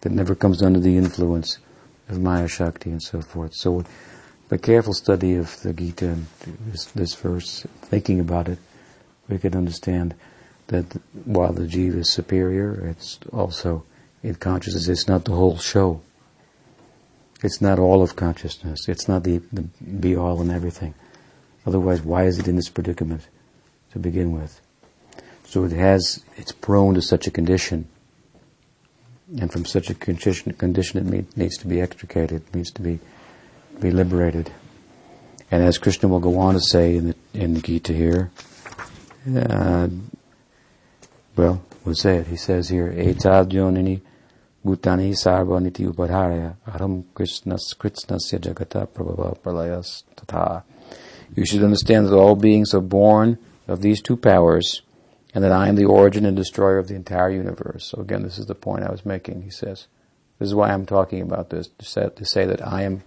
that 0.00 0.10
never 0.10 0.34
comes 0.34 0.62
under 0.62 0.80
the 0.80 0.96
influence 0.96 1.58
of 2.08 2.20
Maya 2.20 2.48
Shakti 2.48 2.90
and 2.90 3.02
so 3.02 3.20
forth. 3.20 3.54
So, 3.54 3.84
a 4.50 4.58
careful 4.58 4.92
study 4.92 5.34
of 5.34 5.60
the 5.62 5.72
Gita 5.72 6.08
and 6.08 6.26
this, 6.66 6.84
this 6.86 7.14
verse, 7.14 7.66
thinking 7.80 8.20
about 8.20 8.48
it, 8.48 8.58
we 9.28 9.38
can 9.38 9.56
understand 9.56 10.14
that 10.66 10.84
while 11.24 11.52
the 11.52 11.66
jiva 11.66 12.00
is 12.00 12.12
superior, 12.12 12.86
it's 12.86 13.18
also 13.32 13.84
in 14.22 14.34
consciousness. 14.34 14.88
It's 14.88 15.08
not 15.08 15.24
the 15.24 15.32
whole 15.32 15.56
show. 15.58 16.02
It's 17.42 17.60
not 17.60 17.78
all 17.78 18.02
of 18.02 18.16
consciousness. 18.16 18.88
It's 18.88 19.08
not 19.08 19.24
the, 19.24 19.38
the 19.52 19.62
be 19.62 20.16
all 20.16 20.40
and 20.40 20.50
everything. 20.50 20.94
Otherwise, 21.66 22.02
why 22.02 22.24
is 22.24 22.38
it 22.38 22.48
in 22.48 22.56
this 22.56 22.68
predicament 22.68 23.26
to 23.92 23.98
begin 23.98 24.32
with? 24.32 24.60
So 25.44 25.64
it 25.64 25.72
has, 25.72 26.24
it's 26.36 26.52
prone 26.52 26.94
to 26.94 27.02
such 27.02 27.26
a 27.26 27.30
condition. 27.30 27.88
And 29.40 29.50
from 29.50 29.64
such 29.64 29.90
a 29.90 29.94
condition, 29.94 30.52
condition 30.52 31.14
it 31.14 31.36
needs 31.36 31.56
to 31.58 31.66
be 31.66 31.80
extricated, 31.80 32.42
it 32.48 32.54
needs 32.54 32.70
to 32.72 32.82
be 32.82 33.00
be 33.80 33.90
liberated. 33.90 34.50
And 35.50 35.62
as 35.62 35.78
Krishna 35.78 36.08
will 36.08 36.20
go 36.20 36.38
on 36.38 36.54
to 36.54 36.60
say 36.60 36.96
in 36.96 37.08
the, 37.08 37.14
in 37.34 37.54
the 37.54 37.60
Gita 37.60 37.92
here, 37.92 38.30
uh, 39.36 39.88
well, 41.36 41.62
we'll 41.84 41.94
say 41.94 42.16
it. 42.16 42.28
He 42.28 42.36
says 42.36 42.68
here, 42.68 42.90
Etad 42.90 43.50
yonini 43.50 44.00
Bhutani 44.64 45.12
upadharaya 45.12 46.56
aram 46.72 47.04
krishnas 47.14 47.74
jagata 47.74 48.86
prabhava 48.86 49.36
pralayas 49.38 50.04
tata. 50.14 50.62
You 51.34 51.44
should 51.44 51.64
understand 51.64 52.06
that 52.06 52.14
all 52.14 52.36
beings 52.36 52.72
are 52.72 52.80
born 52.80 53.38
of 53.66 53.82
these 53.82 54.00
two 54.00 54.16
powers 54.16 54.82
and 55.34 55.42
that 55.42 55.50
I 55.50 55.68
am 55.68 55.74
the 55.76 55.86
origin 55.86 56.24
and 56.26 56.36
destroyer 56.36 56.78
of 56.78 56.88
the 56.88 56.94
entire 56.94 57.30
universe. 57.30 57.90
So 57.90 58.00
again, 58.00 58.22
this 58.22 58.38
is 58.38 58.46
the 58.46 58.54
point 58.54 58.84
I 58.84 58.90
was 58.90 59.04
making. 59.04 59.42
He 59.42 59.50
says, 59.50 59.88
this 60.38 60.46
is 60.48 60.54
why 60.54 60.70
I'm 60.70 60.86
talking 60.86 61.22
about 61.22 61.50
this, 61.50 61.68
to 61.78 61.84
say, 61.84 62.10
to 62.14 62.24
say 62.24 62.44
that 62.44 62.64
I 62.66 62.82
am, 62.82 63.02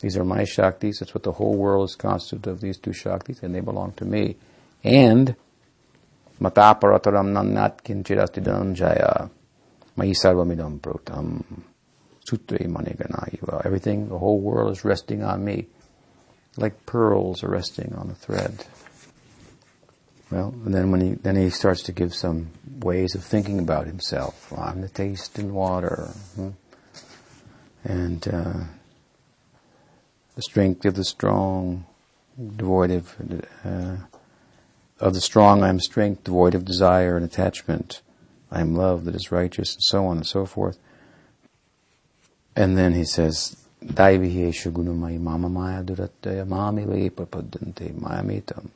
these 0.00 0.16
are 0.16 0.24
my 0.24 0.42
Shaktis, 0.42 1.00
that's 1.00 1.14
what 1.14 1.22
the 1.22 1.32
whole 1.32 1.56
world 1.56 1.88
is 1.88 1.96
constituted 1.96 2.50
of, 2.50 2.60
these 2.60 2.76
two 2.76 2.90
Shaktis, 2.90 3.42
and 3.42 3.54
they 3.54 3.60
belong 3.60 3.92
to 3.92 4.04
me. 4.04 4.36
And, 4.84 5.34
mataparataram 6.40 7.32
nannat 7.32 7.82
kinchirasti 7.82 8.42
dhananjaya 8.42 9.30
Mahi 9.98 10.12
sarvamidam 10.12 10.80
protam. 10.80 11.42
Sutre 12.24 12.68
maniganayuva. 12.68 13.66
Everything, 13.66 14.08
the 14.08 14.18
whole 14.18 14.38
world 14.38 14.70
is 14.70 14.84
resting 14.84 15.24
on 15.24 15.44
me. 15.44 15.66
Like 16.56 16.86
pearls 16.86 17.42
are 17.42 17.48
resting 17.48 17.94
on 17.94 18.08
a 18.08 18.14
thread. 18.14 18.64
Well, 20.30 20.54
and 20.64 20.72
then 20.72 20.92
when 20.92 21.00
he 21.00 21.14
then 21.14 21.36
he 21.36 21.50
starts 21.50 21.82
to 21.84 21.92
give 21.92 22.14
some 22.14 22.50
ways 22.80 23.14
of 23.14 23.24
thinking 23.24 23.58
about 23.58 23.86
himself. 23.86 24.52
Well, 24.52 24.60
I'm 24.60 24.82
the 24.82 24.88
taste 24.88 25.38
in 25.38 25.54
water, 25.54 26.10
hmm? 26.36 26.50
and 27.82 28.28
uh, 28.28 28.60
the 30.36 30.42
strength 30.42 30.84
of 30.84 30.94
the 30.94 31.04
strong, 31.04 31.86
devoid 32.56 32.90
of 32.90 33.16
uh, 33.64 33.96
of 35.00 35.14
the 35.14 35.20
strong. 35.20 35.62
I 35.64 35.70
am 35.70 35.80
strength, 35.80 36.24
devoid 36.24 36.54
of 36.54 36.64
desire 36.64 37.16
and 37.16 37.24
attachment. 37.24 38.02
I 38.50 38.60
am 38.60 38.74
love 38.74 39.04
that 39.04 39.14
is 39.14 39.30
righteous, 39.30 39.74
and 39.74 39.82
so 39.82 40.06
on 40.06 40.16
and 40.18 40.26
so 40.26 40.46
forth. 40.46 40.78
And 42.56 42.76
then 42.76 42.94
he 42.94 43.04
mayamitam 47.90 48.70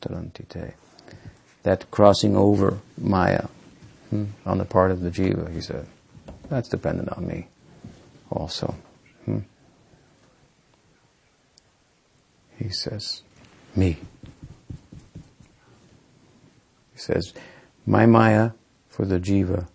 tarantite. 0.00 0.74
That 1.62 1.90
crossing 1.90 2.36
over 2.36 2.78
maya 2.98 3.46
hmm, 4.10 4.26
on 4.44 4.58
the 4.58 4.64
part 4.64 4.90
of 4.90 5.00
the 5.02 5.10
jiva, 5.10 5.52
he 5.52 5.60
said, 5.60 5.86
that's 6.48 6.68
dependent 6.68 7.10
on 7.10 7.26
me 7.26 7.48
also. 8.30 8.74
Hmm. 9.24 9.38
He 12.58 12.70
says, 12.70 13.22
me. 13.74 13.98
He 16.92 16.98
says, 16.98 17.34
my 17.84 18.06
maya 18.06 18.52
for 18.96 19.04
the 19.04 19.20
jiva, 19.20 19.66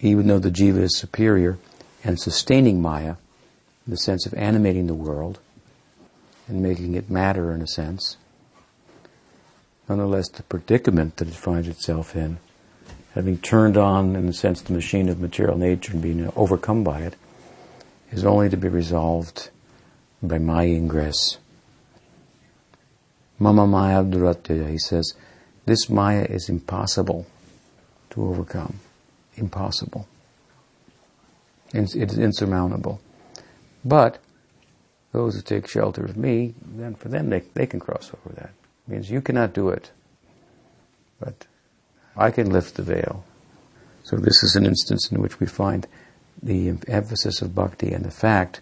even 0.00 0.26
though 0.26 0.40
the 0.40 0.50
jiva 0.50 0.78
is 0.78 0.98
superior 0.98 1.58
and 2.02 2.18
sustaining 2.18 2.82
maya, 2.82 3.14
in 3.86 3.92
the 3.92 3.96
sense 3.96 4.26
of 4.26 4.34
animating 4.34 4.88
the 4.88 4.94
world 4.94 5.38
and 6.48 6.60
making 6.60 6.96
it 6.96 7.08
matter 7.08 7.54
in 7.54 7.62
a 7.62 7.68
sense, 7.68 8.16
nonetheless 9.88 10.28
the 10.28 10.42
predicament 10.42 11.18
that 11.18 11.28
it 11.28 11.34
finds 11.34 11.68
itself 11.68 12.16
in, 12.16 12.38
having 13.14 13.38
turned 13.38 13.76
on, 13.76 14.16
in 14.16 14.28
a 14.28 14.32
sense, 14.32 14.60
the 14.60 14.72
machine 14.72 15.08
of 15.08 15.20
material 15.20 15.56
nature 15.56 15.92
and 15.92 16.02
being 16.02 16.32
overcome 16.34 16.82
by 16.82 17.02
it, 17.02 17.14
is 18.10 18.24
only 18.24 18.48
to 18.48 18.56
be 18.56 18.66
resolved 18.66 19.50
by 20.20 20.38
my 20.38 20.64
ingress. 20.64 21.38
Mama 23.38 23.68
Maya 23.68 24.02
Duratya, 24.02 24.68
he 24.68 24.78
says, 24.78 25.14
this 25.64 25.88
Maya 25.88 26.26
is 26.28 26.48
impossible 26.48 27.24
to 28.10 28.28
overcome. 28.28 28.80
Impossible. 29.36 30.06
It 31.72 31.94
is 31.94 32.18
insurmountable. 32.18 33.00
But 33.84 34.18
those 35.12 35.36
who 35.36 35.42
take 35.42 35.68
shelter 35.68 36.04
of 36.04 36.16
me, 36.16 36.54
then 36.62 36.94
for 36.94 37.08
them 37.08 37.30
they, 37.30 37.40
they 37.54 37.66
can 37.66 37.80
cross 37.80 38.12
over 38.12 38.34
that. 38.34 38.50
It 38.86 38.92
means 38.92 39.10
you 39.10 39.20
cannot 39.20 39.52
do 39.52 39.68
it. 39.68 39.90
But 41.18 41.46
I 42.16 42.30
can 42.30 42.50
lift 42.50 42.74
the 42.74 42.82
veil. 42.82 43.24
So 44.02 44.16
this 44.16 44.42
is 44.42 44.56
an 44.56 44.66
instance 44.66 45.10
in 45.10 45.20
which 45.20 45.38
we 45.38 45.46
find 45.46 45.86
the 46.42 46.70
emphasis 46.88 47.42
of 47.42 47.54
bhakti 47.54 47.92
and 47.92 48.04
the 48.04 48.10
fact, 48.10 48.60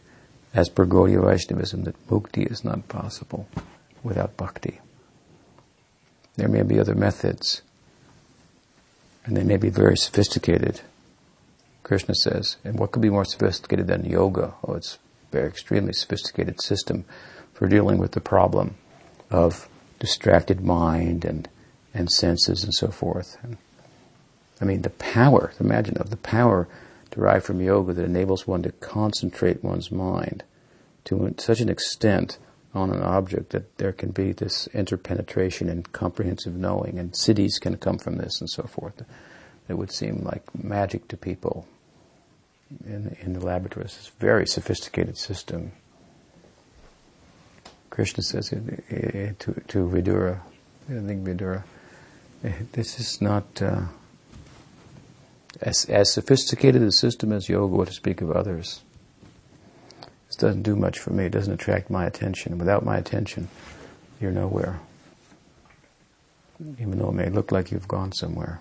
as 0.53 0.69
per 0.69 0.85
Gaudiya 0.85 1.25
Vaishnavism, 1.25 1.85
that 1.85 2.09
mukti 2.09 2.51
is 2.51 2.65
not 2.65 2.89
possible 2.89 3.49
without 4.03 4.37
bhakti. 4.37 4.81
There 6.37 6.49
may 6.49 6.63
be 6.63 6.79
other 6.79 6.95
methods, 6.95 7.63
and 9.29 9.37
they 9.37 9.45
may 9.45 9.59
be 9.59 9.69
very 9.69 9.95
sophisticated. 9.97 10.81
Krishna 11.83 12.15
says, 12.15 12.57
and 12.65 12.79
what 12.79 12.93
could 12.93 13.03
be 13.03 13.11
more 13.11 13.27
sophisticated 13.27 13.87
than 13.87 14.07
yoga? 14.07 14.55
Oh, 14.67 14.73
it's 14.73 14.95
a 14.95 15.33
very 15.33 15.49
extremely 15.49 15.93
sophisticated 15.93 16.63
system 16.63 17.05
for 17.53 17.69
dealing 17.69 17.99
with 17.99 18.13
the 18.13 18.23
problem 18.23 18.77
of 19.31 19.69
distracted 19.99 20.63
mind 20.63 21.27
and 21.27 21.47
and 21.93 22.11
senses 22.11 22.65
and 22.65 22.73
so 22.73 22.89
forth. 22.89 23.37
And, 23.43 23.59
I 24.61 24.65
mean, 24.65 24.81
the 24.83 24.91
power, 24.91 25.53
imagine 25.61 25.99
of 25.99 26.09
the 26.09 26.17
power 26.17 26.67
derived 27.11 27.45
from 27.45 27.61
yoga 27.61 27.93
that 27.93 28.05
enables 28.05 28.47
one 28.47 28.63
to 28.63 28.73
concentrate 28.73 29.63
one's 29.63 29.91
mind 29.91 30.43
to 31.05 31.35
such 31.37 31.61
an 31.61 31.69
extent 31.69 32.39
on 32.79 32.91
an 32.91 33.03
object 33.03 33.51
that 33.51 33.77
there 33.79 33.93
can 33.93 34.11
be 34.11 34.33
this 34.33 34.69
interpenetration 34.69 35.69
and 35.69 35.93
comprehensive 35.93 36.55
knowing, 36.55 36.99
and 36.99 37.13
siddhis 37.13 37.61
can 37.61 37.77
come 37.77 37.99
from 37.99 38.17
this 38.17 38.41
and 38.41 38.49
so 38.49 38.63
forth. 38.63 39.03
It 39.69 39.75
would 39.75 39.93
seem 39.93 40.23
like 40.25 40.43
magic 40.55 41.09
to 41.09 41.17
people 41.17 41.67
in, 42.85 43.17
in 43.21 43.33
the 43.33 43.45
laboratories. 43.45 43.97
It's 43.99 44.09
a 44.09 44.21
very 44.21 44.47
sophisticated 44.47 45.19
system. 45.19 45.73
Krishna 47.91 48.23
says 48.23 48.53
it, 48.53 48.85
it, 48.89 49.41
to, 49.41 49.55
to 49.69 49.79
Vidura, 49.89 50.41
I 50.89 51.01
think 51.01 51.27
Vidura, 51.27 51.65
eh, 52.45 52.53
this 52.73 53.01
is 53.01 53.21
not 53.21 53.61
uh, 53.61 53.83
as, 55.61 55.85
as 55.87 56.13
sophisticated 56.13 56.83
a 56.83 56.93
system 56.93 57.33
as 57.33 57.49
yoga, 57.49 57.75
what 57.75 57.89
to 57.89 57.95
speak 57.95 58.21
of 58.21 58.31
others. 58.31 58.83
Doesn't 60.39 60.63
do 60.63 60.77
much 60.77 61.01
for 61.01 61.11
me. 61.13 61.25
It 61.25 61.33
doesn't 61.33 61.53
attract 61.53 61.91
my 61.91 62.07
attention. 62.07 62.59
Without 62.59 62.85
my 62.85 62.97
attention, 62.97 63.49
you're 64.21 64.31
nowhere. 64.31 64.79
Even 66.61 66.99
though 66.99 67.09
it 67.09 67.15
may 67.15 67.29
look 67.29 67.51
like 67.51 67.73
you've 67.73 67.89
gone 67.89 68.13
somewhere. 68.13 68.61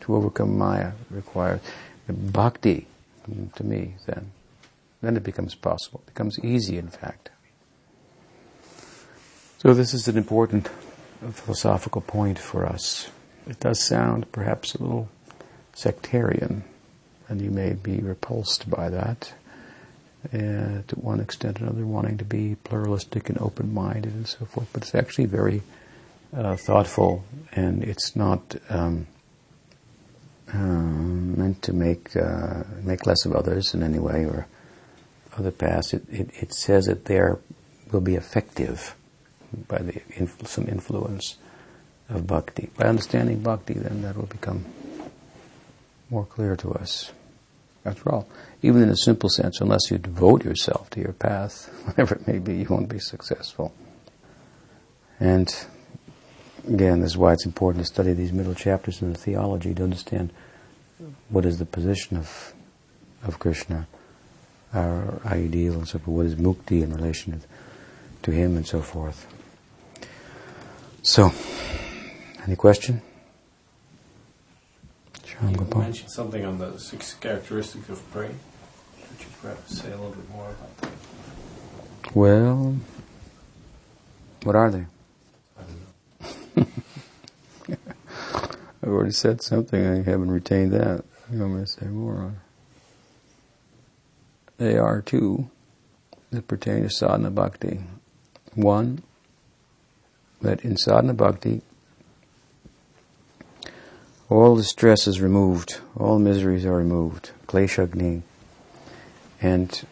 To 0.00 0.16
overcome 0.16 0.56
Maya 0.56 0.92
requires 1.10 1.60
bhakti 2.08 2.86
to 3.56 3.64
me 3.64 3.96
then. 4.06 4.32
Then 5.02 5.16
it 5.18 5.24
becomes 5.24 5.54
possible. 5.54 6.00
It 6.06 6.14
becomes 6.14 6.38
easy, 6.42 6.78
in 6.78 6.88
fact. 6.88 7.28
So 9.58 9.74
this 9.74 9.92
is 9.92 10.08
an 10.08 10.16
important 10.16 10.68
philosophical 11.32 12.00
point 12.00 12.38
for 12.38 12.64
us. 12.64 13.10
It 13.46 13.60
does 13.60 13.82
sound 13.82 14.32
perhaps 14.32 14.74
a 14.74 14.82
little 14.82 15.10
sectarian, 15.74 16.64
and 17.28 17.42
you 17.42 17.50
may 17.50 17.74
be 17.74 17.98
repulsed 17.98 18.70
by 18.70 18.88
that 18.88 19.34
uh, 20.32 20.82
to 20.86 20.94
one 20.96 21.20
extent 21.20 21.60
or 21.60 21.64
another, 21.64 21.86
wanting 21.86 22.18
to 22.18 22.24
be 22.24 22.56
pluralistic 22.64 23.28
and 23.28 23.38
open-minded 23.38 24.12
and 24.12 24.26
so 24.26 24.44
forth. 24.44 24.68
But 24.72 24.82
it's 24.82 24.94
actually 24.94 25.26
very 25.26 25.62
uh, 26.36 26.56
thoughtful, 26.56 27.24
and 27.52 27.82
it's 27.82 28.14
not 28.14 28.56
um, 28.68 29.06
um, 30.52 31.38
meant 31.38 31.62
to 31.62 31.72
make 31.72 32.16
uh, 32.16 32.64
make 32.82 33.06
less 33.06 33.24
of 33.24 33.34
others 33.34 33.74
in 33.74 33.82
any 33.82 33.98
way 33.98 34.24
or 34.24 34.46
other 35.36 35.50
paths. 35.50 35.94
It, 35.94 36.04
it, 36.10 36.30
it 36.34 36.54
says 36.54 36.86
that 36.86 37.06
there 37.06 37.38
will 37.90 38.00
be 38.00 38.16
effective 38.16 38.94
by 39.66 39.78
the 39.78 40.02
some 40.44 40.68
influence 40.68 41.36
of 42.08 42.26
bhakti. 42.26 42.70
By 42.76 42.86
understanding 42.86 43.40
bhakti, 43.40 43.74
then 43.74 44.02
that 44.02 44.16
will 44.16 44.26
become 44.26 44.64
more 46.10 46.24
clear 46.24 46.56
to 46.56 46.72
us. 46.72 47.12
After 47.88 48.12
all, 48.12 48.28
even 48.62 48.82
in 48.82 48.90
a 48.90 48.96
simple 48.96 49.30
sense, 49.30 49.60
unless 49.60 49.90
you 49.90 49.98
devote 49.98 50.44
yourself 50.44 50.90
to 50.90 51.00
your 51.00 51.12
path, 51.12 51.68
whatever 51.84 52.16
it 52.16 52.26
may 52.26 52.38
be, 52.38 52.56
you 52.56 52.66
won't 52.68 52.88
be 52.88 52.98
successful. 52.98 53.72
And 55.18 55.52
again, 56.66 57.00
this 57.00 57.12
is 57.12 57.16
why 57.16 57.32
it's 57.32 57.46
important 57.46 57.84
to 57.84 57.92
study 57.92 58.12
these 58.12 58.32
middle 58.32 58.54
chapters 58.54 59.02
in 59.02 59.12
the 59.12 59.18
theology 59.18 59.74
to 59.74 59.82
understand 59.82 60.32
what 61.28 61.44
is 61.44 61.58
the 61.58 61.64
position 61.64 62.16
of 62.16 62.54
of 63.24 63.38
Krishna, 63.38 63.88
our 64.72 65.20
ideal, 65.24 65.74
and 65.74 65.88
so 65.88 65.98
forth. 65.98 66.08
What 66.08 66.26
is 66.26 66.34
mukti 66.36 66.82
in 66.82 66.94
relation 66.94 67.42
to 68.22 68.30
him, 68.30 68.56
and 68.56 68.66
so 68.66 68.80
forth. 68.80 69.26
So, 71.02 71.32
any 72.46 72.56
question? 72.56 73.02
You 75.42 75.66
mentioned 75.76 76.10
something 76.10 76.44
on 76.44 76.58
the 76.58 76.78
six 76.78 77.14
characteristics 77.14 77.88
of 77.88 78.10
prey. 78.10 78.34
Could 79.08 79.20
you 79.20 79.26
perhaps 79.40 79.78
say 79.78 79.88
a 79.88 79.96
little 79.96 80.10
bit 80.10 80.30
more 80.30 80.50
about 80.50 80.76
that? 80.78 80.90
Well, 82.14 82.76
what 84.42 84.56
are 84.56 84.70
they? 84.70 84.86
I 85.56 85.62
don't 86.56 86.56
know. 86.56 86.66
I've 88.82 88.88
already 88.88 89.12
said 89.12 89.42
something. 89.42 89.86
I 89.86 90.02
haven't 90.02 90.30
retained 90.30 90.72
that. 90.72 91.04
You 91.30 91.40
want 91.40 91.54
me 91.54 91.60
to 91.60 91.66
say 91.66 91.86
more? 91.86 92.14
On. 92.14 92.40
They 94.56 94.76
are 94.76 95.02
two 95.02 95.50
that 96.30 96.48
pertain 96.48 96.82
to 96.82 96.90
sadhana 96.90 97.30
bhakti. 97.30 97.80
One, 98.54 99.02
that 100.40 100.64
in 100.64 100.76
sadhana 100.76 101.14
bhakti, 101.14 101.62
all 104.28 104.56
the 104.56 104.64
stress 104.64 105.06
is 105.06 105.20
removed, 105.20 105.80
all 105.96 106.18
miseries 106.18 106.66
are 106.66 106.76
removed, 106.76 107.30
kleshagni, 107.46 108.22
and 109.40 109.86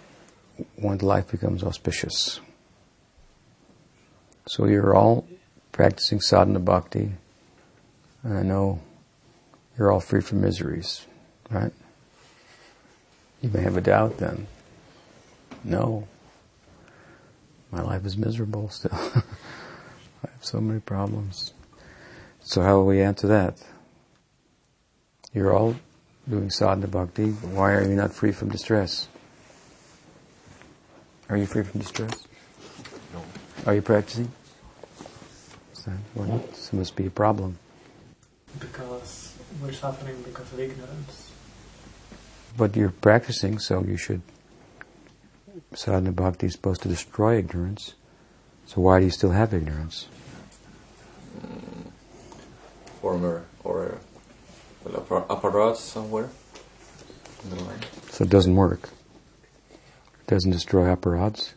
one's 0.79 1.03
life 1.03 1.31
becomes 1.31 1.63
auspicious. 1.63 2.41
So 4.47 4.67
you're 4.67 4.95
all 4.95 5.27
practicing 5.73 6.21
sadhana 6.21 6.61
bhakti, 6.61 7.13
and 8.23 8.39
I 8.39 8.43
know 8.43 8.81
you're 9.79 9.91
all 9.91 10.01
free 10.01 10.21
from 10.21 10.43
miseries, 10.43 11.07
right? 11.51 11.73
You 13.41 13.51
may 13.51 13.63
have 13.63 13.77
a 13.77 13.81
doubt 13.81 14.19
then. 14.19 14.47
No. 15.65 16.07
My 17.71 17.83
life 17.83 18.07
is 18.07 18.17
miserable 18.17 18.69
still. 18.71 18.93
I 18.95 20.31
have 20.31 20.45
so 20.45 20.61
many 20.61 20.81
problems. 20.81 21.53
So 22.41 22.63
how 22.63 22.77
will 22.77 22.87
we 22.87 23.03
answer 23.03 23.27
that? 23.27 23.63
You're 25.37 25.53
all 25.53 25.77
doing 26.27 26.49
sadhana 26.49 26.87
bhakti. 26.87 27.29
Why 27.53 27.75
are 27.75 27.87
you 27.87 27.95
not 27.95 28.15
free 28.15 28.33
from 28.33 28.49
distress? 28.49 29.07
Are 31.29 31.37
you 31.37 31.45
free 31.45 31.63
from 31.63 31.81
distress? 31.81 32.27
No. 33.13 33.23
Are 33.67 33.75
you 33.75 33.83
practicing? 33.83 34.33
So, 35.75 35.93
well, 36.15 36.43
this 36.49 36.73
must 36.73 36.97
be 36.97 37.05
a 37.05 37.11
problem. 37.11 37.59
Because 38.59 39.37
we're 39.61 39.73
suffering 39.73 40.23
because 40.23 40.51
of 40.55 40.59
ignorance. 40.59 41.31
But 42.57 42.75
you're 42.75 42.89
practicing, 42.89 43.59
so 43.59 43.85
you 43.85 43.99
should. 43.99 44.23
Sadhana 45.75 46.13
bhakti 46.13 46.47
is 46.47 46.55
supposed 46.55 46.81
to 46.81 46.89
destroy 46.89 47.37
ignorance. 47.37 47.93
So 48.65 48.81
why 48.81 49.01
do 49.01 49.05
you 49.05 49.11
still 49.11 49.33
have 49.33 49.53
ignorance? 49.53 50.09
Former 53.03 53.45
or 53.65 53.99
well, 54.87 54.97
upper, 55.01 55.33
upper 55.33 55.51
rods 55.51 55.81
somewhere 55.81 56.31
in 57.45 57.51
the 57.51 57.65
line. 57.65 57.81
So 58.11 58.25
it 58.25 58.31
doesn't 58.31 58.55
work. 58.55 58.91
It 59.73 60.27
doesn't 60.29 60.51
destroy 60.51 60.87
apparatus. 60.87 61.55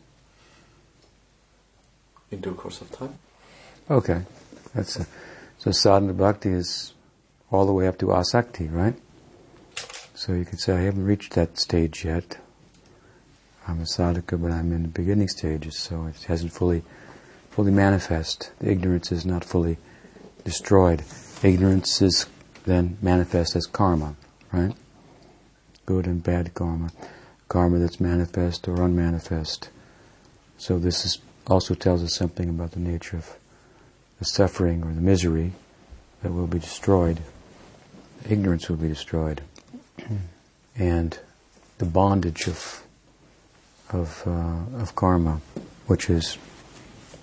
In 2.31 2.41
due 2.41 2.53
course 2.53 2.81
of 2.81 2.91
time. 2.91 3.15
Okay. 3.89 4.21
That's 4.73 4.99
a, 4.99 5.07
so 5.57 5.71
sadhana 5.71 6.13
bhakti 6.13 6.49
is 6.49 6.93
all 7.51 7.65
the 7.65 7.73
way 7.73 7.87
up 7.87 7.97
to 7.99 8.07
asakti, 8.07 8.71
right? 8.71 8.95
So 10.13 10.33
you 10.33 10.45
could 10.45 10.59
say, 10.59 10.73
I 10.73 10.81
haven't 10.81 11.05
reached 11.05 11.33
that 11.33 11.57
stage 11.57 12.05
yet. 12.05 12.37
I'm 13.67 13.79
a 13.79 13.83
sadhaka, 13.83 14.41
but 14.41 14.51
I'm 14.51 14.71
in 14.73 14.83
the 14.83 14.89
beginning 14.89 15.27
stages, 15.27 15.77
so 15.77 16.05
it 16.07 16.23
hasn't 16.23 16.51
fully, 16.51 16.83
fully 17.49 17.71
manifest. 17.71 18.51
The 18.59 18.69
ignorance 18.69 19.11
is 19.11 19.25
not 19.25 19.45
fully 19.45 19.77
destroyed. 20.43 21.03
Ignorance 21.41 22.01
is 22.01 22.27
then 22.69 22.97
manifest 23.01 23.55
as 23.55 23.65
karma, 23.65 24.15
right? 24.51 24.73
Good 25.85 26.05
and 26.05 26.21
bad 26.21 26.53
karma. 26.53 26.91
Karma 27.47 27.79
that's 27.79 27.99
manifest 27.99 28.67
or 28.67 28.81
unmanifest. 28.81 29.69
So 30.57 30.77
this 30.77 31.05
is 31.05 31.19
also 31.47 31.73
tells 31.73 32.03
us 32.03 32.13
something 32.13 32.47
about 32.47 32.71
the 32.71 32.79
nature 32.79 33.17
of 33.17 33.35
the 34.19 34.25
suffering 34.25 34.83
or 34.83 34.93
the 34.93 35.01
misery 35.01 35.53
that 36.21 36.31
will 36.31 36.47
be 36.47 36.59
destroyed. 36.59 37.19
Ignorance 38.29 38.69
will 38.69 38.77
be 38.77 38.89
destroyed. 38.89 39.41
and 40.75 41.17
the 41.79 41.85
bondage 41.85 42.47
of 42.47 42.83
of 43.91 44.23
uh, 44.27 44.81
of 44.81 44.95
karma, 44.95 45.41
which 45.87 46.09
is 46.09 46.37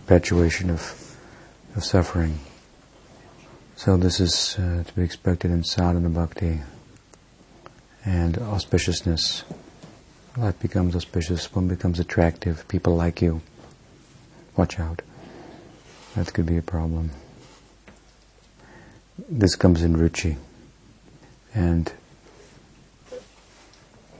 perpetuation 0.07 0.71
of 0.71 1.17
of 1.77 1.85
suffering. 1.85 2.41
So 3.79 3.99
this 3.99 4.21
is 4.21 4.57
uh, 4.59 4.85
to 4.85 4.95
be 4.95 5.03
expected 5.03 5.51
in 5.51 5.63
sadhana 5.63 6.09
bhakti 6.09 6.63
and 8.07 8.35
auspiciousness. 8.37 9.43
Life 10.35 10.59
becomes 10.61 10.97
auspicious, 10.97 11.55
one 11.55 11.69
becomes 11.69 12.01
attractive, 12.01 12.67
people 12.69 12.97
like 12.97 13.21
you. 13.21 13.43
Watch 14.57 14.81
out. 14.81 15.03
That 16.15 16.33
could 16.33 16.47
be 16.47 16.57
a 16.57 16.63
problem. 16.63 17.11
This 19.29 19.55
comes 19.57 19.83
in 19.83 19.95
ruchi. 19.95 20.39
And 21.55 21.93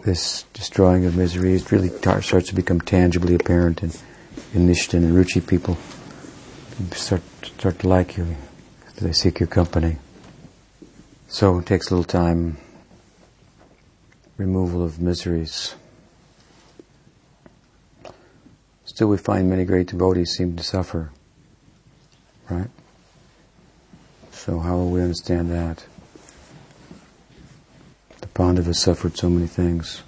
this 0.05 0.45
destroying 0.53 1.07
of 1.07 1.17
misery 1.17 1.55
is 1.55 1.73
really 1.73 1.89
tar- 1.89 2.21
starts 2.21 2.49
to 2.49 2.55
become 2.55 2.83
tangibly 2.83 3.35
apparent 3.35 3.83
in, 3.83 3.91
in 4.53 4.69
Nishtha 4.69 4.95
and 4.95 5.15
Ruchi 5.15 5.45
people 5.45 5.79
start 6.93 7.23
start 7.43 7.79
to 7.79 7.89
like 7.89 8.19
you. 8.19 8.37
They 9.01 9.13
seek 9.13 9.41
your 9.41 9.47
company. 9.47 9.99
So 11.29 11.59
it 11.59 11.67
takes 11.67 11.91
a 11.91 11.95
little 11.95 12.05
time. 12.05 12.57
Removal 14.37 14.85
of 14.85 15.01
miseries. 15.01 15.75
Still, 18.85 19.09
we 19.09 19.19
find 19.19 19.51
many 19.51 19.65
great 19.65 19.89
devotees 19.89 20.31
seem 20.31 20.57
to 20.57 20.63
suffer. 20.63 21.11
Right? 22.49 22.71
So, 24.33 24.61
how 24.61 24.77
will 24.77 24.91
we 24.91 25.03
understand 25.03 25.51
that? 25.51 25.85
The 28.21 28.29
Pandavas 28.29 28.81
suffered 28.81 29.17
so 29.19 29.29
many 29.29 29.47
things. 29.47 30.03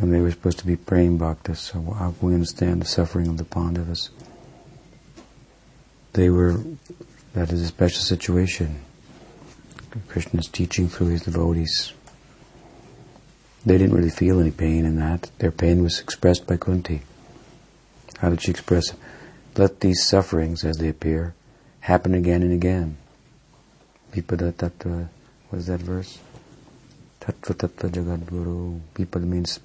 And 0.00 0.12
they 0.12 0.20
were 0.20 0.30
supposed 0.30 0.58
to 0.58 0.66
be 0.66 0.76
praying 0.76 1.18
bhaktas, 1.18 1.58
so 1.58 1.80
how 1.82 2.12
can 2.18 2.28
we 2.28 2.34
understand 2.34 2.82
the 2.82 2.86
suffering 2.86 3.28
of 3.28 3.38
the 3.38 3.44
Pandavas? 3.44 4.10
They 6.12 6.30
were, 6.30 6.60
that 7.36 7.52
is 7.52 7.60
a 7.60 7.66
special 7.66 8.00
situation. 8.00 8.80
Krishna 10.08 10.40
is 10.40 10.46
teaching 10.46 10.88
through 10.88 11.08
his 11.08 11.20
devotees. 11.20 11.92
They 13.66 13.76
didn't 13.76 13.94
really 13.94 14.08
feel 14.08 14.40
any 14.40 14.50
pain 14.50 14.86
in 14.86 14.96
that. 14.96 15.30
Their 15.38 15.50
pain 15.50 15.82
was 15.82 16.00
expressed 16.00 16.46
by 16.46 16.56
Kunti. 16.56 17.02
How 18.20 18.30
did 18.30 18.40
she 18.40 18.50
express 18.50 18.90
it? 18.90 18.98
Let 19.54 19.80
these 19.80 20.06
sufferings, 20.06 20.64
as 20.64 20.78
they 20.78 20.88
appear, 20.88 21.34
happen 21.80 22.14
again 22.14 22.42
and 22.42 22.52
again. 22.52 22.96
Vipada 24.12 24.52
tattva, 24.52 25.08
what 25.50 25.58
is 25.58 25.66
that 25.66 25.80
verse? 25.80 26.18
Tattva 27.20 27.54
tattva 27.54 27.90
jagadguru. 27.90 28.80
Vipada 28.94 29.26
means 29.26 29.60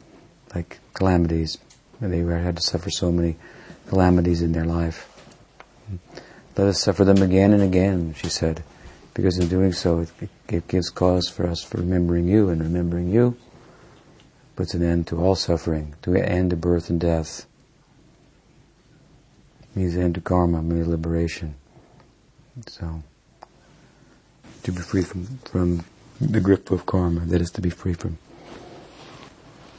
like 0.54 0.80
calamities. 0.94 1.58
They 2.02 2.20
had 2.20 2.58
to 2.58 2.62
suffer 2.62 2.90
so 2.90 3.14
many 3.14 3.38
calamities 3.88 4.42
in 4.42 4.52
their 4.52 4.66
life. 4.66 5.08
Let 6.58 6.68
us 6.68 6.82
suffer 6.82 7.06
them 7.06 7.22
again 7.22 7.54
and 7.54 7.64
again, 7.64 8.14
she 8.14 8.30
said, 8.30 8.64
because 9.14 9.38
in 9.38 9.48
doing 9.48 9.74
so, 9.74 10.00
it, 10.00 10.30
it 10.50 10.68
gives 10.68 10.90
cause 10.90 11.30
for 11.30 11.48
us 11.48 11.64
for 11.64 11.78
remembering 11.78 12.28
you, 12.28 12.50
and 12.50 12.62
remembering 12.62 13.10
you 13.10 13.38
puts 14.56 14.74
an 14.74 14.84
end 14.84 15.08
to 15.08 15.18
all 15.18 15.36
suffering, 15.36 15.96
to 16.02 16.14
an 16.14 16.24
end 16.24 16.50
to 16.52 16.56
birth 16.56 16.90
and 16.90 17.00
death. 17.00 17.46
Means 19.74 19.96
an 19.96 20.04
end 20.04 20.16
to 20.16 20.22
karma, 20.22 20.62
means 20.62 20.88
liberation. 20.88 21.56
So, 22.68 23.02
to 24.64 24.72
be 24.72 24.82
free 24.82 25.04
from, 25.04 25.26
from 25.46 25.86
the 26.20 26.42
grip 26.42 26.70
of 26.70 26.86
karma, 26.86 27.22
that 27.22 27.42
is 27.42 27.50
to 27.52 27.62
be 27.62 27.70
free 27.70 27.94
from 27.94 28.18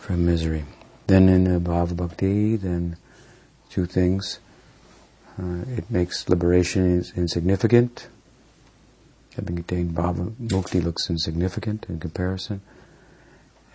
from 0.02 0.26
misery. 0.26 0.64
Then 1.06 1.28
in 1.28 1.44
the 1.44 1.60
Bhava 1.60 1.96
Bhakti, 1.96 2.56
then 2.56 2.96
two 3.70 3.86
things. 3.86 4.40
Uh, 5.38 5.64
it 5.76 5.90
makes 5.90 6.28
liberation 6.28 7.04
insignificant. 7.16 8.08
Having 9.36 9.58
attained 9.60 9.94
Bhava 9.94 10.30
Mukti 10.32 10.82
looks 10.82 11.08
insignificant 11.08 11.86
in 11.88 11.98
comparison. 11.98 12.60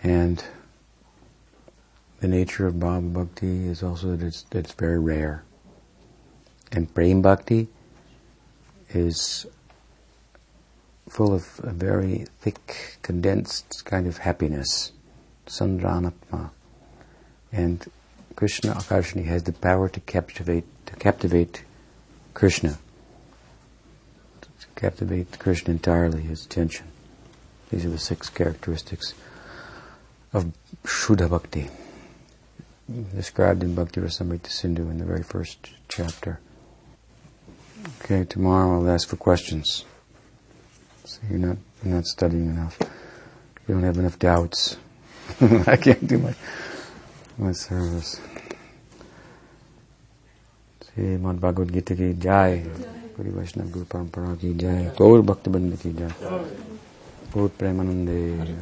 And 0.02 0.44
the 2.20 2.28
nature 2.28 2.66
of 2.66 2.74
Bhava 2.74 3.12
Bhakti 3.12 3.66
is 3.66 3.82
also 3.82 4.14
that 4.14 4.24
it's, 4.24 4.42
that 4.50 4.60
it's 4.60 4.72
very 4.72 4.98
rare. 4.98 5.42
And 6.70 6.92
Prem 6.94 7.22
Bhakti 7.22 7.68
is 8.90 9.46
full 11.08 11.34
of 11.34 11.60
a 11.64 11.70
very 11.70 12.26
thick, 12.40 12.98
condensed 13.02 13.84
kind 13.84 14.06
of 14.06 14.18
happiness. 14.18 14.92
Sandranatma. 15.46 16.50
And 17.50 17.86
Krishna 18.38 18.72
Akarshani 18.74 19.24
has 19.24 19.42
the 19.42 19.52
power 19.52 19.88
to 19.88 19.98
captivate 19.98 20.64
to 20.86 20.94
captivate 20.94 21.64
Krishna. 22.34 22.78
To 24.42 24.66
captivate 24.76 25.36
Krishna 25.40 25.72
entirely, 25.72 26.22
his 26.22 26.46
attention. 26.46 26.86
These 27.70 27.84
are 27.84 27.88
the 27.90 27.98
six 27.98 28.30
characteristics 28.30 29.14
of 30.32 30.52
Shuddha 30.84 31.28
Bhakti. 31.28 31.68
Described 33.12 33.64
in 33.64 33.74
Bhakti 33.74 34.00
Rasamrita 34.00 34.46
Sindhu 34.46 34.88
in 34.88 34.98
the 34.98 35.04
very 35.04 35.24
first 35.24 35.70
chapter. 35.88 36.38
Okay, 38.00 38.22
tomorrow 38.24 38.76
I'll 38.76 38.88
ask 38.88 39.08
for 39.08 39.16
questions. 39.16 39.84
So 41.06 41.18
you're 41.28 41.40
not 41.40 41.56
you're 41.84 41.96
not 41.96 42.06
studying 42.06 42.46
enough. 42.50 42.78
You 43.66 43.74
don't 43.74 43.82
have 43.82 43.98
enough 43.98 44.20
doubts. 44.20 44.76
I 45.40 45.76
can't 45.76 46.06
do 46.06 46.18
my 46.18 46.36
my 47.38 47.52
service. 47.52 48.18
Shrimad 50.82 51.38
Bhagavad 51.40 51.70
Gita 51.70 51.94
की 51.94 52.12
जय 52.14 52.56
गुरु 53.16 53.30
वैष्णव 53.30 53.70
गुरु 53.70 53.84
परंपरा 53.84 54.34
की 54.34 54.54
जय 54.54 54.92
गौर 54.98 55.20
भक्त 55.20 55.48
बंद 55.48 55.76
की 55.76 55.92
जय 55.92 56.14
बहुत 57.34 57.52
प्रेमानंदे 57.58 58.20
हरि 58.34 58.52